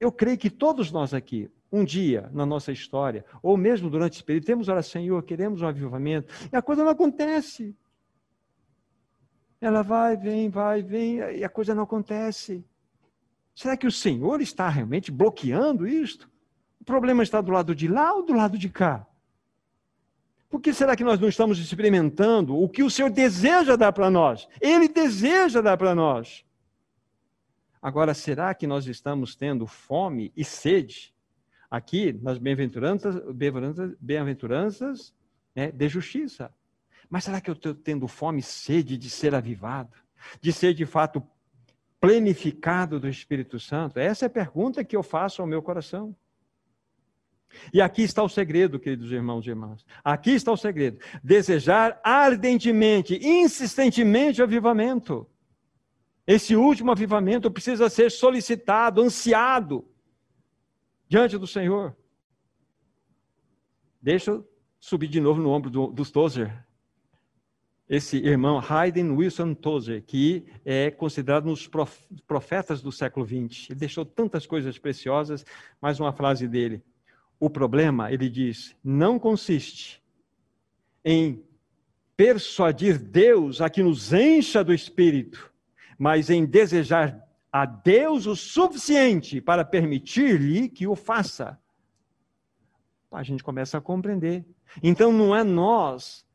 eu 0.00 0.10
creio 0.10 0.36
que 0.36 0.50
todos 0.50 0.90
nós 0.90 1.14
aqui, 1.14 1.50
um 1.70 1.84
dia 1.84 2.30
na 2.32 2.44
nossa 2.44 2.72
história, 2.72 3.24
ou 3.42 3.56
mesmo 3.56 3.88
durante 3.90 4.14
esse 4.14 4.24
período, 4.24 4.44
temos 4.44 4.68
oração, 4.68 5.00
Senhor, 5.00 5.22
queremos 5.22 5.62
um 5.62 5.66
avivamento, 5.66 6.32
e 6.52 6.56
a 6.56 6.62
coisa 6.62 6.84
não 6.84 6.90
acontece. 6.90 7.74
Ela 9.60 9.82
vai, 9.82 10.16
vem, 10.16 10.48
vai, 10.48 10.82
vem, 10.82 11.16
e 11.16 11.44
a 11.44 11.48
coisa 11.48 11.74
não 11.74 11.82
acontece. 11.82 12.64
Será 13.54 13.76
que 13.76 13.86
o 13.86 13.92
Senhor 13.92 14.40
está 14.40 14.68
realmente 14.68 15.10
bloqueando 15.10 15.88
isto? 15.88 16.30
O 16.80 16.84
problema 16.84 17.22
está 17.22 17.40
do 17.40 17.50
lado 17.50 17.74
de 17.74 17.88
lá 17.88 18.14
ou 18.14 18.24
do 18.24 18.34
lado 18.34 18.58
de 18.58 18.68
cá? 18.68 19.06
Por 20.48 20.60
que 20.60 20.72
será 20.72 20.94
que 20.94 21.02
nós 21.02 21.18
não 21.18 21.28
estamos 21.28 21.58
experimentando 21.58 22.56
o 22.56 22.68
que 22.68 22.82
o 22.82 22.90
Senhor 22.90 23.10
deseja 23.10 23.76
dar 23.76 23.92
para 23.92 24.10
nós? 24.10 24.46
Ele 24.60 24.88
deseja 24.88 25.60
dar 25.60 25.76
para 25.76 25.94
nós. 25.94 26.45
Agora, 27.80 28.14
será 28.14 28.54
que 28.54 28.66
nós 28.66 28.86
estamos 28.86 29.34
tendo 29.34 29.66
fome 29.66 30.32
e 30.36 30.44
sede 30.44 31.14
aqui 31.70 32.12
nas 32.12 32.38
bem-aventuranças 32.38 33.14
bem 34.00 34.22
né, 35.54 35.70
de 35.70 35.88
justiça? 35.88 36.52
Mas 37.08 37.24
será 37.24 37.40
que 37.40 37.50
eu 37.50 37.54
estou 37.54 37.74
tendo 37.74 38.08
fome 38.08 38.40
e 38.40 38.42
sede 38.42 38.96
de 38.96 39.08
ser 39.08 39.34
avivado? 39.34 39.96
De 40.40 40.52
ser 40.52 40.74
de 40.74 40.84
fato 40.84 41.22
plenificado 42.00 42.98
do 42.98 43.08
Espírito 43.08 43.60
Santo? 43.60 43.98
Essa 43.98 44.24
é 44.24 44.28
a 44.28 44.30
pergunta 44.30 44.84
que 44.84 44.96
eu 44.96 45.02
faço 45.02 45.40
ao 45.40 45.48
meu 45.48 45.62
coração. 45.62 46.14
E 47.72 47.80
aqui 47.80 48.02
está 48.02 48.22
o 48.22 48.28
segredo, 48.28 48.78
queridos 48.78 49.10
irmãos 49.10 49.46
e 49.46 49.50
irmãs. 49.50 49.84
Aqui 50.04 50.32
está 50.32 50.52
o 50.52 50.56
segredo. 50.56 50.98
Desejar 51.22 52.00
ardentemente, 52.02 53.18
insistentemente 53.22 54.40
o 54.40 54.44
avivamento. 54.44 55.26
Esse 56.26 56.56
último 56.56 56.90
avivamento 56.90 57.50
precisa 57.50 57.88
ser 57.88 58.10
solicitado, 58.10 59.00
ansiado 59.00 59.88
diante 61.08 61.38
do 61.38 61.46
Senhor. 61.46 61.96
Deixa 64.02 64.32
eu 64.32 64.48
subir 64.80 65.08
de 65.08 65.20
novo 65.20 65.40
no 65.40 65.50
ombro 65.50 65.70
do, 65.70 65.86
dos 65.88 66.10
Tozer. 66.10 66.64
Esse 67.88 68.16
irmão 68.16 68.60
Hayden 68.60 69.12
Wilson 69.12 69.54
Tozer, 69.54 70.02
que 70.02 70.44
é 70.64 70.90
considerado 70.90 71.46
um 71.46 71.52
dos 71.52 71.70
profetas 72.26 72.82
do 72.82 72.90
século 72.90 73.24
XX. 73.24 73.70
Ele 73.70 73.78
deixou 73.78 74.04
tantas 74.04 74.44
coisas 74.44 74.76
preciosas, 74.76 75.46
mais 75.80 76.00
uma 76.00 76.12
frase 76.12 76.48
dele. 76.48 76.82
O 77.38 77.48
problema, 77.48 78.10
ele 78.10 78.28
diz, 78.28 78.74
não 78.82 79.18
consiste 79.18 80.02
em 81.04 81.44
persuadir 82.16 82.98
Deus 82.98 83.60
a 83.60 83.70
que 83.70 83.82
nos 83.82 84.12
encha 84.12 84.64
do 84.64 84.74
Espírito, 84.74 85.52
mas 85.98 86.30
em 86.30 86.44
desejar 86.44 87.26
a 87.52 87.64
Deus 87.64 88.26
o 88.26 88.36
suficiente 88.36 89.40
para 89.40 89.64
permitir-lhe 89.64 90.68
que 90.68 90.86
o 90.86 90.94
faça. 90.94 91.58
A 93.10 93.22
gente 93.22 93.42
começa 93.42 93.78
a 93.78 93.80
compreender. 93.80 94.44
Então 94.82 95.10
não 95.10 95.34
é 95.34 95.42
nós 95.42 96.26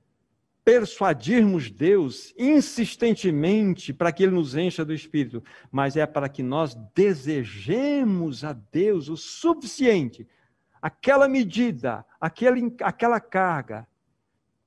persuadirmos 0.63 1.69
Deus 1.69 2.33
insistentemente 2.37 3.93
para 3.93 4.11
que 4.11 4.23
Ele 4.23 4.33
nos 4.33 4.55
encha 4.55 4.85
do 4.85 4.93
Espírito, 4.93 5.43
mas 5.71 5.97
é 5.97 6.05
para 6.05 6.29
que 6.29 6.43
nós 6.43 6.75
desejemos 6.95 8.43
a 8.43 8.53
Deus 8.53 9.09
o 9.09 9.17
suficiente, 9.17 10.27
aquela 10.81 11.27
medida, 11.27 12.05
aquele, 12.19 12.75
aquela 12.81 13.19
carga, 13.19 13.87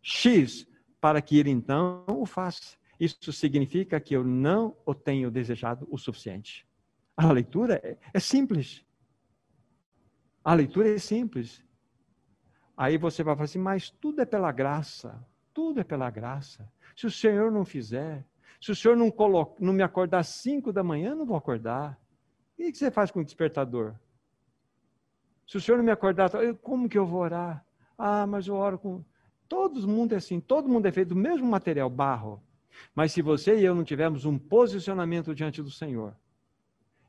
X, 0.03 0.67
para 1.01 1.23
que 1.23 1.39
Ele 1.39 1.51
então 1.51 2.05
o 2.09 2.27
faça. 2.27 2.77
Isso 3.05 3.33
significa 3.33 4.01
que 4.01 4.17
eu 4.17 4.25
não 4.25 4.77
o 4.87 4.95
tenho 4.95 5.31
desejado 5.31 5.87
o 5.91 5.99
suficiente. 5.99 6.67
A 7.15 7.31
leitura 7.31 7.81
é, 7.85 7.99
é 8.15 8.21
simples. 8.21 8.85
A 10.43 10.55
leitura 10.55 10.89
é 10.89 10.99
simples. 10.99 11.63
Aí 12.77 12.97
você 12.97 13.23
vai 13.23 13.35
falar 13.35 13.45
assim, 13.45 13.59
mas 13.59 13.91
tudo 13.91 14.23
é 14.23 14.25
pela 14.25 14.51
graça. 14.51 15.23
Tudo 15.53 15.81
é 15.81 15.85
pela 15.85 16.11
graça. 16.11 16.67
Se 16.97 17.07
o 17.07 17.11
Senhor 17.11 17.53
não 17.53 17.65
fizer, 17.65 18.27
se 18.61 18.73
o 18.73 18.75
Senhor 18.75 18.97
não, 18.97 19.11
coloca, 19.11 19.63
não 19.63 19.73
me 19.73 19.83
acordar 19.83 20.21
às 20.21 20.29
cinco 20.29 20.73
da 20.73 20.83
manhã, 20.83 21.11
eu 21.11 21.17
não 21.17 21.27
vou 21.27 21.37
acordar. 21.37 22.01
O 22.59 22.63
que 22.63 22.75
você 22.75 22.91
faz 22.91 23.11
com 23.11 23.21
o 23.21 23.25
despertador? 23.25 23.95
Se 25.47 25.59
o 25.59 25.61
Senhor 25.61 25.77
não 25.77 25.85
me 25.85 25.91
acordar, 25.93 26.31
como 26.63 26.89
que 26.89 26.97
eu 26.97 27.07
vou 27.07 27.21
orar? 27.21 27.65
Ah, 27.99 28.27
mas 28.27 28.47
eu 28.47 28.55
oro 28.55 28.79
com. 28.79 29.05
Todo 29.47 29.87
mundo 29.87 30.15
é 30.15 30.17
assim, 30.17 30.41
todo 30.41 30.69
mundo 30.69 30.87
é 30.87 30.93
feito 30.93 31.11
do 31.11 31.17
mesmo 31.17 31.47
material, 31.47 31.91
barro. 31.91 32.43
Mas 32.95 33.13
se 33.13 33.23
você 33.23 33.59
e 33.59 33.65
eu 33.65 33.75
não 33.75 33.85
tivermos 33.85 34.25
um 34.25 34.39
posicionamento 34.39 35.35
diante 35.35 35.63
do 35.63 35.71
Senhor, 35.71 36.15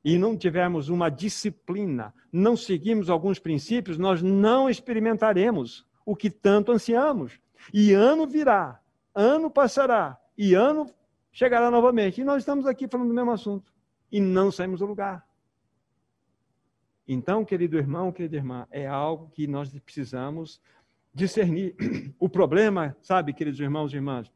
e 0.06 0.20
não 0.20 0.38
tivermos 0.38 0.88
uma 0.88 1.10
disciplina, 1.10 2.14
não 2.32 2.56
seguirmos 2.56 3.10
alguns 3.10 3.40
princípios, 3.40 3.98
nós 3.98 4.22
não 4.22 4.70
experimentaremos 4.70 5.84
o 6.06 6.16
que 6.16 6.30
tanto 6.30 6.72
ansiamos. 6.72 7.40
E 7.74 7.92
ano 7.92 8.28
virá, 8.28 8.80
ano 9.16 9.50
passará, 9.50 10.16
e 10.38 10.54
ano 10.54 10.88
chegará 11.32 11.72
novamente. 11.72 12.22
E 12.22 12.24
nós 12.24 12.44
estamos 12.44 12.68
aqui 12.68 12.88
falando 12.88 13.08
do 13.08 13.16
mesmo 13.16 13.32
assunto. 13.32 13.74
E 14.12 14.20
não 14.22 14.52
saímos 14.52 14.80
do 14.80 14.86
lugar. 14.86 15.28
Então, 17.08 17.44
querido 17.44 17.76
irmão, 17.76 18.12
querida 18.12 18.36
irmã, 18.36 18.68
é 18.70 18.86
algo 18.86 19.32
que 19.34 19.48
nós 19.48 19.74
precisamos 19.80 20.62
discernir. 21.14 21.76
O 22.20 22.30
problema, 22.30 22.96
sabe, 23.02 23.34
queridos 23.34 23.60
irmãos 23.60 23.92
e 23.92 23.96
irmãs, 23.96 24.32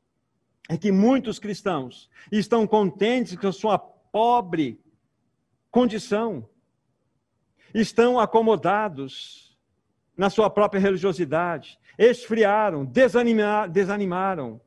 é 0.70 0.78
que 0.78 0.91
muitos 0.91 1.39
cristãos 1.39 2.07
estão 2.32 2.67
contentes 2.67 3.36
com 3.36 3.47
a 3.47 3.51
sua 3.51 3.80
pobre 3.80 4.80
condição, 5.72 6.47
estão 7.74 8.20
acomodados 8.20 9.57
na 10.15 10.30
sua 10.30 10.47
própria 10.49 10.80
religiosidade, 10.80 11.80
esfriaram, 11.97 12.86
desanimar, 12.86 13.70
desanimaram, 13.70 14.61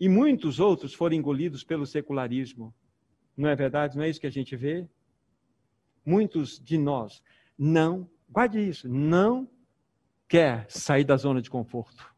e 0.00 0.08
muitos 0.08 0.58
outros 0.58 0.94
foram 0.94 1.14
engolidos 1.14 1.62
pelo 1.62 1.86
secularismo. 1.86 2.74
Não 3.36 3.48
é 3.48 3.54
verdade? 3.54 3.96
Não 3.96 4.02
é 4.02 4.08
isso 4.08 4.20
que 4.20 4.26
a 4.26 4.32
gente 4.32 4.56
vê? 4.56 4.88
Muitos 6.04 6.58
de 6.58 6.76
nós 6.76 7.22
não, 7.56 8.08
guarde 8.28 8.58
isso, 8.58 8.88
não 8.88 9.46
quer 10.26 10.64
sair 10.70 11.04
da 11.04 11.16
zona 11.16 11.42
de 11.42 11.50
conforto. 11.50 12.10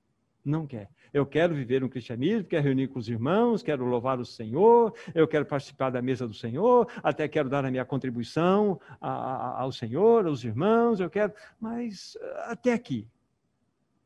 Não 0.44 0.66
quer. 0.66 0.88
Eu 1.12 1.26
quero 1.26 1.54
viver 1.54 1.84
um 1.84 1.88
cristianismo, 1.88 2.48
quero 2.48 2.64
reunir 2.64 2.88
com 2.88 2.98
os 2.98 3.06
irmãos, 3.06 3.62
quero 3.62 3.84
louvar 3.84 4.18
o 4.18 4.24
Senhor, 4.24 4.94
eu 5.14 5.28
quero 5.28 5.44
participar 5.44 5.90
da 5.90 6.00
mesa 6.00 6.26
do 6.26 6.32
Senhor, 6.32 6.88
até 7.02 7.28
quero 7.28 7.50
dar 7.50 7.66
a 7.66 7.70
minha 7.70 7.84
contribuição 7.84 8.80
ao 8.98 9.70
Senhor, 9.70 10.26
aos 10.26 10.42
irmãos, 10.42 11.00
eu 11.00 11.10
quero, 11.10 11.34
mas 11.60 12.16
até 12.44 12.72
aqui 12.72 13.06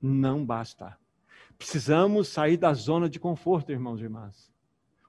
não 0.03 0.45
basta. 0.45 0.99
Precisamos 1.57 2.29
sair 2.29 2.57
da 2.57 2.75
zona 2.75 3.09
de 3.09 3.21
conforto, 3.21 3.71
irmãos 3.71 4.01
e 4.01 4.05
irmãs. 4.05 4.53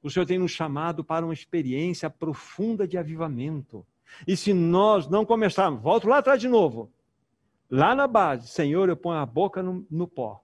O 0.03 0.09
Senhor 0.09 0.25
tem 0.25 0.37
nos 0.37 0.51
chamado 0.51 1.03
para 1.03 1.25
uma 1.25 1.33
experiência 1.33 2.09
profunda 2.11 2.87
de 2.87 2.97
avivamento. 2.97 3.83
E 4.27 4.37
se 4.37 4.53
nós 4.53 5.09
não 5.09 5.25
começarmos, 5.25 5.81
volto 5.81 6.07
lá 6.07 6.19
atrás 6.19 6.39
de 6.39 6.47
novo, 6.47 6.91
lá 7.69 7.95
na 7.95 8.07
base, 8.07 8.47
Senhor, 8.47 8.87
eu 8.87 8.95
ponho 8.95 9.17
a 9.17 9.25
boca 9.25 9.63
no, 9.63 9.85
no 9.89 10.07
pó 10.07 10.43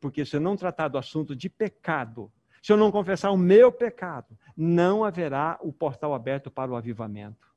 porque 0.00 0.24
se 0.24 0.36
eu 0.36 0.40
não 0.40 0.56
tratar 0.56 0.88
do 0.88 0.98
assunto 0.98 1.36
de 1.36 1.48
pecado, 1.48 2.32
se 2.62 2.72
eu 2.72 2.76
não 2.76 2.90
confessar 2.90 3.30
o 3.30 3.36
meu 3.36 3.70
pecado, 3.70 4.36
não 4.56 5.04
haverá 5.04 5.58
o 5.62 5.72
portal 5.72 6.14
aberto 6.14 6.50
para 6.50 6.70
o 6.70 6.76
avivamento. 6.76 7.48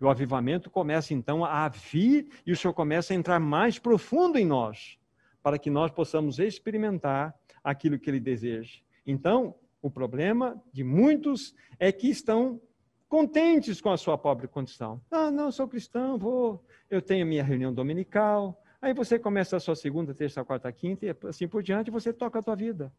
O 0.00 0.08
avivamento 0.08 0.70
começa 0.70 1.14
então 1.14 1.44
a 1.44 1.68
vir 1.68 2.28
e 2.46 2.52
o 2.52 2.56
Senhor 2.56 2.74
começa 2.74 3.12
a 3.12 3.16
entrar 3.16 3.38
mais 3.38 3.78
profundo 3.78 4.38
em 4.38 4.44
nós, 4.44 4.98
para 5.42 5.58
que 5.58 5.70
nós 5.70 5.90
possamos 5.90 6.38
experimentar 6.38 7.34
aquilo 7.62 7.98
que 7.98 8.10
Ele 8.10 8.20
deseja. 8.20 8.80
Então, 9.06 9.54
o 9.80 9.90
problema 9.90 10.60
de 10.72 10.82
muitos 10.82 11.54
é 11.78 11.92
que 11.92 12.08
estão 12.08 12.60
contentes 13.08 13.80
com 13.80 13.90
a 13.90 13.96
sua 13.96 14.18
pobre 14.18 14.48
condição. 14.48 15.00
Ah, 15.10 15.30
não, 15.30 15.52
sou 15.52 15.68
cristão, 15.68 16.18
vou, 16.18 16.64
eu 16.90 17.00
tenho 17.00 17.26
minha 17.26 17.44
reunião 17.44 17.72
dominical, 17.72 18.60
Aí 18.84 18.92
você 18.92 19.18
começa 19.18 19.56
a 19.56 19.60
sua 19.60 19.74
segunda, 19.74 20.12
terça, 20.12 20.44
quarta, 20.44 20.70
quinta 20.70 21.06
e 21.06 21.16
assim 21.26 21.48
por 21.48 21.62
diante, 21.62 21.90
você 21.90 22.12
toca 22.12 22.38
a 22.38 22.42
tua 22.42 22.54
vida. 22.54 22.92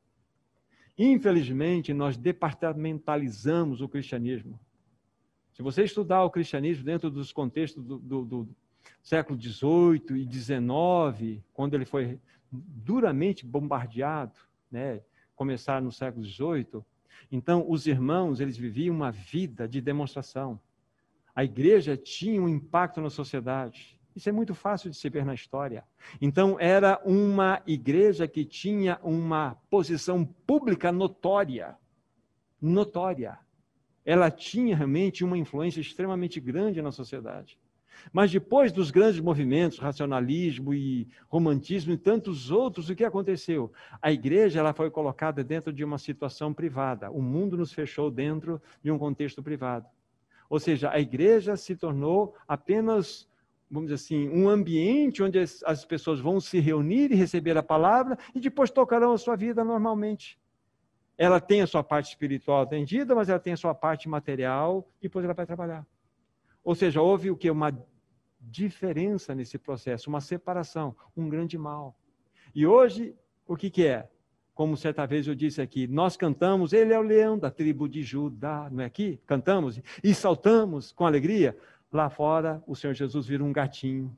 Infelizmente, 0.98 1.94
nós 1.94 2.18
departamentalizamos 2.18 3.82
o 3.82 3.88
cristianismo. 3.88 4.60
Se 5.54 5.62
você 5.62 5.84
estudar 5.84 6.24
o 6.24 6.32
cristianismo 6.32 6.84
dentro 6.84 7.12
dos 7.12 7.32
contextos 7.32 7.84
do, 7.84 8.00
do, 8.00 8.26
do 8.26 8.50
século 9.04 9.40
XVIII 9.40 10.18
e 10.18 10.34
XIX, 10.34 11.44
quando 11.54 11.76
ele 11.76 11.86
foi 11.86 12.20
duramente 12.52 13.46
bombardeado, 13.46 14.40
né, 14.72 15.02
começar 15.36 15.84
no 15.84 15.92
século 15.92 16.26
XVIII, 16.26 16.82
então 17.32 17.64
os 17.70 17.86
irmãos 17.86 18.40
eles 18.40 18.58
viviam 18.58 18.96
uma 18.96 19.12
vida 19.12 19.68
de 19.68 19.80
demonstração. 19.82 20.60
A 21.36 21.44
igreja 21.44 21.96
tinha 21.96 22.42
um 22.42 22.50
impacto 22.50 23.00
na 23.00 23.12
sociedade. 23.12 23.95
Isso 24.16 24.30
é 24.30 24.32
muito 24.32 24.56
fácil 24.56 24.90
de 24.90 24.96
se 24.96 25.10
ver 25.10 25.26
na 25.26 25.34
história. 25.34 25.84
Então, 26.22 26.58
era 26.60 27.02
uma 27.04 27.62
igreja 27.68 28.28
que 28.28 28.46
tinha 28.46 28.98
uma 29.04 29.58
posição 29.70 30.24
pública 30.24 30.92
notória. 30.92 31.76
Notória. 32.62 33.38
Ela 34.06 34.32
tinha 34.32 34.76
realmente 34.76 35.24
uma 35.24 35.38
influência 35.38 35.82
extremamente 35.82 36.40
grande 36.40 36.82
na 36.82 36.92
sociedade. 36.92 37.60
Mas 38.14 38.32
depois 38.32 38.72
dos 38.72 38.92
grandes 38.92 39.20
movimentos, 39.20 39.80
racionalismo 39.80 40.74
e 40.74 41.08
romantismo 41.28 41.92
e 41.94 41.98
tantos 41.98 42.52
outros, 42.52 42.90
o 42.90 42.96
que 42.96 43.04
aconteceu? 43.04 43.72
A 44.02 44.12
igreja 44.12 44.60
ela 44.60 44.74
foi 44.74 44.90
colocada 44.90 45.44
dentro 45.44 45.74
de 45.74 45.84
uma 45.84 45.98
situação 45.98 46.54
privada. 46.54 47.12
O 47.12 47.22
mundo 47.22 47.58
nos 47.58 47.74
fechou 47.74 48.10
dentro 48.10 48.62
de 48.84 48.92
um 48.92 48.98
contexto 48.98 49.42
privado. 49.44 49.88
Ou 50.50 50.60
seja, 50.60 50.92
a 50.92 51.00
igreja 51.00 51.58
se 51.58 51.76
tornou 51.76 52.36
apenas 52.48 53.28
vamos 53.70 53.90
dizer 53.90 53.96
assim, 53.96 54.30
um 54.30 54.48
ambiente 54.48 55.24
onde 55.24 55.40
as, 55.40 55.64
as 55.64 55.86
pessoas 55.86 56.20
vão 56.20 56.40
se 56.40 56.60
reunir 56.60 57.12
e 57.12 57.16
receber 57.16 57.58
a 57.58 57.64
palavra 57.64 58.18
e 58.34 58.40
depois 58.40 58.70
tocarão 58.70 59.12
a 59.12 59.18
sua 59.18 59.36
vida 59.36 59.64
normalmente. 59.64 60.40
Ela 61.18 61.40
tem 61.40 61.62
a 61.62 61.68
sua 61.68 61.84
parte 61.84 62.10
espiritual 62.10 62.62
atendida, 62.62 63.16
mas 63.16 63.30
ela 63.30 63.40
tem 63.40 63.54
a 63.54 63.58
sua 63.58 63.74
parte 63.74 64.10
material 64.10 64.88
e 65.00 65.04
depois 65.04 65.24
ela 65.24 65.34
vai 65.34 65.46
trabalhar. 65.46 65.86
Ou 66.64 66.76
seja, 66.76 67.02
houve 67.02 67.32
o 67.32 67.38
que? 67.38 67.50
Uma 67.50 67.72
diferença 68.42 69.34
nesse 69.34 69.58
processo, 69.58 70.10
uma 70.10 70.22
separação, 70.22 70.96
um 71.16 71.30
grande 71.30 71.58
mal. 71.58 71.98
E 72.54 72.66
hoje, 72.66 73.16
o 73.48 73.56
que, 73.56 73.70
que 73.70 73.86
é? 73.86 74.10
Como 74.54 74.78
certa 74.78 75.06
vez 75.06 75.28
eu 75.28 75.36
disse 75.36 75.62
aqui, 75.62 75.86
nós 75.88 76.16
cantamos, 76.16 76.72
ele 76.72 76.94
é 76.94 77.00
o 77.00 77.02
leão 77.02 77.38
da 77.38 77.52
tribo 77.52 77.90
de 77.90 78.02
Judá, 78.04 78.70
não 78.72 78.84
é 78.84 78.86
aqui? 78.86 79.20
Cantamos 79.26 79.82
e 80.04 80.14
saltamos 80.14 80.92
com 80.92 81.06
alegria. 81.06 81.58
Lá 81.96 82.10
fora, 82.10 82.62
o 82.68 82.76
Senhor 82.76 82.94
Jesus 82.94 83.26
vira 83.26 83.42
um 83.42 83.54
gatinho. 83.54 84.14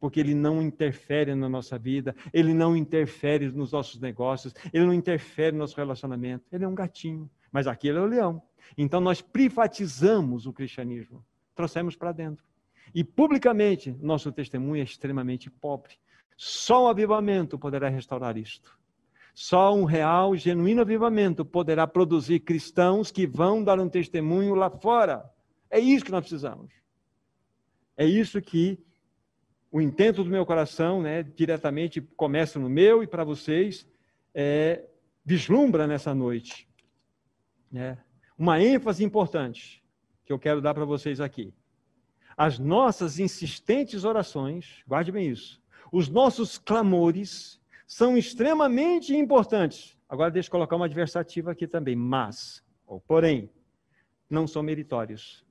porque 0.00 0.18
ele 0.18 0.34
não 0.34 0.60
interfere 0.60 1.32
na 1.34 1.48
nossa 1.48 1.78
vida, 1.78 2.14
ele 2.32 2.52
não 2.52 2.76
interfere 2.76 3.48
nos 3.50 3.70
nossos 3.70 4.00
negócios, 4.00 4.52
ele 4.70 4.84
não 4.84 4.92
interfere 4.92 5.52
no 5.52 5.60
nosso 5.60 5.76
relacionamento. 5.76 6.44
Ele 6.52 6.64
é 6.64 6.68
um 6.68 6.74
gatinho, 6.74 7.30
mas 7.52 7.68
aquele 7.68 7.98
é 7.98 8.00
o 8.00 8.04
leão. 8.04 8.42
Então 8.76 9.00
nós 9.00 9.22
privatizamos 9.22 10.44
o 10.44 10.52
cristianismo, 10.52 11.24
trouxemos 11.54 11.94
para 11.96 12.10
dentro. 12.10 12.44
E 12.92 13.02
publicamente, 13.04 13.96
nosso 14.02 14.32
testemunho 14.32 14.80
é 14.80 14.84
extremamente 14.84 15.48
pobre. 15.48 15.94
Só 16.36 16.84
o 16.84 16.88
avivamento 16.88 17.56
poderá 17.58 17.88
restaurar 17.88 18.36
isto. 18.36 18.76
Só 19.32 19.72
um 19.72 19.84
real, 19.84 20.36
genuíno 20.36 20.82
avivamento 20.82 21.44
poderá 21.44 21.86
produzir 21.86 22.40
cristãos 22.40 23.10
que 23.10 23.26
vão 23.26 23.64
dar 23.64 23.78
um 23.78 23.88
testemunho 23.88 24.54
lá 24.54 24.68
fora. 24.68 25.24
É 25.70 25.78
isso 25.78 26.04
que 26.04 26.10
nós 26.10 26.22
precisamos. 26.22 26.83
É 27.96 28.04
isso 28.04 28.40
que 28.40 28.78
o 29.70 29.80
intento 29.80 30.22
do 30.22 30.30
meu 30.30 30.46
coração, 30.46 31.02
né, 31.02 31.22
diretamente 31.22 32.00
começa 32.00 32.58
no 32.58 32.68
meu 32.68 33.02
e 33.02 33.06
para 33.06 33.24
vocês, 33.24 33.86
é, 34.32 34.84
vislumbra 35.24 35.86
nessa 35.86 36.14
noite. 36.14 36.68
Né? 37.70 37.98
Uma 38.38 38.62
ênfase 38.62 39.04
importante 39.04 39.82
que 40.24 40.32
eu 40.32 40.38
quero 40.38 40.60
dar 40.60 40.74
para 40.74 40.84
vocês 40.84 41.20
aqui. 41.20 41.52
As 42.36 42.58
nossas 42.58 43.18
insistentes 43.18 44.04
orações, 44.04 44.82
guarde 44.86 45.12
bem 45.12 45.28
isso, 45.28 45.62
os 45.92 46.08
nossos 46.08 46.58
clamores 46.58 47.60
são 47.86 48.16
extremamente 48.16 49.14
importantes. 49.14 49.96
Agora 50.08 50.30
deixa 50.30 50.48
eu 50.48 50.52
colocar 50.52 50.76
uma 50.76 50.86
adversativa 50.86 51.52
aqui 51.52 51.66
também, 51.66 51.94
mas, 51.94 52.64
ou 52.86 53.00
porém, 53.00 53.50
não 54.28 54.46
são 54.46 54.62
meritórios 54.62 55.43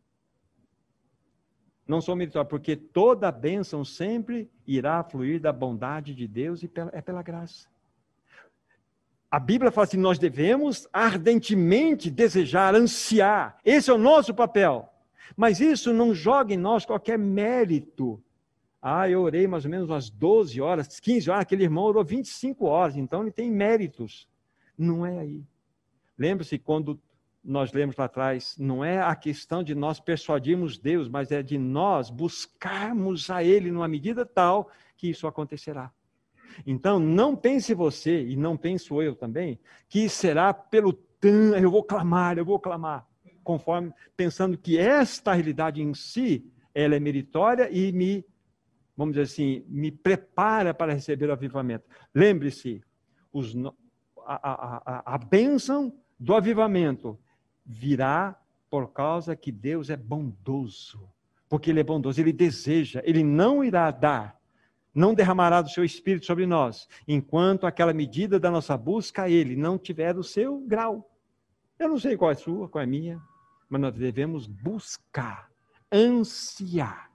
não 1.88 2.01
sou 2.01 2.15
meritório, 2.15 2.49
porque 2.49 2.75
toda 2.75 3.31
bênção 3.31 3.84
sempre 3.84 4.49
irá 4.65 5.03
fluir 5.03 5.39
da 5.39 5.51
bondade 5.51 6.15
de 6.15 6.27
Deus 6.27 6.63
e 6.63 6.71
é 6.93 7.01
pela 7.01 7.21
graça. 7.21 7.67
A 9.29 9.39
Bíblia 9.39 9.71
fala 9.71 9.86
assim: 9.86 9.97
nós 9.97 10.17
devemos 10.17 10.88
ardentemente 10.93 12.09
desejar, 12.09 12.75
ansiar. 12.75 13.57
Esse 13.65 13.89
é 13.89 13.93
o 13.93 13.97
nosso 13.97 14.34
papel. 14.34 14.89
Mas 15.36 15.59
isso 15.59 15.91
não 15.91 16.13
joga 16.13 16.53
em 16.53 16.57
nós 16.57 16.86
qualquer 16.86 17.17
mérito. 17.17 18.21
Ah, 18.81 19.09
eu 19.09 19.21
orei 19.21 19.47
mais 19.47 19.65
ou 19.65 19.71
menos 19.71 19.89
umas 19.89 20.09
12 20.09 20.59
horas, 20.61 20.99
15 20.99 21.29
horas, 21.29 21.41
aquele 21.41 21.63
irmão 21.63 21.86
orou 21.86 22.03
25 22.03 22.65
horas, 22.65 22.97
então 22.97 23.21
ele 23.21 23.31
tem 23.31 23.49
méritos. 23.49 24.27
Não 24.77 25.05
é 25.05 25.19
aí. 25.19 25.41
Lembre-se 26.17 26.59
quando 26.59 26.99
nós 27.43 27.73
lemos 27.73 27.95
lá 27.97 28.05
atrás, 28.05 28.55
não 28.57 28.85
é 28.85 29.01
a 29.01 29.15
questão 29.15 29.61
de 29.61 29.75
nós 29.75 29.99
persuadirmos 29.99 30.77
Deus, 30.77 31.09
mas 31.09 31.31
é 31.31 31.43
de 31.43 31.57
nós 31.57 32.09
buscarmos 32.09 33.29
a 33.29 33.43
Ele 33.43 33.69
numa 33.69 33.87
medida 33.87 34.25
tal 34.25 34.71
que 34.95 35.09
isso 35.09 35.27
acontecerá. 35.27 35.91
Então, 36.65 36.99
não 36.99 37.35
pense 37.35 37.73
você, 37.73 38.23
e 38.25 38.35
não 38.35 38.55
penso 38.55 39.01
eu 39.01 39.15
também, 39.15 39.59
que 39.89 40.07
será 40.07 40.53
pelo 40.53 40.93
tan, 40.93 41.57
eu 41.57 41.69
vou 41.69 41.83
clamar, 41.83 42.37
eu 42.37 42.45
vou 42.45 42.59
clamar, 42.59 43.05
conforme 43.43 43.91
pensando 44.15 44.57
que 44.57 44.77
esta 44.77 45.33
realidade 45.33 45.81
em 45.81 45.93
si, 45.93 46.49
ela 46.73 46.95
é 46.95 46.99
meritória 46.99 47.69
e 47.71 47.91
me, 47.91 48.25
vamos 48.95 49.15
dizer 49.15 49.23
assim, 49.23 49.65
me 49.67 49.91
prepara 49.91 50.73
para 50.73 50.93
receber 50.93 51.27
o 51.27 51.33
avivamento. 51.33 51.85
Lembre-se, 52.13 52.81
a, 54.25 54.51
a, 54.51 54.81
a, 54.85 55.15
a 55.15 55.17
bênção 55.17 55.93
do 56.19 56.33
avivamento 56.33 57.19
virá 57.66 58.38
por 58.70 58.91
causa 58.91 59.36
que 59.36 59.51
Deus 59.51 59.89
é 59.89 59.95
bondoso. 59.95 61.09
Porque 61.47 61.70
Ele 61.70 61.80
é 61.80 61.84
bondoso, 61.84 62.20
Ele 62.20 62.34
deseja, 62.34 63.01
Ele 63.05 63.24
não 63.24 63.64
irá 63.64 63.91
dar, 63.91 64.39
não 64.93 65.14
derramará 65.14 65.61
do 65.61 65.70
seu 65.70 65.84
espírito 65.84 66.26
sobre 66.26 66.45
nós, 66.45 66.88
enquanto 67.07 67.68
aquela 67.68 67.93
medida 67.93 68.39
da 68.39 68.49
nossa 68.49 68.76
busca 68.76 69.30
Ele 69.30 69.55
não 69.55 69.78
tiver 69.78 70.18
o 70.18 70.24
seu 70.24 70.59
grau. 70.61 71.09
Eu 71.78 71.89
não 71.89 71.99
sei 71.99 72.18
qual 72.18 72.32
é 72.32 72.34
a 72.34 72.38
sua, 72.38 72.68
qual 72.70 72.82
é 72.82 72.86
a 72.86 72.89
minha, 72.89 73.22
mas 73.70 73.82
nós 73.82 73.93
devemos 73.93 74.47
buscar, 74.47 75.49
ansiar, 75.91 77.11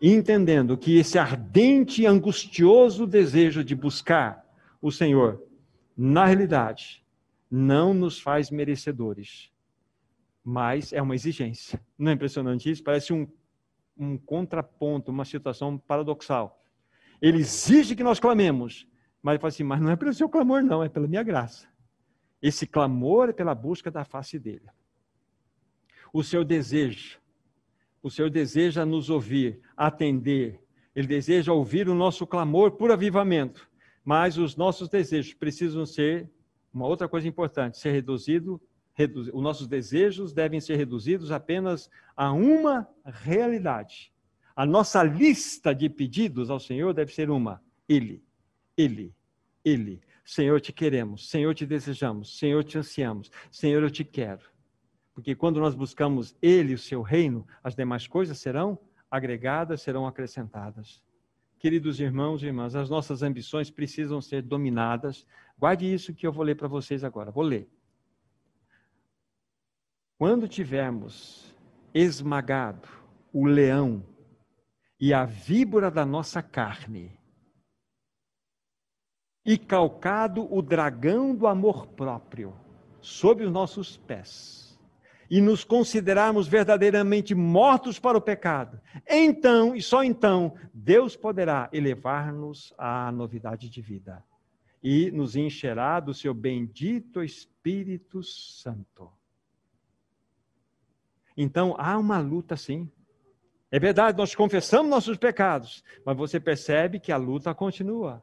entendendo 0.00 0.76
que 0.76 0.96
esse 0.96 1.18
ardente 1.18 2.02
e 2.02 2.06
angustioso 2.06 3.06
desejo 3.06 3.62
de 3.62 3.74
buscar 3.74 4.44
o 4.80 4.90
Senhor, 4.90 5.42
na 5.96 6.24
realidade, 6.24 7.01
não 7.52 7.92
nos 7.92 8.18
faz 8.18 8.50
merecedores 8.50 9.52
mas 10.44 10.92
é 10.92 11.00
uma 11.00 11.14
exigência. 11.14 11.80
Não 11.96 12.10
é 12.10 12.14
impressionante 12.14 12.70
isso? 12.70 12.82
Parece 12.82 13.12
um, 13.12 13.28
um 13.96 14.18
contraponto, 14.18 15.10
uma 15.10 15.24
situação 15.24 15.78
paradoxal. 15.78 16.64
Ele 17.20 17.38
exige 17.38 17.94
que 17.94 18.02
nós 18.02 18.18
clamemos, 18.18 18.86
mas 19.22 19.34
ele 19.34 19.40
fala 19.40 19.48
assim: 19.48 19.62
mas 19.62 19.80
não 19.80 19.90
é 19.90 19.96
pelo 19.96 20.12
seu 20.12 20.28
clamor, 20.28 20.62
não, 20.62 20.82
é 20.82 20.88
pela 20.88 21.06
minha 21.06 21.22
graça. 21.22 21.68
Esse 22.40 22.66
clamor 22.66 23.28
é 23.28 23.32
pela 23.32 23.54
busca 23.54 23.90
da 23.90 24.04
face 24.04 24.38
dele. 24.38 24.66
O 26.12 26.24
Senhor 26.24 26.44
deseja, 26.44 27.18
o 28.02 28.10
Senhor 28.10 28.28
deseja 28.28 28.84
nos 28.84 29.08
ouvir, 29.08 29.60
atender, 29.76 30.60
ele 30.94 31.06
deseja 31.06 31.52
ouvir 31.52 31.88
o 31.88 31.94
nosso 31.94 32.26
clamor 32.26 32.72
por 32.72 32.90
avivamento, 32.90 33.70
mas 34.04 34.36
os 34.36 34.56
nossos 34.56 34.88
desejos 34.88 35.32
precisam 35.32 35.86
ser, 35.86 36.28
uma 36.72 36.86
outra 36.86 37.08
coisa 37.08 37.28
importante, 37.28 37.78
ser 37.78 37.92
reduzido 37.92 38.60
os 39.32 39.42
nossos 39.42 39.66
desejos 39.66 40.32
devem 40.32 40.60
ser 40.60 40.76
reduzidos 40.76 41.30
apenas 41.30 41.90
a 42.16 42.32
uma 42.32 42.86
realidade. 43.04 44.12
A 44.54 44.66
nossa 44.66 45.02
lista 45.02 45.74
de 45.74 45.88
pedidos 45.88 46.50
ao 46.50 46.60
Senhor 46.60 46.92
deve 46.92 47.12
ser 47.12 47.30
uma: 47.30 47.62
Ele, 47.88 48.22
Ele, 48.76 49.14
Ele. 49.64 50.00
Senhor, 50.24 50.60
te 50.60 50.72
queremos, 50.72 51.28
Senhor, 51.28 51.54
te 51.54 51.66
desejamos, 51.66 52.38
Senhor, 52.38 52.62
te 52.62 52.78
ansiamos, 52.78 53.30
Senhor, 53.50 53.82
eu 53.82 53.90
te 53.90 54.04
quero. 54.04 54.42
Porque 55.14 55.34
quando 55.34 55.58
nós 55.58 55.74
buscamos 55.74 56.36
Ele, 56.40 56.74
o 56.74 56.78
seu 56.78 57.02
reino, 57.02 57.46
as 57.62 57.74
demais 57.74 58.06
coisas 58.06 58.38
serão 58.38 58.78
agregadas, 59.10 59.82
serão 59.82 60.06
acrescentadas. 60.06 61.02
Queridos 61.58 62.00
irmãos 62.00 62.42
e 62.42 62.46
irmãs, 62.46 62.74
as 62.74 62.90
nossas 62.90 63.22
ambições 63.22 63.70
precisam 63.70 64.20
ser 64.20 64.42
dominadas. 64.42 65.26
Guarde 65.62 65.94
isso 65.94 66.12
que 66.12 66.26
eu 66.26 66.32
vou 66.32 66.42
ler 66.42 66.56
para 66.56 66.66
vocês 66.66 67.04
agora. 67.04 67.30
Vou 67.30 67.44
ler. 67.44 67.70
Quando 70.18 70.48
tivermos 70.48 71.54
esmagado 71.94 72.88
o 73.32 73.46
leão 73.46 74.04
e 74.98 75.14
a 75.14 75.24
víbora 75.24 75.88
da 75.88 76.04
nossa 76.04 76.42
carne, 76.42 77.16
e 79.46 79.56
calcado 79.56 80.52
o 80.52 80.60
dragão 80.60 81.32
do 81.32 81.46
amor 81.46 81.86
próprio 81.86 82.52
sob 83.00 83.44
os 83.44 83.52
nossos 83.52 83.96
pés, 83.96 84.76
e 85.30 85.40
nos 85.40 85.62
considerarmos 85.62 86.48
verdadeiramente 86.48 87.36
mortos 87.36 88.00
para 88.00 88.18
o 88.18 88.20
pecado, 88.20 88.80
então, 89.08 89.76
e 89.76 89.80
só 89.80 90.02
então, 90.02 90.56
Deus 90.74 91.14
poderá 91.14 91.70
elevar-nos 91.72 92.74
à 92.76 93.12
novidade 93.12 93.70
de 93.70 93.80
vida 93.80 94.24
e 94.82 95.10
nos 95.10 95.36
encherá 95.36 96.00
do 96.00 96.12
seu 96.12 96.34
bendito 96.34 97.22
Espírito 97.22 98.22
Santo. 98.22 99.10
Então 101.36 101.74
há 101.78 101.96
uma 101.96 102.18
luta 102.18 102.56
sim. 102.56 102.90
É 103.70 103.78
verdade, 103.78 104.18
nós 104.18 104.34
confessamos 104.34 104.90
nossos 104.90 105.16
pecados, 105.16 105.82
mas 106.04 106.16
você 106.16 106.38
percebe 106.38 107.00
que 107.00 107.10
a 107.10 107.16
luta 107.16 107.54
continua. 107.54 108.22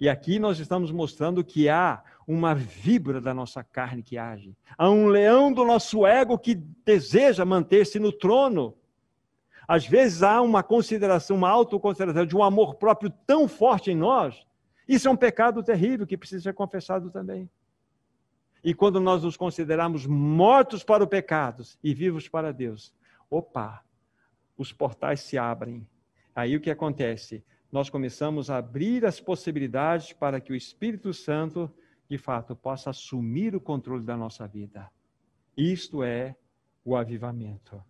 E 0.00 0.08
aqui 0.08 0.38
nós 0.38 0.58
estamos 0.58 0.90
mostrando 0.90 1.44
que 1.44 1.68
há 1.68 2.02
uma 2.26 2.54
víbora 2.54 3.20
da 3.20 3.34
nossa 3.34 3.62
carne 3.62 4.02
que 4.02 4.16
age. 4.16 4.56
Há 4.76 4.88
um 4.88 5.06
leão 5.06 5.52
do 5.52 5.64
nosso 5.64 6.06
ego 6.06 6.38
que 6.38 6.54
deseja 6.54 7.44
manter-se 7.44 7.98
no 7.98 8.10
trono. 8.10 8.74
Às 9.68 9.86
vezes 9.86 10.22
há 10.22 10.40
uma 10.40 10.62
consideração, 10.62 11.36
uma 11.36 11.50
autoconsideração 11.50 12.24
de 12.24 12.34
um 12.34 12.42
amor 12.42 12.76
próprio 12.76 13.10
tão 13.26 13.46
forte 13.46 13.90
em 13.90 13.96
nós. 13.96 14.44
Isso 14.90 15.06
é 15.06 15.10
um 15.12 15.16
pecado 15.16 15.62
terrível 15.62 16.04
que 16.04 16.16
precisa 16.16 16.42
ser 16.42 16.52
confessado 16.52 17.12
também. 17.12 17.48
E 18.64 18.74
quando 18.74 18.98
nós 18.98 19.22
nos 19.22 19.36
consideramos 19.36 20.04
mortos 20.04 20.82
para 20.82 21.04
o 21.04 21.06
pecado 21.06 21.62
e 21.80 21.94
vivos 21.94 22.28
para 22.28 22.52
Deus, 22.52 22.92
opa, 23.30 23.84
os 24.58 24.72
portais 24.72 25.20
se 25.20 25.38
abrem. 25.38 25.86
Aí 26.34 26.56
o 26.56 26.60
que 26.60 26.72
acontece? 26.72 27.44
Nós 27.70 27.88
começamos 27.88 28.50
a 28.50 28.56
abrir 28.56 29.06
as 29.06 29.20
possibilidades 29.20 30.12
para 30.12 30.40
que 30.40 30.52
o 30.52 30.56
Espírito 30.56 31.14
Santo, 31.14 31.72
de 32.08 32.18
fato, 32.18 32.56
possa 32.56 32.90
assumir 32.90 33.54
o 33.54 33.60
controle 33.60 34.02
da 34.02 34.16
nossa 34.16 34.44
vida. 34.48 34.90
Isto 35.56 36.02
é 36.02 36.34
o 36.84 36.96
avivamento. 36.96 37.80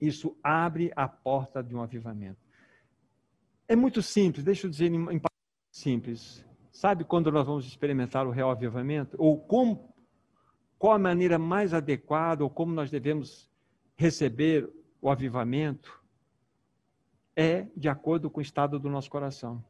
Isso 0.00 0.34
abre 0.42 0.90
a 0.96 1.06
porta 1.06 1.62
de 1.62 1.76
um 1.76 1.82
avivamento. 1.82 2.40
É 3.68 3.76
muito 3.76 4.00
simples, 4.00 4.42
deixa 4.42 4.66
eu 4.66 4.70
dizer 4.70 4.90
em, 4.90 5.20
simples. 5.70 6.44
Sabe 6.72 7.04
quando 7.04 7.30
nós 7.30 7.46
vamos 7.46 7.66
experimentar 7.66 8.26
o 8.26 8.30
real 8.30 8.50
avivamento? 8.50 9.16
Ou 9.18 9.38
como, 9.38 9.94
qual 10.78 10.94
a 10.94 10.98
maneira 10.98 11.38
mais 11.38 11.74
adequada, 11.74 12.42
ou 12.42 12.50
como 12.50 12.72
nós 12.72 12.90
devemos 12.90 13.50
receber 13.96 14.68
o 15.00 15.10
avivamento? 15.10 16.00
é 17.40 17.66
de 17.74 17.88
acordo 17.88 18.30
com 18.30 18.38
o 18.38 18.42
estado 18.42 18.78
do 18.78 18.90
nosso 18.90 19.10
coração. 19.10 19.64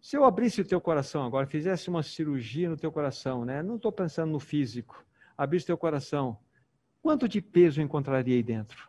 Se 0.00 0.16
eu 0.16 0.24
abrisse 0.24 0.60
o 0.60 0.64
teu 0.64 0.80
coração 0.80 1.22
agora, 1.24 1.46
fizesse 1.46 1.88
uma 1.90 2.02
cirurgia 2.02 2.68
no 2.68 2.76
teu 2.76 2.90
coração, 2.90 3.44
né? 3.44 3.62
Não 3.62 3.76
estou 3.76 3.92
pensando 3.92 4.32
no 4.32 4.40
físico. 4.40 5.04
Abrisse 5.36 5.66
teu 5.66 5.76
coração. 5.76 6.38
Quanto 7.02 7.28
de 7.28 7.42
peso 7.42 7.82
encontraria 7.82 8.36
aí 8.36 8.42
dentro? 8.42 8.88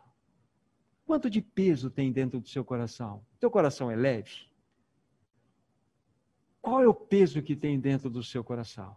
Quanto 1.06 1.28
de 1.28 1.42
peso 1.42 1.90
tem 1.90 2.10
dentro 2.10 2.40
do 2.40 2.48
seu 2.48 2.64
coração? 2.64 3.22
Teu 3.38 3.50
coração 3.50 3.90
é 3.90 3.96
leve? 3.96 4.50
Qual 6.66 6.82
é 6.82 6.88
o 6.88 6.92
peso 6.92 7.40
que 7.42 7.54
tem 7.54 7.78
dentro 7.78 8.10
do 8.10 8.24
seu 8.24 8.42
coração? 8.42 8.96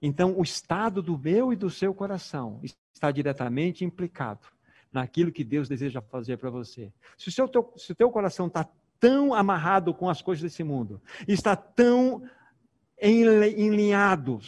Então, 0.00 0.38
o 0.38 0.44
estado 0.44 1.02
do 1.02 1.18
meu 1.18 1.52
e 1.52 1.56
do 1.56 1.68
seu 1.68 1.92
coração 1.92 2.60
está 2.94 3.10
diretamente 3.10 3.84
implicado 3.84 4.46
naquilo 4.92 5.32
que 5.32 5.42
Deus 5.42 5.68
deseja 5.68 6.00
fazer 6.00 6.36
para 6.36 6.48
você. 6.48 6.92
Se 7.18 7.28
o, 7.28 7.32
seu, 7.32 7.48
teu, 7.48 7.72
se 7.76 7.90
o 7.90 7.94
teu 7.96 8.08
coração 8.08 8.46
está 8.46 8.68
tão 9.00 9.34
amarrado 9.34 9.92
com 9.92 10.08
as 10.08 10.22
coisas 10.22 10.44
desse 10.44 10.62
mundo, 10.62 11.02
está 11.26 11.56
tão 11.56 12.22
enlinhado 13.02 14.38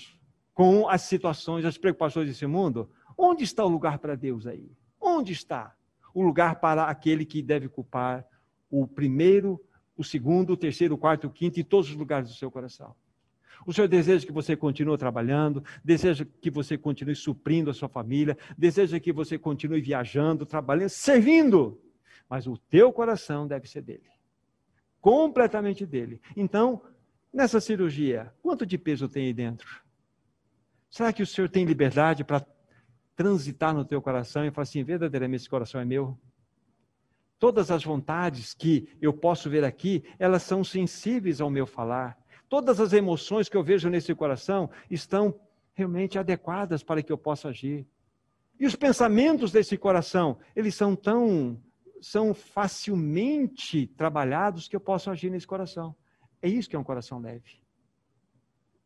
com 0.55 0.89
as 0.89 1.03
situações, 1.03 1.64
as 1.64 1.76
preocupações 1.76 2.28
desse 2.28 2.47
mundo, 2.47 2.89
onde 3.18 3.43
está 3.43 3.64
o 3.64 3.68
lugar 3.68 3.99
para 3.99 4.14
Deus 4.14 4.47
aí? 4.47 4.70
Onde 5.01 5.32
está 5.32 5.74
o 6.14 6.22
lugar 6.22 6.61
para 6.61 6.84
aquele 6.84 7.26
que 7.26 7.43
deve 7.43 7.68
culpar 7.68 8.24
o 8.70 8.86
primeiro, 8.86 9.61
o 9.99 10.05
segundo, 10.05 10.53
o 10.53 10.57
terceiro, 10.57 10.94
o 10.94 10.99
quarto, 10.99 11.26
o 11.26 11.30
quinto 11.30 11.59
e 11.59 11.64
todos 11.64 11.90
os 11.90 11.96
lugares 11.96 12.28
do 12.28 12.34
seu 12.34 12.51
coração? 12.51 12.94
O 13.66 13.72
Senhor 13.72 13.88
deseja 13.88 14.24
que 14.24 14.32
você 14.32 14.57
continue 14.57 14.96
trabalhando, 14.96 15.64
deseja 15.84 16.24
que 16.40 16.51
você 16.51 16.78
continue 16.78 17.16
suprindo 17.16 17.68
a 17.68 17.74
sua 17.74 17.88
família, 17.88 18.38
deseja 18.57 19.01
que 19.01 19.12
você 19.12 19.36
continue 19.36 19.80
viajando, 19.80 20.46
trabalhando, 20.46 20.90
servindo. 20.90 21.80
Mas 22.30 22.46
o 22.46 22.57
teu 22.57 22.92
coração 22.92 23.46
deve 23.46 23.68
ser 23.68 23.82
dele. 23.82 24.09
Completamente 25.01 25.84
dele. 25.84 26.20
Então, 26.36 26.80
nessa 27.32 27.61
cirurgia, 27.61 28.32
quanto 28.40 28.64
de 28.64 28.78
peso 28.78 29.09
tem 29.09 29.26
aí 29.26 29.34
dentro? 29.34 29.82
Será 30.88 31.12
que 31.12 31.22
o 31.22 31.26
Senhor 31.26 31.49
tem 31.49 31.64
liberdade 31.64 32.22
para 32.22 32.46
transitar 33.16 33.74
no 33.74 33.84
teu 33.84 34.01
coração 34.01 34.46
e 34.46 34.51
falar 34.53 34.62
assim: 34.62 34.84
verdadeiramente 34.84 35.42
esse 35.42 35.51
coração 35.51 35.80
é 35.80 35.84
meu? 35.84 36.16
Todas 37.39 37.70
as 37.70 37.84
vontades 37.84 38.53
que 38.53 38.89
eu 39.01 39.12
posso 39.12 39.49
ver 39.49 39.64
aqui, 39.64 40.03
elas 40.18 40.43
são 40.43 40.64
sensíveis 40.64 41.41
ao 41.41 41.49
meu 41.49 41.66
falar. 41.66 42.18
Todas 42.49 42.80
as 42.80 42.93
emoções 42.93 43.49
que 43.49 43.57
eu 43.57 43.62
vejo 43.62 43.89
nesse 43.89 44.14
coração 44.14 44.70
estão 44.91 45.39
realmente 45.74 46.18
adequadas 46.18 46.82
para 46.82 47.03
que 47.03 47.12
eu 47.12 47.18
possa 47.18 47.49
agir. 47.49 47.86
E 48.59 48.66
os 48.66 48.74
pensamentos 48.74 49.53
desse 49.53 49.76
coração, 49.76 50.39
eles 50.57 50.74
são 50.74 50.97
tão 50.97 51.61
são 52.01 52.32
facilmente 52.32 53.86
trabalhados 53.86 54.68
que 54.68 54.76
eu 54.76 54.80
posso 54.80 55.11
agir 55.11 55.30
nesse 55.30 55.47
coração. 55.47 55.97
É 56.41 56.49
isso 56.49 56.68
que 56.68 56.76
é 56.76 56.78
um 56.78 56.84
coração 56.84 57.18
leve. 57.18 57.61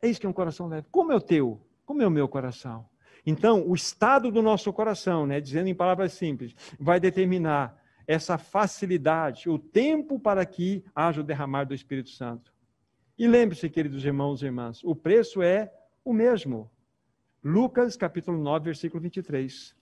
É 0.00 0.08
isso 0.08 0.18
que 0.18 0.26
é 0.26 0.28
um 0.28 0.32
coração 0.32 0.66
leve. 0.66 0.86
Como 0.90 1.12
é 1.12 1.16
o 1.16 1.20
teu? 1.20 1.60
Como 1.84 2.02
é 2.02 2.06
o 2.06 2.10
meu 2.10 2.26
coração? 2.26 2.86
Então, 3.24 3.68
o 3.68 3.74
estado 3.74 4.30
do 4.30 4.42
nosso 4.42 4.72
coração, 4.72 5.26
né, 5.26 5.40
dizendo 5.40 5.68
em 5.68 5.74
palavras 5.74 6.12
simples, 6.12 6.54
vai 6.80 6.98
determinar 6.98 7.81
essa 8.06 8.38
facilidade, 8.38 9.48
o 9.48 9.58
tempo 9.58 10.18
para 10.18 10.44
que 10.44 10.84
haja 10.94 11.20
o 11.20 11.24
derramar 11.24 11.64
do 11.64 11.74
Espírito 11.74 12.10
Santo. 12.10 12.52
E 13.18 13.26
lembre-se, 13.26 13.68
queridos 13.68 14.04
irmãos 14.04 14.42
e 14.42 14.46
irmãs, 14.46 14.82
o 14.82 14.94
preço 14.94 15.42
é 15.42 15.72
o 16.04 16.12
mesmo. 16.12 16.70
Lucas 17.42 17.96
capítulo 17.96 18.38
9, 18.38 18.64
versículo 18.64 19.02
23. 19.02 19.74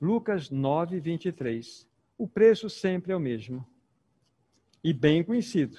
Lucas 0.00 0.50
9, 0.50 1.00
23. 1.00 1.88
O 2.18 2.26
preço 2.26 2.68
sempre 2.68 3.12
é 3.12 3.16
o 3.16 3.20
mesmo. 3.20 3.66
E 4.82 4.92
bem 4.92 5.22
conhecido. 5.22 5.78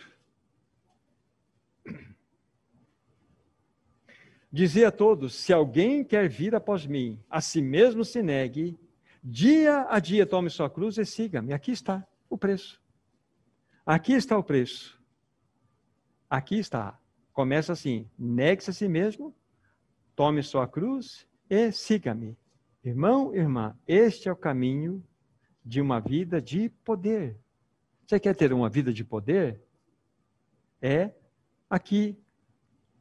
Dizia 4.52 4.90
a 4.90 4.92
todos: 4.92 5.34
se 5.34 5.52
alguém 5.52 6.04
quer 6.04 6.30
vir 6.30 6.54
após 6.54 6.86
mim, 6.86 7.20
a 7.30 7.42
si 7.42 7.62
mesmo 7.62 8.06
se 8.06 8.22
negue, 8.22 8.78
dia 9.24 9.88
a 9.90 10.00
dia 10.00 10.26
tome 10.26 10.50
sua 10.50 10.70
cruz 10.70 10.98
e 10.98 11.06
siga-me. 11.06 11.54
Aqui 11.54 11.72
está 11.72 12.06
o 12.30 12.38
preço. 12.38 12.82
Aqui 13.86 14.14
está 14.14 14.38
o 14.38 14.44
preço. 14.44 15.00
Aqui 16.30 16.58
está. 16.60 17.00
Começa 17.32 17.74
assim: 17.74 18.10
negue-se 18.18 18.70
a 18.70 18.74
si 18.74 18.88
mesmo, 18.88 19.36
tome 20.16 20.44
sua 20.44 20.68
cruz 20.68 21.28
e 21.50 21.72
siga-me. 21.72 22.38
Irmão, 22.84 23.34
irmã, 23.34 23.78
este 23.88 24.28
é 24.28 24.32
o 24.32 24.36
caminho 24.36 25.04
de 25.64 25.80
uma 25.80 26.00
vida 26.00 26.42
de 26.42 26.70
poder. 26.84 27.40
Você 28.06 28.20
quer 28.20 28.36
ter 28.36 28.52
uma 28.52 28.70
vida 28.70 28.92
de 28.92 29.04
poder? 29.04 29.62
É 30.82 31.12
aqui 31.70 32.18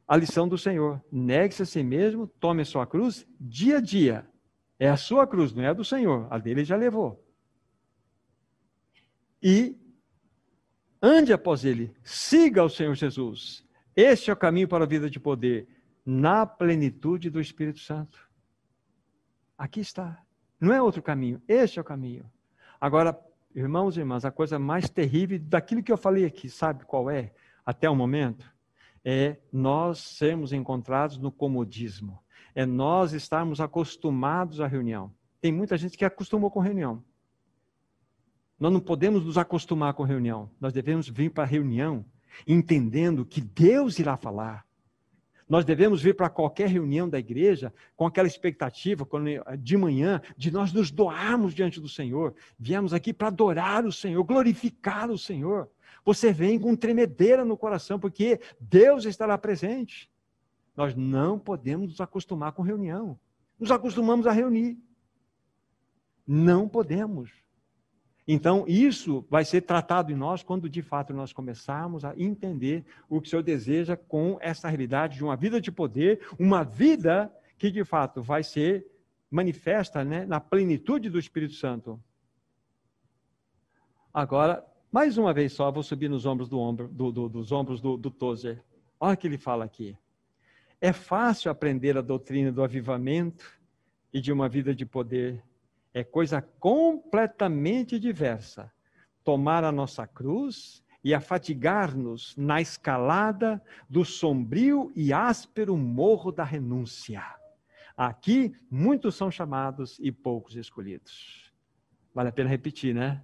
a 0.07 0.15
lição 0.15 0.47
do 0.47 0.57
Senhor. 0.57 1.03
Negue-se 1.11 1.63
a 1.63 1.65
si 1.65 1.83
mesmo, 1.83 2.27
tome 2.27 2.63
sua 2.63 2.87
cruz 2.87 3.27
dia 3.39 3.77
a 3.77 3.81
dia. 3.81 4.25
É 4.83 4.89
a 4.89 4.97
sua 4.97 5.25
cruz, 5.25 5.53
não 5.53 5.63
é 5.63 5.69
a 5.69 5.73
do 5.73 5.85
Senhor. 5.85 6.27
A 6.29 6.37
dele 6.37 6.65
já 6.65 6.75
levou. 6.75 7.25
E 9.41 9.77
Ande 11.01 11.31
após 11.31 11.63
ele, 11.63 11.95
siga 12.03 12.61
o 12.61 12.69
Senhor 12.69 12.93
Jesus. 12.93 13.65
Este 13.95 14.29
é 14.29 14.33
o 14.33 14.37
caminho 14.37 14.67
para 14.67 14.83
a 14.83 14.87
vida 14.87 15.09
de 15.09 15.21
poder, 15.21 15.69
na 16.05 16.45
plenitude 16.45 17.29
do 17.29 17.39
Espírito 17.39 17.79
Santo. 17.79 18.29
Aqui 19.57 19.79
está. 19.79 20.21
Não 20.59 20.73
é 20.73 20.81
outro 20.81 21.01
caminho, 21.01 21.41
este 21.47 21.79
é 21.79 21.81
o 21.81 21.85
caminho. 21.85 22.29
Agora, 22.79 23.17
irmãos 23.55 23.95
e 23.95 24.01
irmãs, 24.01 24.25
a 24.25 24.31
coisa 24.31 24.59
mais 24.59 24.89
terrível 24.89 25.39
daquilo 25.39 25.81
que 25.81 25.93
eu 25.93 25.97
falei 25.97 26.25
aqui, 26.25 26.49
sabe 26.49 26.83
qual 26.83 27.09
é? 27.09 27.33
Até 27.65 27.89
o 27.89 27.95
momento, 27.95 28.53
é 29.03 29.37
nós 29.49 29.99
sermos 29.99 30.51
encontrados 30.51 31.17
no 31.17 31.31
comodismo. 31.31 32.22
É 32.55 32.65
nós 32.65 33.13
estarmos 33.13 33.59
acostumados 33.59 34.61
à 34.61 34.67
reunião. 34.67 35.13
Tem 35.41 35.51
muita 35.51 35.77
gente 35.77 35.97
que 35.97 36.05
acostumou 36.05 36.51
com 36.51 36.59
reunião. 36.59 37.03
Nós 38.59 38.71
não 38.71 38.79
podemos 38.79 39.25
nos 39.25 39.37
acostumar 39.37 39.93
com 39.93 40.03
reunião. 40.03 40.49
Nós 40.59 40.71
devemos 40.71 41.09
vir 41.09 41.31
para 41.31 41.43
a 41.43 41.47
reunião 41.47 42.05
entendendo 42.47 43.25
que 43.25 43.41
Deus 43.41 43.99
irá 43.99 44.17
falar. 44.17 44.65
Nós 45.47 45.65
devemos 45.65 46.01
vir 46.01 46.15
para 46.15 46.29
qualquer 46.29 46.69
reunião 46.69 47.07
da 47.07 47.19
igreja 47.19 47.73
com 47.95 48.07
aquela 48.07 48.27
expectativa, 48.27 49.05
de 49.59 49.77
manhã, 49.77 50.21
de 50.37 50.49
nós 50.49 50.71
nos 50.71 50.89
doarmos 50.89 51.53
diante 51.53 51.79
do 51.79 51.89
Senhor. 51.89 52.33
Viemos 52.57 52.93
aqui 52.93 53.13
para 53.13 53.27
adorar 53.27 53.85
o 53.85 53.91
Senhor, 53.91 54.23
glorificar 54.23 55.11
o 55.11 55.17
Senhor. 55.17 55.69
Você 56.05 56.31
vem 56.31 56.57
com 56.59 56.75
tremedeira 56.75 57.43
no 57.45 57.57
coração, 57.57 57.99
porque 57.99 58.39
Deus 58.59 59.05
estará 59.05 59.37
presente. 59.37 60.09
Nós 60.75 60.95
não 60.95 61.37
podemos 61.37 61.89
nos 61.89 62.01
acostumar 62.01 62.51
com 62.53 62.61
reunião. 62.61 63.19
Nos 63.59 63.71
acostumamos 63.71 64.25
a 64.25 64.31
reunir. 64.31 64.77
Não 66.25 66.67
podemos. 66.67 67.31
Então, 68.27 68.65
isso 68.67 69.25
vai 69.29 69.43
ser 69.43 69.61
tratado 69.61 70.11
em 70.11 70.15
nós 70.15 70.41
quando 70.41 70.69
de 70.69 70.81
fato 70.81 71.13
nós 71.13 71.33
começarmos 71.33 72.05
a 72.05 72.17
entender 72.17 72.85
o 73.09 73.19
que 73.19 73.27
o 73.27 73.29
Senhor 73.29 73.43
deseja 73.43 73.97
com 73.97 74.37
essa 74.39 74.69
realidade 74.69 75.17
de 75.17 75.23
uma 75.23 75.35
vida 75.35 75.59
de 75.59 75.71
poder, 75.71 76.25
uma 76.39 76.63
vida 76.63 77.31
que 77.57 77.69
de 77.69 77.83
fato 77.83 78.21
vai 78.21 78.41
ser 78.41 78.87
manifesta 79.29 80.03
né, 80.03 80.25
na 80.25 80.39
plenitude 80.39 81.09
do 81.09 81.19
Espírito 81.19 81.55
Santo. 81.55 82.01
Agora, 84.13 84.65
mais 84.91 85.17
uma 85.17 85.33
vez 85.33 85.53
só, 85.53 85.71
vou 85.71 85.83
subir 85.83 86.09
nos 86.09 86.25
ombros 86.25 86.47
do 86.47 86.59
ombro, 86.59 86.87
do, 86.87 87.11
do, 87.11 87.27
dos 87.27 87.51
ombros 87.51 87.81
do, 87.81 87.97
do 87.97 88.11
Tozer. 88.11 88.63
Olha 88.99 89.15
o 89.15 89.17
que 89.17 89.27
ele 89.27 89.37
fala 89.37 89.65
aqui. 89.65 89.97
É 90.83 90.91
fácil 90.91 91.49
aprender 91.49 91.97
a 91.97 92.01
doutrina 92.01 92.51
do 92.51 92.61
avivamento 92.61 93.57
e 94.11 94.19
de 94.19 94.33
uma 94.33 94.49
vida 94.49 94.75
de 94.75 94.85
poder 94.85 95.41
é 95.93 96.03
coisa 96.03 96.41
completamente 96.41 97.97
diversa. 97.97 98.69
Tomar 99.23 99.63
a 99.63 99.71
nossa 99.71 100.05
cruz 100.05 100.83
e 101.01 101.13
afatigar-nos 101.13 102.35
na 102.35 102.59
escalada 102.59 103.63
do 103.89 104.03
sombrio 104.03 104.91
e 104.93 105.13
áspero 105.13 105.77
morro 105.77 106.33
da 106.33 106.43
renúncia. 106.43 107.23
Aqui, 107.95 108.53
muitos 108.69 109.15
são 109.15 109.31
chamados 109.31 109.97
e 110.01 110.11
poucos 110.11 110.57
escolhidos. 110.57 111.49
Vale 112.13 112.27
a 112.27 112.33
pena 112.33 112.49
repetir, 112.49 112.93
né? 112.93 113.23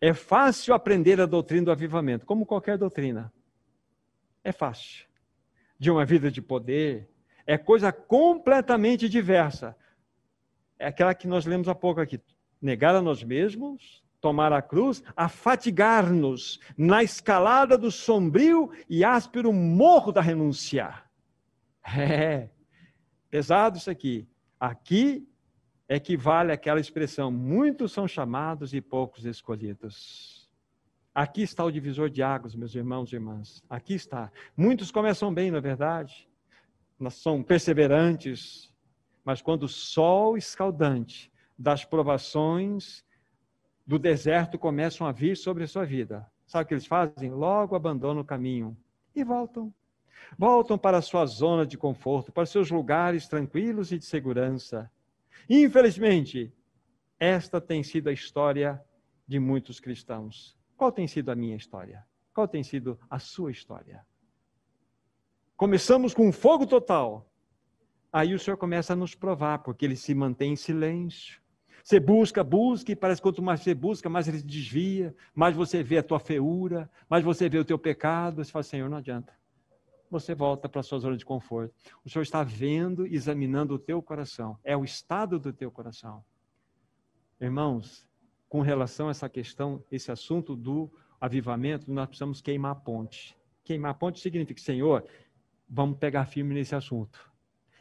É 0.00 0.14
fácil 0.14 0.72
aprender 0.72 1.20
a 1.20 1.26
doutrina 1.26 1.66
do 1.66 1.72
avivamento, 1.72 2.24
como 2.24 2.46
qualquer 2.46 2.78
doutrina. 2.78 3.30
É 4.42 4.50
fácil. 4.50 5.06
De 5.78 5.90
uma 5.90 6.04
vida 6.04 6.30
de 6.30 6.40
poder, 6.40 7.08
é 7.46 7.58
coisa 7.58 7.92
completamente 7.92 9.08
diversa 9.08 9.76
é 10.78 10.86
aquela 10.86 11.14
que 11.14 11.26
nós 11.26 11.46
lemos 11.46 11.68
há 11.68 11.74
pouco 11.74 12.00
aqui. 12.00 12.20
Negar 12.60 12.94
a 12.94 13.02
nós 13.02 13.22
mesmos, 13.22 14.02
tomar 14.20 14.52
a 14.52 14.62
cruz, 14.62 15.02
afatigar-nos 15.16 16.58
na 16.76 17.02
escalada 17.02 17.76
do 17.76 17.90
sombrio 17.90 18.70
e 18.88 19.04
áspero 19.04 19.52
morro 19.52 20.12
da 20.12 20.20
renúncia. 20.20 21.02
É, 21.96 22.48
pesado 23.30 23.78
isso 23.78 23.90
aqui. 23.90 24.26
Aqui 24.58 25.28
equivale 25.88 26.52
àquela 26.52 26.80
expressão: 26.80 27.30
muitos 27.30 27.92
são 27.92 28.08
chamados 28.08 28.74
e 28.74 28.80
poucos 28.80 29.24
escolhidos. 29.24 30.45
Aqui 31.16 31.40
está 31.40 31.64
o 31.64 31.70
divisor 31.72 32.10
de 32.10 32.22
águas, 32.22 32.54
meus 32.54 32.74
irmãos 32.74 33.10
e 33.10 33.14
irmãs. 33.14 33.64
Aqui 33.70 33.94
está. 33.94 34.30
Muitos 34.54 34.90
começam 34.90 35.32
bem, 35.32 35.50
na 35.50 35.56
é 35.56 35.60
verdade. 35.62 36.28
São 37.10 37.42
perseverantes, 37.42 38.70
mas 39.24 39.40
quando 39.40 39.62
o 39.62 39.68
sol 39.68 40.36
escaldante 40.36 41.32
das 41.58 41.86
provações 41.86 43.02
do 43.86 43.98
deserto 43.98 44.58
começam 44.58 45.06
a 45.06 45.12
vir 45.12 45.38
sobre 45.38 45.64
a 45.64 45.66
sua 45.66 45.86
vida, 45.86 46.30
sabe 46.46 46.64
o 46.64 46.68
que 46.68 46.74
eles 46.74 46.86
fazem? 46.86 47.30
Logo 47.30 47.74
abandonam 47.74 48.20
o 48.20 48.26
caminho 48.26 48.76
e 49.14 49.24
voltam. 49.24 49.72
Voltam 50.36 50.76
para 50.76 50.98
a 50.98 51.02
sua 51.02 51.24
zona 51.24 51.64
de 51.64 51.78
conforto, 51.78 52.30
para 52.30 52.44
seus 52.44 52.70
lugares 52.70 53.26
tranquilos 53.26 53.90
e 53.90 53.96
de 53.98 54.04
segurança. 54.04 54.90
Infelizmente, 55.48 56.52
esta 57.18 57.58
tem 57.58 57.82
sido 57.82 58.10
a 58.10 58.12
história 58.12 58.78
de 59.26 59.38
muitos 59.38 59.80
cristãos. 59.80 60.55
Qual 60.76 60.92
tem 60.92 61.06
sido 61.06 61.30
a 61.30 61.34
minha 61.34 61.56
história? 61.56 62.06
Qual 62.34 62.46
tem 62.46 62.62
sido 62.62 62.98
a 63.08 63.18
sua 63.18 63.50
história? 63.50 64.06
Começamos 65.56 66.12
com 66.12 66.30
fogo 66.30 66.66
total. 66.66 67.26
Aí 68.12 68.34
o 68.34 68.38
Senhor 68.38 68.56
começa 68.56 68.92
a 68.92 68.96
nos 68.96 69.14
provar, 69.14 69.60
porque 69.60 69.84
ele 69.84 69.96
se 69.96 70.14
mantém 70.14 70.52
em 70.52 70.56
silêncio. 70.56 71.40
Você 71.82 72.00
busca, 72.00 72.42
busca, 72.42 72.92
e 72.92 72.96
parece 72.96 73.20
que 73.20 73.22
quanto 73.22 73.42
mais 73.42 73.60
você 73.60 73.74
busca, 73.74 74.08
mais 74.08 74.26
ele 74.28 74.38
se 74.38 74.44
desvia, 74.44 75.14
mais 75.34 75.54
você 75.54 75.82
vê 75.82 75.98
a 75.98 76.02
tua 76.02 76.18
feiura, 76.18 76.90
mais 77.08 77.24
você 77.24 77.48
vê 77.48 77.58
o 77.58 77.64
teu 77.64 77.78
pecado. 77.78 78.44
Você 78.44 78.50
fala, 78.50 78.62
Senhor, 78.62 78.90
não 78.90 78.98
adianta. 78.98 79.32
Você 80.10 80.34
volta 80.34 80.68
para 80.68 80.80
a 80.80 80.82
sua 80.82 80.98
zona 80.98 81.16
de 81.16 81.24
conforto. 81.24 81.74
O 82.04 82.10
Senhor 82.10 82.22
está 82.22 82.42
vendo, 82.42 83.06
examinando 83.06 83.74
o 83.74 83.78
teu 83.78 84.02
coração. 84.02 84.58
É 84.62 84.76
o 84.76 84.84
estado 84.84 85.38
do 85.38 85.52
teu 85.52 85.70
coração. 85.70 86.24
Irmãos, 87.40 88.06
com 88.56 88.62
relação 88.62 89.08
a 89.08 89.10
essa 89.10 89.28
questão, 89.28 89.84
esse 89.92 90.10
assunto 90.10 90.56
do 90.56 90.90
avivamento, 91.20 91.92
nós 91.92 92.06
precisamos 92.06 92.40
queimar 92.40 92.72
a 92.72 92.74
ponte. 92.74 93.36
Queimar 93.62 93.90
a 93.90 93.94
ponte 93.94 94.18
significa, 94.18 94.58
Senhor, 94.58 95.06
vamos 95.68 95.98
pegar 95.98 96.24
firme 96.24 96.54
nesse 96.54 96.74
assunto. 96.74 97.30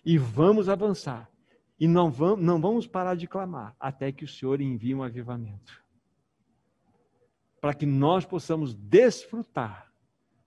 E 0.06 0.18
vamos 0.18 0.68
avançar. 0.68 1.32
E 1.80 1.88
não 1.88 2.12
vamos, 2.12 2.44
não 2.46 2.60
vamos 2.60 2.86
parar 2.86 3.16
de 3.16 3.26
clamar 3.26 3.74
até 3.80 4.12
que 4.12 4.26
o 4.26 4.28
Senhor 4.28 4.60
envie 4.60 4.94
um 4.94 5.02
avivamento. 5.02 5.82
Para 7.62 7.74
que 7.74 7.86
nós 7.86 8.26
possamos 8.26 8.74
desfrutar 8.74 9.90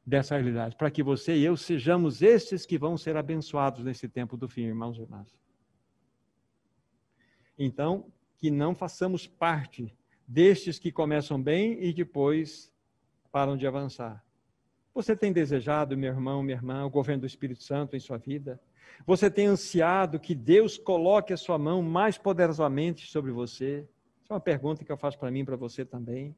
dessa 0.04 0.34
realidade, 0.34 0.76
para 0.76 0.90
que 0.90 1.02
você 1.02 1.38
e 1.38 1.44
eu 1.44 1.56
sejamos 1.56 2.20
estes 2.20 2.66
que 2.66 2.76
vão 2.76 2.98
ser 2.98 3.16
abençoados 3.16 3.82
nesse 3.82 4.06
tempo 4.10 4.36
do 4.36 4.46
fim, 4.46 4.64
irmãos 4.64 4.98
e 4.98 5.00
irmãs. 5.00 5.34
Então, 7.58 8.12
que 8.36 8.50
não 8.50 8.74
façamos 8.74 9.26
parte 9.26 9.96
destes 10.28 10.78
que 10.78 10.92
começam 10.92 11.42
bem 11.42 11.82
e 11.82 11.90
depois 11.94 12.70
param 13.32 13.56
de 13.56 13.66
avançar. 13.66 14.22
Você 14.94 15.16
tem 15.16 15.32
desejado, 15.32 15.96
meu 15.96 16.12
irmão, 16.12 16.42
minha 16.42 16.56
irmã, 16.56 16.84
o 16.84 16.90
governo 16.90 17.22
do 17.22 17.26
Espírito 17.26 17.62
Santo 17.62 17.96
em 17.96 18.00
sua 18.00 18.18
vida? 18.18 18.60
Você 19.06 19.30
tem 19.30 19.46
ansiado 19.46 20.20
que 20.20 20.34
Deus 20.34 20.76
coloque 20.76 21.32
a 21.32 21.36
sua 21.36 21.56
mão 21.56 21.80
mais 21.80 22.18
poderosamente 22.18 23.06
sobre 23.06 23.30
você? 23.30 23.88
Essa 24.22 24.32
é 24.32 24.34
uma 24.34 24.40
pergunta 24.40 24.84
que 24.84 24.92
eu 24.92 24.98
faço 24.98 25.18
para 25.18 25.30
mim 25.30 25.40
e 25.40 25.44
para 25.44 25.56
você 25.56 25.84
também. 25.84 26.36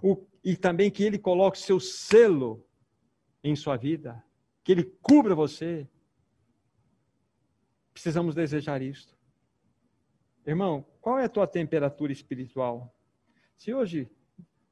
O, 0.00 0.24
e 0.44 0.56
também 0.56 0.90
que 0.90 1.02
Ele 1.02 1.18
coloque 1.18 1.58
seu 1.58 1.80
selo 1.80 2.64
em 3.42 3.56
sua 3.56 3.76
vida, 3.76 4.22
que 4.62 4.70
Ele 4.70 4.84
cubra 5.02 5.34
você. 5.34 5.88
Precisamos 7.92 8.34
desejar 8.34 8.80
isto. 8.80 9.16
Irmão, 10.46 10.86
qual 11.00 11.18
é 11.18 11.24
a 11.24 11.28
tua 11.28 11.46
temperatura 11.46 12.12
espiritual? 12.12 12.94
Se 13.58 13.74
hoje 13.74 14.08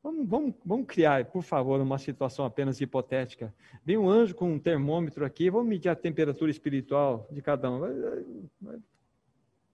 Vamos, 0.07 0.29
vamos, 0.29 0.55
vamos 0.65 0.87
criar, 0.87 1.25
por 1.25 1.43
favor, 1.43 1.81
uma 1.81 1.99
situação 1.99 2.45
apenas 2.45 2.81
hipotética. 2.81 3.53
Vem 3.85 3.99
um 3.99 4.09
anjo 4.09 4.37
com 4.37 4.53
um 4.53 4.57
termômetro 4.57 5.25
aqui, 5.25 5.51
vamos 5.51 5.67
medir 5.67 5.89
a 5.89 5.97
temperatura 5.97 6.49
espiritual 6.49 7.27
de 7.29 7.43
cada 7.43 7.69
um. 7.69 7.81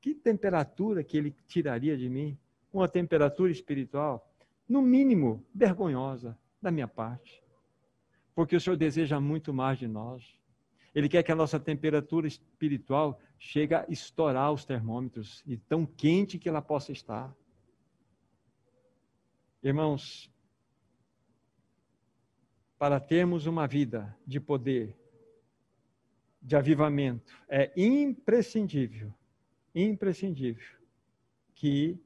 Que 0.01 0.15
temperatura 0.15 1.05
que 1.05 1.19
ele 1.19 1.37
tiraria 1.47 1.99
de 1.99 2.09
mim? 2.09 2.39
Uma 2.73 2.89
temperatura 2.89 3.53
espiritual, 3.53 4.27
no 4.67 4.81
mínimo, 4.81 5.45
vergonhosa 5.55 6.35
da 6.63 6.71
minha 6.71 6.89
parte. 6.89 7.45
Porque 8.35 8.57
o 8.57 8.61
Senhor 8.61 8.77
deseja 8.77 9.21
muito 9.21 9.53
mais 9.53 9.79
de 9.79 9.87
nós. 9.87 10.25
Ele 10.95 11.11
quer 11.11 11.23
que 11.23 11.31
a 11.31 11.37
nossa 11.37 11.61
temperatura 11.61 12.27
espiritual 12.27 13.21
chegue 13.39 13.75
a 13.75 13.85
estourar 13.87 14.51
os 14.51 14.65
termômetros, 14.65 15.43
e 15.47 15.59
tão 15.59 15.85
quente 15.85 16.39
que 16.39 16.49
ela 16.49 16.63
possa 16.63 16.91
estar. 16.91 17.37
Irmãos, 19.63 20.29
para 22.77 22.99
termos 22.99 23.47
uma 23.47 23.67
vida 23.69 24.17
de 24.27 24.41
poder, 24.41 24.99
de 26.41 26.57
avivamento, 26.57 27.33
é 27.49 27.73
imprescindível, 27.77 29.15
imprescindível 29.73 30.67
que 31.55 31.97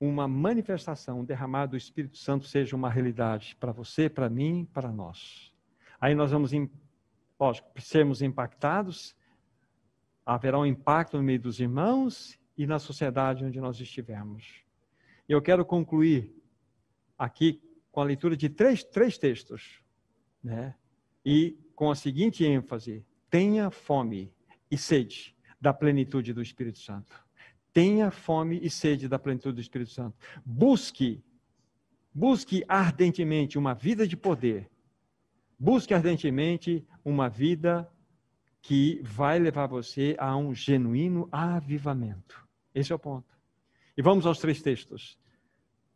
uma 0.00 0.26
manifestação, 0.26 1.20
um 1.20 1.24
derramado 1.26 1.72
do 1.72 1.76
Espírito 1.76 2.16
Santo 2.16 2.46
seja 2.46 2.74
uma 2.74 2.88
realidade 2.88 3.54
para 3.60 3.70
você, 3.70 4.08
para 4.08 4.30
mim, 4.30 4.66
para 4.72 4.90
nós. 4.90 5.52
Aí 6.00 6.14
nós 6.14 6.30
vamos, 6.30 6.52
lógico, 7.38 7.68
sermos 7.78 8.22
impactados, 8.22 9.14
haverá 10.24 10.58
um 10.58 10.64
impacto 10.64 11.18
no 11.18 11.22
meio 11.22 11.38
dos 11.38 11.60
irmãos 11.60 12.40
e 12.56 12.66
na 12.66 12.78
sociedade 12.78 13.44
onde 13.44 13.60
nós 13.60 13.78
estivermos. 13.78 14.69
Eu 15.30 15.40
quero 15.40 15.64
concluir 15.64 16.34
aqui 17.16 17.62
com 17.92 18.00
a 18.00 18.04
leitura 18.04 18.36
de 18.36 18.48
três, 18.48 18.82
três 18.82 19.16
textos, 19.16 19.80
né? 20.42 20.74
E 21.24 21.56
com 21.76 21.88
a 21.88 21.94
seguinte 21.94 22.44
ênfase: 22.44 23.06
tenha 23.30 23.70
fome 23.70 24.34
e 24.68 24.76
sede 24.76 25.36
da 25.60 25.72
plenitude 25.72 26.32
do 26.32 26.42
Espírito 26.42 26.80
Santo. 26.80 27.14
Tenha 27.72 28.10
fome 28.10 28.58
e 28.60 28.68
sede 28.68 29.06
da 29.06 29.20
plenitude 29.20 29.54
do 29.54 29.60
Espírito 29.60 29.92
Santo. 29.92 30.18
Busque, 30.44 31.22
busque 32.12 32.64
ardentemente 32.66 33.56
uma 33.56 33.72
vida 33.72 34.08
de 34.08 34.16
poder. 34.16 34.68
Busque 35.56 35.94
ardentemente 35.94 36.84
uma 37.04 37.28
vida 37.28 37.88
que 38.60 39.00
vai 39.04 39.38
levar 39.38 39.68
você 39.68 40.16
a 40.18 40.36
um 40.36 40.52
genuíno 40.52 41.28
avivamento. 41.30 42.44
Esse 42.74 42.90
é 42.90 42.96
o 42.96 42.98
ponto. 42.98 43.32
E 43.96 44.02
vamos 44.02 44.26
aos 44.26 44.40
três 44.40 44.60
textos. 44.60 45.19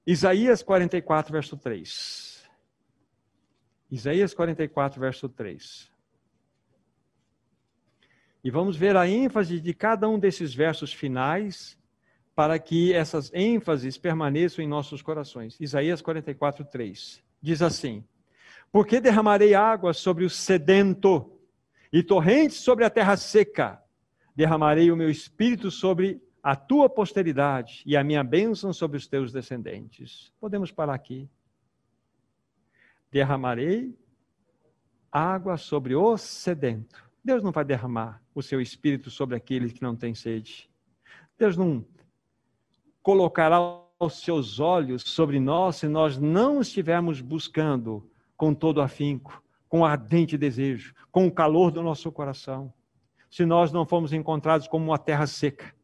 Isaías 0.06 0.62
44, 0.62 1.32
verso 1.32 1.56
3. 1.56 2.44
Isaías 3.90 4.34
44, 4.34 5.00
verso 5.00 5.28
3. 5.28 5.90
E 8.42 8.50
vamos 8.50 8.76
ver 8.76 8.96
a 8.96 9.08
ênfase 9.08 9.58
de 9.58 9.72
cada 9.72 10.06
um 10.06 10.18
desses 10.18 10.54
versos 10.54 10.92
finais 10.92 11.78
para 12.34 12.58
que 12.58 12.92
essas 12.92 13.32
ênfases 13.32 13.96
permaneçam 13.96 14.62
em 14.62 14.68
nossos 14.68 15.00
corações. 15.00 15.58
Isaías 15.58 16.02
44, 16.02 16.64
3. 16.66 17.22
Diz 17.40 17.62
assim: 17.62 18.04
Porque 18.70 19.00
derramarei 19.00 19.54
água 19.54 19.94
sobre 19.94 20.24
o 20.24 20.30
sedento 20.30 21.30
e 21.90 22.02
torrentes 22.02 22.58
sobre 22.58 22.84
a 22.84 22.90
terra 22.90 23.16
seca. 23.16 23.80
Derramarei 24.36 24.90
o 24.90 24.96
meu 24.96 25.08
espírito 25.08 25.70
sobre 25.70 26.20
a 26.44 26.54
tua 26.54 26.90
posteridade 26.90 27.82
e 27.86 27.96
a 27.96 28.04
minha 28.04 28.22
bênção 28.22 28.70
sobre 28.70 28.98
os 28.98 29.06
teus 29.06 29.32
descendentes. 29.32 30.30
Podemos 30.38 30.70
parar 30.70 30.92
aqui. 30.92 31.26
Derramarei 33.10 33.98
água 35.10 35.56
sobre 35.56 35.94
o 35.94 36.18
sedento. 36.18 37.02
Deus 37.24 37.42
não 37.42 37.50
vai 37.50 37.64
derramar 37.64 38.22
o 38.34 38.42
seu 38.42 38.60
espírito 38.60 39.10
sobre 39.10 39.34
aqueles 39.34 39.72
que 39.72 39.80
não 39.80 39.96
têm 39.96 40.14
sede. 40.14 40.68
Deus 41.38 41.56
não 41.56 41.82
colocará 43.02 43.58
os 43.98 44.20
seus 44.20 44.60
olhos 44.60 45.02
sobre 45.02 45.40
nós 45.40 45.76
se 45.76 45.88
nós 45.88 46.18
não 46.18 46.60
estivermos 46.60 47.22
buscando 47.22 48.06
com 48.36 48.52
todo 48.52 48.82
afinco, 48.82 49.42
com 49.66 49.82
ardente 49.82 50.36
desejo, 50.36 50.94
com 51.10 51.26
o 51.26 51.32
calor 51.32 51.70
do 51.70 51.82
nosso 51.82 52.12
coração. 52.12 52.70
Se 53.30 53.46
nós 53.46 53.72
não 53.72 53.86
formos 53.86 54.12
encontrados 54.12 54.68
como 54.68 54.84
uma 54.84 54.98
terra 54.98 55.26
seca, 55.26 55.74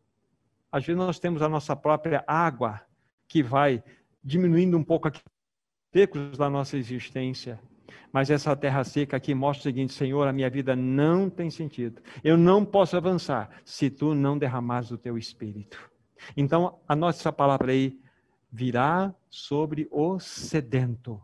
às 0.71 0.85
vezes 0.85 0.99
nós 0.99 1.18
temos 1.18 1.43
a 1.43 1.49
nossa 1.49 1.75
própria 1.75 2.25
água 2.27 2.81
que 3.27 3.43
vai 3.43 3.83
diminuindo 4.23 4.77
um 4.77 4.85
pouco 4.85 5.09
aqui 5.09 5.21
secos 5.93 6.39
da 6.39 6.49
nossa 6.49 6.77
existência. 6.77 7.61
Mas 8.12 8.31
essa 8.31 8.57
terra 8.57 8.85
seca 8.85 9.16
aqui 9.16 9.35
mostra 9.35 9.61
o 9.61 9.73
seguinte: 9.73 9.93
Senhor, 9.93 10.27
a 10.27 10.33
minha 10.33 10.51
vida 10.51 10.75
não 10.77 11.29
tem 11.29 11.51
sentido. 11.51 12.01
Eu 12.23 12.37
não 12.37 12.64
posso 12.64 12.97
avançar 12.97 13.51
se 13.64 13.91
tu 13.91 14.14
não 14.14 14.39
derramares 14.39 14.91
o 14.91 14.99
teu 14.99 15.16
espírito. 15.16 15.79
Então, 16.37 16.79
anote 16.89 17.18
essa 17.18 17.33
palavra 17.33 17.73
aí: 17.73 18.01
virá 18.51 19.14
sobre 19.29 19.89
o 19.91 20.18
sedento. 20.18 21.21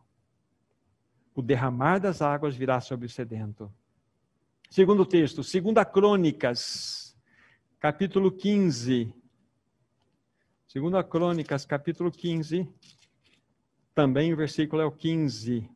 O 1.34 1.42
derramar 1.42 1.98
das 1.98 2.22
águas 2.22 2.56
virá 2.56 2.80
sobre 2.80 3.06
o 3.06 3.10
sedento. 3.10 3.72
Segundo 4.70 5.04
texto, 5.04 5.44
segunda 5.44 5.84
Crônicas, 5.84 7.16
capítulo 7.78 8.32
15, 8.32 9.14
Segunda 10.76 11.02
Crônicas, 11.02 11.64
capítulo 11.64 12.12
15. 12.12 12.68
Também 13.94 14.34
o 14.34 14.36
versículo 14.36 14.82
é 14.82 14.84
o 14.84 14.92
15. 14.92 15.66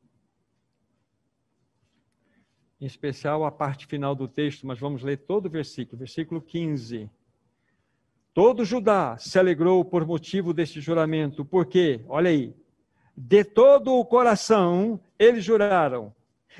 Em 2.78 2.84
especial 2.84 3.46
a 3.46 3.50
parte 3.50 3.86
final 3.86 4.14
do 4.14 4.28
texto, 4.28 4.66
mas 4.66 4.78
vamos 4.78 5.02
ler 5.02 5.16
todo 5.16 5.46
o 5.46 5.50
versículo. 5.50 5.96
Versículo 5.96 6.42
15. 6.42 7.10
Todo 8.34 8.62
Judá 8.62 9.16
se 9.16 9.38
alegrou 9.38 9.82
por 9.86 10.04
motivo 10.04 10.52
deste 10.52 10.82
juramento, 10.82 11.46
porque, 11.46 12.04
olha 12.06 12.28
aí, 12.28 12.54
de 13.16 13.42
todo 13.42 13.94
o 13.94 14.04
coração 14.04 15.00
eles 15.18 15.42
juraram, 15.42 16.14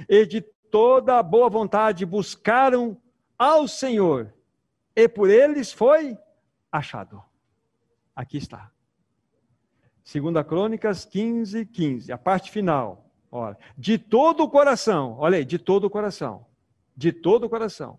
e 0.08 0.24
de 0.24 0.40
toda 0.40 1.18
a 1.18 1.22
boa 1.22 1.50
vontade 1.50 2.06
buscaram 2.06 2.96
ao 3.36 3.68
Senhor, 3.68 4.32
e 4.96 5.06
por 5.06 5.28
eles 5.28 5.70
foi 5.70 6.16
achado. 6.72 7.22
Aqui 8.20 8.36
está. 8.36 8.70
Segunda 10.04 10.44
Crônicas 10.44 11.06
15, 11.06 11.64
15, 11.64 12.12
a 12.12 12.18
parte 12.18 12.50
final. 12.50 13.10
Olha, 13.32 13.56
de 13.78 13.96
todo 13.96 14.42
o 14.42 14.50
coração, 14.50 15.16
olha 15.18 15.38
aí, 15.38 15.44
de 15.46 15.58
todo 15.58 15.84
o 15.84 15.90
coração. 15.90 16.44
De 16.94 17.12
todo 17.12 17.44
o 17.44 17.48
coração. 17.48 17.98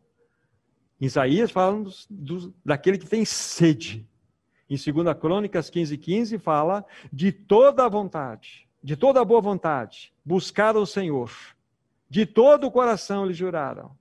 Isaías 1.00 1.50
fala 1.50 1.84
do, 2.08 2.54
daquele 2.64 3.00
que 3.00 3.08
tem 3.08 3.26
sede. 3.26 4.08
Em 4.70 4.76
2 4.76 5.18
Crônicas 5.20 5.72
15, 5.72 5.98
15 5.98 6.38
fala 6.38 6.86
de 7.12 7.32
toda 7.32 7.84
a 7.84 7.90
vontade, 7.90 8.70
de 8.84 8.96
toda 8.96 9.22
a 9.22 9.26
boa 9.26 9.42
vontade, 9.42 10.14
buscar 10.24 10.78
o 10.78 10.86
Senhor. 10.86 11.32
De 12.08 12.28
todo 12.28 12.68
o 12.68 12.72
coração 12.72 13.26
lhe 13.26 13.34
juraram. 13.34 13.98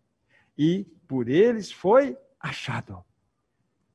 E 0.58 0.84
por 1.08 1.30
eles 1.30 1.72
foi 1.72 2.14
achado. 2.38 3.02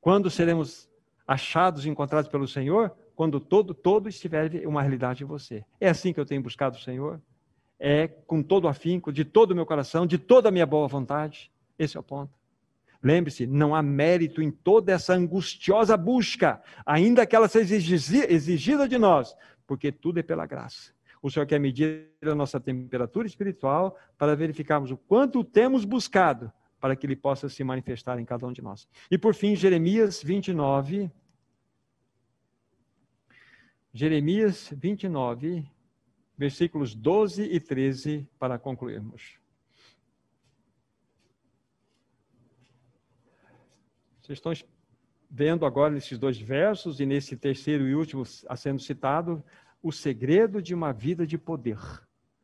Quando 0.00 0.28
seremos 0.28 0.90
achados 1.26 1.84
e 1.84 1.88
encontrados 1.88 2.30
pelo 2.30 2.46
Senhor? 2.46 2.94
Quando 3.14 3.40
todo, 3.40 3.74
todo 3.74 4.08
estiver 4.08 4.66
uma 4.66 4.82
realidade 4.82 5.24
em 5.24 5.26
você. 5.26 5.64
É 5.80 5.88
assim 5.88 6.12
que 6.12 6.20
eu 6.20 6.26
tenho 6.26 6.42
buscado 6.42 6.76
o 6.76 6.80
Senhor? 6.80 7.20
É 7.78 8.08
com 8.08 8.42
todo 8.42 8.68
afinco, 8.68 9.12
de 9.12 9.24
todo 9.24 9.50
o 9.50 9.54
meu 9.54 9.66
coração, 9.66 10.06
de 10.06 10.18
toda 10.18 10.48
a 10.48 10.52
minha 10.52 10.66
boa 10.66 10.86
vontade? 10.86 11.50
Esse 11.78 11.96
é 11.96 12.00
o 12.00 12.02
ponto. 12.02 12.32
Lembre-se, 13.02 13.46
não 13.46 13.74
há 13.74 13.82
mérito 13.82 14.42
em 14.42 14.50
toda 14.50 14.92
essa 14.92 15.14
angustiosa 15.14 15.96
busca, 15.96 16.62
ainda 16.84 17.26
que 17.26 17.36
ela 17.36 17.48
seja 17.48 17.74
exigida 17.74 18.88
de 18.88 18.98
nós, 18.98 19.36
porque 19.66 19.92
tudo 19.92 20.18
é 20.18 20.22
pela 20.22 20.46
graça. 20.46 20.92
O 21.22 21.30
Senhor 21.30 21.46
quer 21.46 21.58
medir 21.58 22.08
a 22.22 22.34
nossa 22.34 22.60
temperatura 22.60 23.26
espiritual 23.26 23.96
para 24.16 24.34
verificarmos 24.34 24.90
o 24.90 24.96
quanto 24.96 25.44
temos 25.44 25.84
buscado 25.84 26.52
para 26.80 26.94
que 26.94 27.06
ele 27.06 27.16
possa 27.16 27.48
se 27.48 27.64
manifestar 27.64 28.18
em 28.18 28.24
cada 28.24 28.46
um 28.46 28.52
de 28.52 28.62
nós. 28.62 28.88
E 29.10 29.16
por 29.16 29.34
fim, 29.34 29.56
Jeremias 29.56 30.22
29. 30.22 31.10
Jeremias 33.92 34.70
29, 34.76 35.66
versículos 36.36 36.94
12 36.94 37.44
e 37.44 37.58
13, 37.58 38.28
para 38.38 38.58
concluirmos. 38.58 39.40
Vocês 44.20 44.38
estão 44.38 44.52
vendo 45.30 45.64
agora 45.64 45.94
nesses 45.94 46.18
dois 46.18 46.38
versos 46.38 47.00
e 47.00 47.06
nesse 47.06 47.36
terceiro 47.36 47.88
e 47.88 47.94
último 47.94 48.22
a 48.48 48.56
sendo 48.56 48.80
citado 48.80 49.42
o 49.82 49.90
segredo 49.90 50.60
de 50.60 50.74
uma 50.74 50.92
vida 50.92 51.26
de 51.26 51.38
poder 51.38 51.78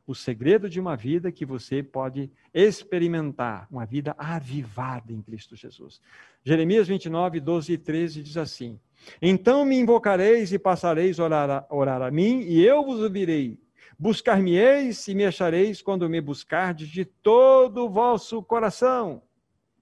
o 0.07 0.15
segredo 0.15 0.69
de 0.69 0.81
uma 0.81 0.97
vida 0.97 1.31
que 1.31 1.47
você 1.47 1.83
pode 1.83 2.31
experimentar, 2.53 3.69
uma 3.71 3.87
vida 3.87 4.15
avivada 4.19 5.13
em 5.13 5.23
Cristo 5.23 5.55
Jesus. 5.55 6.01
Jeremias 6.45 6.89
29, 6.89 7.41
12 7.41 7.73
e 7.73 7.79
13 7.79 8.23
diz 8.23 8.37
assim: 8.37 8.81
Então 9.21 9.65
me 9.65 9.77
invocareis 9.77 10.53
e 10.53 10.59
passareis 10.59 11.21
a 11.21 11.25
orar 11.25 11.51
a, 11.51 11.67
orar 11.71 12.03
a 12.03 12.11
mim, 12.11 12.41
e 12.41 12.65
eu 12.65 12.85
vos 12.85 13.01
ouvirei. 13.01 13.61
Buscar-me-eis 13.99 15.07
e 15.07 15.15
me 15.15 15.25
achareis 15.25 15.81
quando 15.81 16.09
me 16.09 16.21
buscardes 16.21 16.89
de 16.89 17.05
todo 17.05 17.85
o 17.85 17.91
vosso 17.91 18.43
coração. 18.43 19.23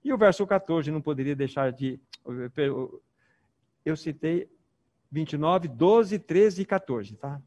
E 0.03 0.13
o 0.13 0.17
verso 0.17 0.45
14 0.45 0.91
não 0.91 1.01
poderia 1.01 1.35
deixar 1.35 1.71
de. 1.71 1.99
Eu 3.83 3.95
citei 3.95 4.47
29, 5.11 5.67
12, 5.67 6.19
13 6.19 6.61
e 6.61 6.65
14, 6.65 7.15
tá? 7.15 7.41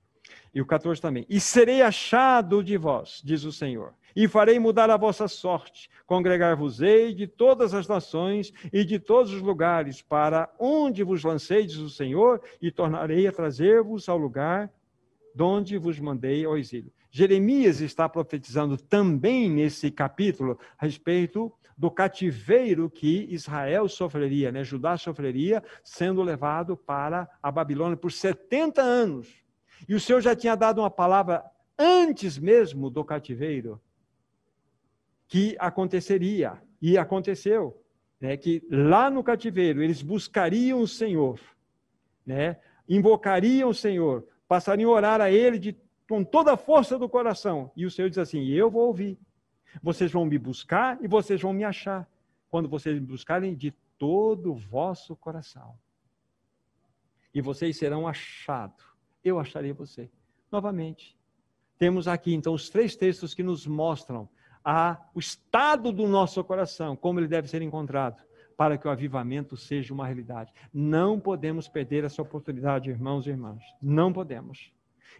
E 0.54 0.60
o 0.60 0.66
14 0.66 1.00
também. 1.00 1.26
E 1.28 1.40
serei 1.40 1.82
achado 1.82 2.62
de 2.62 2.76
vós, 2.76 3.20
diz 3.24 3.44
o 3.44 3.52
Senhor, 3.52 3.92
e 4.14 4.28
farei 4.28 4.58
mudar 4.58 4.90
a 4.90 4.96
vossa 4.96 5.26
sorte. 5.26 5.90
Congregar-vos-ei 6.06 7.12
de 7.12 7.26
todas 7.26 7.74
as 7.74 7.88
nações 7.88 8.52
e 8.72 8.84
de 8.84 8.98
todos 8.98 9.32
os 9.32 9.42
lugares, 9.42 10.02
para 10.02 10.48
onde 10.58 11.02
vos 11.02 11.24
lancei, 11.24 11.66
diz 11.66 11.76
o 11.76 11.90
Senhor, 11.90 12.40
e 12.60 12.70
tornarei 12.70 13.26
a 13.26 13.32
trazer-vos 13.32 14.08
ao 14.08 14.18
lugar 14.18 14.70
donde 15.34 15.76
vos 15.76 15.98
mandei 15.98 16.44
ao 16.44 16.56
exílio. 16.56 16.92
Jeremias 17.10 17.80
está 17.80 18.08
profetizando 18.08 18.76
também 18.76 19.50
nesse 19.50 19.90
capítulo 19.90 20.58
a 20.78 20.84
respeito 20.84 21.52
do 21.76 21.90
cativeiro 21.90 22.88
que 22.88 23.26
Israel 23.30 23.88
sofreria, 23.88 24.52
né? 24.52 24.62
Judá 24.62 24.96
sofreria, 24.96 25.62
sendo 25.82 26.22
levado 26.22 26.76
para 26.76 27.28
a 27.42 27.50
Babilônia 27.50 27.96
por 27.96 28.12
70 28.12 28.80
anos. 28.80 29.43
E 29.88 29.94
o 29.94 30.00
Senhor 30.00 30.20
já 30.20 30.34
tinha 30.34 30.54
dado 30.54 30.80
uma 30.80 30.90
palavra 30.90 31.44
antes 31.78 32.38
mesmo 32.38 32.88
do 32.88 33.04
cativeiro 33.04 33.80
que 35.26 35.56
aconteceria 35.58 36.62
e 36.80 36.96
aconteceu, 36.96 37.82
né? 38.20 38.36
Que 38.36 38.62
lá 38.70 39.10
no 39.10 39.22
cativeiro 39.22 39.82
eles 39.82 40.02
buscariam 40.02 40.80
o 40.80 40.88
Senhor, 40.88 41.40
né? 42.24 42.58
Invocariam 42.88 43.70
o 43.70 43.74
Senhor, 43.74 44.26
passariam 44.46 44.90
a 44.90 44.94
orar 44.94 45.20
a 45.20 45.30
Ele 45.30 45.58
de, 45.58 45.76
com 46.08 46.22
toda 46.22 46.52
a 46.52 46.56
força 46.56 46.98
do 46.98 47.08
coração. 47.08 47.70
E 47.76 47.84
o 47.84 47.90
Senhor 47.90 48.08
diz 48.08 48.18
assim: 48.18 48.46
Eu 48.46 48.70
vou 48.70 48.86
ouvir. 48.86 49.18
Vocês 49.82 50.12
vão 50.12 50.24
me 50.24 50.38
buscar 50.38 51.02
e 51.02 51.08
vocês 51.08 51.40
vão 51.40 51.52
me 51.52 51.64
achar 51.64 52.08
quando 52.48 52.68
vocês 52.68 52.94
me 52.94 53.04
buscarem 53.04 53.56
de 53.56 53.72
todo 53.98 54.52
o 54.52 54.54
vosso 54.54 55.16
coração. 55.16 55.76
E 57.34 57.40
vocês 57.40 57.76
serão 57.76 58.06
achados 58.06 58.93
eu 59.24 59.38
acharei 59.40 59.72
você. 59.72 60.10
Novamente, 60.52 61.18
temos 61.78 62.06
aqui 62.06 62.34
então 62.34 62.52
os 62.52 62.68
três 62.68 62.94
textos 62.94 63.34
que 63.34 63.42
nos 63.42 63.66
mostram 63.66 64.28
a, 64.64 65.00
o 65.14 65.18
estado 65.18 65.90
do 65.90 66.06
nosso 66.06 66.42
coração, 66.44 66.94
como 66.94 67.18
ele 67.18 67.28
deve 67.28 67.48
ser 67.48 67.62
encontrado, 67.62 68.22
para 68.56 68.78
que 68.78 68.86
o 68.86 68.90
avivamento 68.90 69.56
seja 69.56 69.92
uma 69.92 70.06
realidade. 70.06 70.52
Não 70.72 71.18
podemos 71.18 71.66
perder 71.68 72.04
essa 72.04 72.22
oportunidade, 72.22 72.90
irmãos 72.90 73.26
e 73.26 73.30
irmãs. 73.30 73.62
Não 73.82 74.12
podemos. 74.12 74.72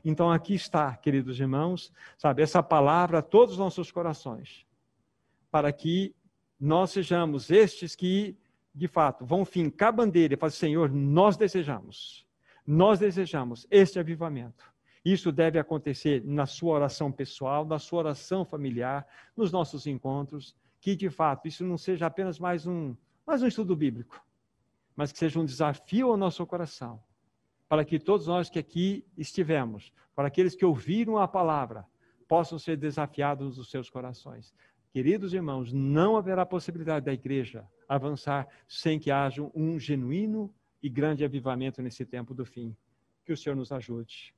Então 0.05 0.31
aqui 0.31 0.55
está, 0.55 0.95
queridos 0.97 1.41
irmãos, 1.41 1.93
sabe, 2.17 2.43
essa 2.43 2.63
palavra 2.63 3.19
a 3.19 3.23
todos 3.23 3.55
os 3.55 3.59
nossos 3.59 3.91
corações, 3.91 4.67
para 5.51 5.73
que 5.73 6.15
nós 6.61 6.91
sejamos 6.91 7.51
estes 7.51 7.97
que, 7.97 8.37
de 8.75 8.87
fato, 8.87 9.25
vão 9.25 9.45
fincar 9.45 9.89
a 9.89 9.93
bandeira 9.93 10.35
e 10.35 10.37
falar, 10.37 10.51
Senhor, 10.51 10.91
nós 10.91 11.37
desejamos 11.37 12.25
nós 12.67 12.99
desejamos 12.99 13.67
este 13.71 13.99
avivamento. 13.99 14.73
Isso 15.05 15.31
deve 15.31 15.59
acontecer 15.59 16.25
na 16.25 16.47
sua 16.47 16.75
oração 16.75 17.13
pessoal, 17.13 17.65
na 17.65 17.79
sua 17.79 17.99
oração 18.01 18.45
familiar, 18.45 19.07
nos 19.37 19.53
nossos 19.53 19.87
encontros, 19.87 20.57
que 20.81 20.97
de 20.97 21.11
fato 21.11 21.47
isso 21.47 21.65
não 21.65 21.77
seja 21.77 22.07
apenas 22.07 22.39
mais 22.39 22.67
um, 22.67 22.97
mais 23.27 23.43
um 23.43 23.47
estudo 23.47 23.77
bíblico, 23.77 24.25
mas 24.97 25.13
que 25.13 25.19
seja 25.19 25.39
um 25.39 25.45
desafio 25.45 26.09
ao 26.09 26.17
nosso 26.17 26.47
coração, 26.47 27.03
para 27.69 27.85
que 27.85 27.99
todos 27.99 28.27
nós 28.27 28.49
que 28.49 28.59
aqui 28.59 29.05
estivemos, 29.17 29.93
para 30.15 30.29
aqueles 30.29 30.55
que 30.55 30.65
ouviram 30.65 31.19
a 31.19 31.29
palavra, 31.29 31.87
possam 32.27 32.59
ser 32.59 32.79
desafiados 32.79 33.59
nos 33.59 33.71
seus 33.71 33.91
corações. 33.91 34.55
Queridos 34.91 35.35
irmãos, 35.35 35.73
não 35.73 36.17
haverá 36.17 36.47
possibilidade 36.47 37.05
da 37.05 37.13
igreja 37.13 37.69
avançar 37.87 38.49
sem 38.67 38.99
que 38.99 39.11
haja 39.11 39.43
um 39.55 39.79
genuíno 39.79 40.55
e 40.85 40.89
grande 40.91 41.25
avivamento 41.25 41.81
nesse 41.81 42.05
tempo 42.05 42.35
do 42.35 42.45
fim. 42.45 42.77
Que 43.25 43.33
o 43.33 43.37
Senhor 43.37 43.57
nos 43.57 43.73
ajude. 43.73 44.35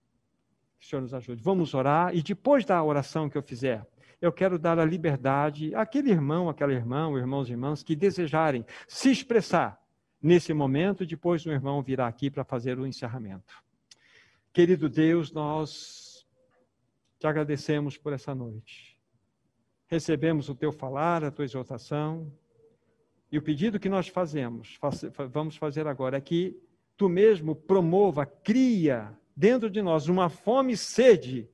Que 0.78 0.86
o 0.86 0.88
Senhor 0.88 1.02
nos 1.02 1.12
ajude. 1.12 1.42
Vamos 1.42 1.74
orar 1.74 2.14
e 2.14 2.22
depois 2.22 2.64
da 2.64 2.80
oração 2.84 3.28
que 3.28 3.36
eu 3.36 3.42
fizer, 3.42 3.84
eu 4.20 4.32
quero 4.32 4.56
dar 4.56 4.78
a 4.78 4.84
liberdade 4.84 5.74
àquele 5.74 6.12
irmão, 6.12 6.48
aquela 6.48 6.72
irmã, 6.72 7.10
irmãos 7.18 7.48
e 7.48 7.52
irmãs 7.52 7.82
que 7.82 7.96
desejarem 7.96 8.64
se 8.86 9.10
expressar 9.10 9.76
nesse 10.22 10.54
momento, 10.54 11.04
depois 11.04 11.44
o 11.44 11.50
irmão 11.50 11.82
virá 11.82 12.06
aqui 12.06 12.30
para 12.30 12.44
fazer 12.44 12.78
o 12.78 12.86
encerramento. 12.86 13.60
Querido 14.52 14.88
Deus, 14.88 15.32
nós 15.32 16.24
te 17.18 17.26
agradecemos 17.26 17.98
por 17.98 18.12
essa 18.12 18.36
noite. 18.36 18.96
Recebemos 19.88 20.48
o 20.48 20.54
teu 20.54 20.70
falar, 20.70 21.24
a 21.24 21.30
tua 21.32 21.44
exortação, 21.44 22.32
e 23.36 23.38
o 23.38 23.42
pedido 23.42 23.78
que 23.78 23.90
nós 23.90 24.08
fazemos, 24.08 24.78
vamos 25.30 25.58
fazer 25.58 25.86
agora, 25.86 26.16
é 26.16 26.20
que 26.22 26.58
tu 26.96 27.06
mesmo 27.06 27.54
promova, 27.54 28.24
cria 28.24 29.12
dentro 29.36 29.68
de 29.68 29.82
nós 29.82 30.08
uma 30.08 30.30
fome 30.30 30.72
e 30.72 30.76
sede 30.78 31.46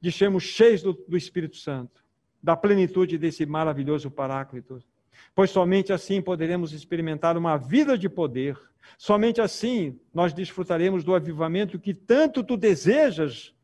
de 0.00 0.10
sermos 0.10 0.44
cheios 0.44 0.82
do, 0.82 0.94
do 0.94 1.18
Espírito 1.18 1.58
Santo, 1.58 2.02
da 2.42 2.56
plenitude 2.56 3.18
desse 3.18 3.44
maravilhoso 3.44 4.10
Paráclito. 4.10 4.82
Pois 5.34 5.50
somente 5.50 5.92
assim 5.92 6.22
poderemos 6.22 6.72
experimentar 6.72 7.36
uma 7.36 7.58
vida 7.58 7.98
de 7.98 8.08
poder, 8.08 8.58
somente 8.96 9.42
assim 9.42 10.00
nós 10.14 10.32
desfrutaremos 10.32 11.04
do 11.04 11.14
avivamento 11.14 11.78
que 11.78 11.92
tanto 11.92 12.42
tu 12.42 12.56
desejas 12.56 13.54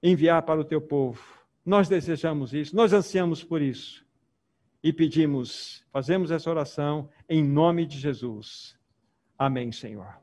enviar 0.00 0.40
para 0.42 0.60
o 0.60 0.64
teu 0.64 0.80
povo. 0.80 1.20
Nós 1.66 1.88
desejamos 1.88 2.54
isso, 2.54 2.76
nós 2.76 2.92
ansiamos 2.92 3.42
por 3.42 3.60
isso 3.60 4.01
e 4.82 4.92
pedimos, 4.92 5.84
fazemos 5.92 6.30
essa 6.30 6.50
oração 6.50 7.08
em 7.28 7.42
nome 7.42 7.86
de 7.86 7.98
Jesus. 7.98 8.76
Amém, 9.38 9.70
Senhor. 9.72 10.21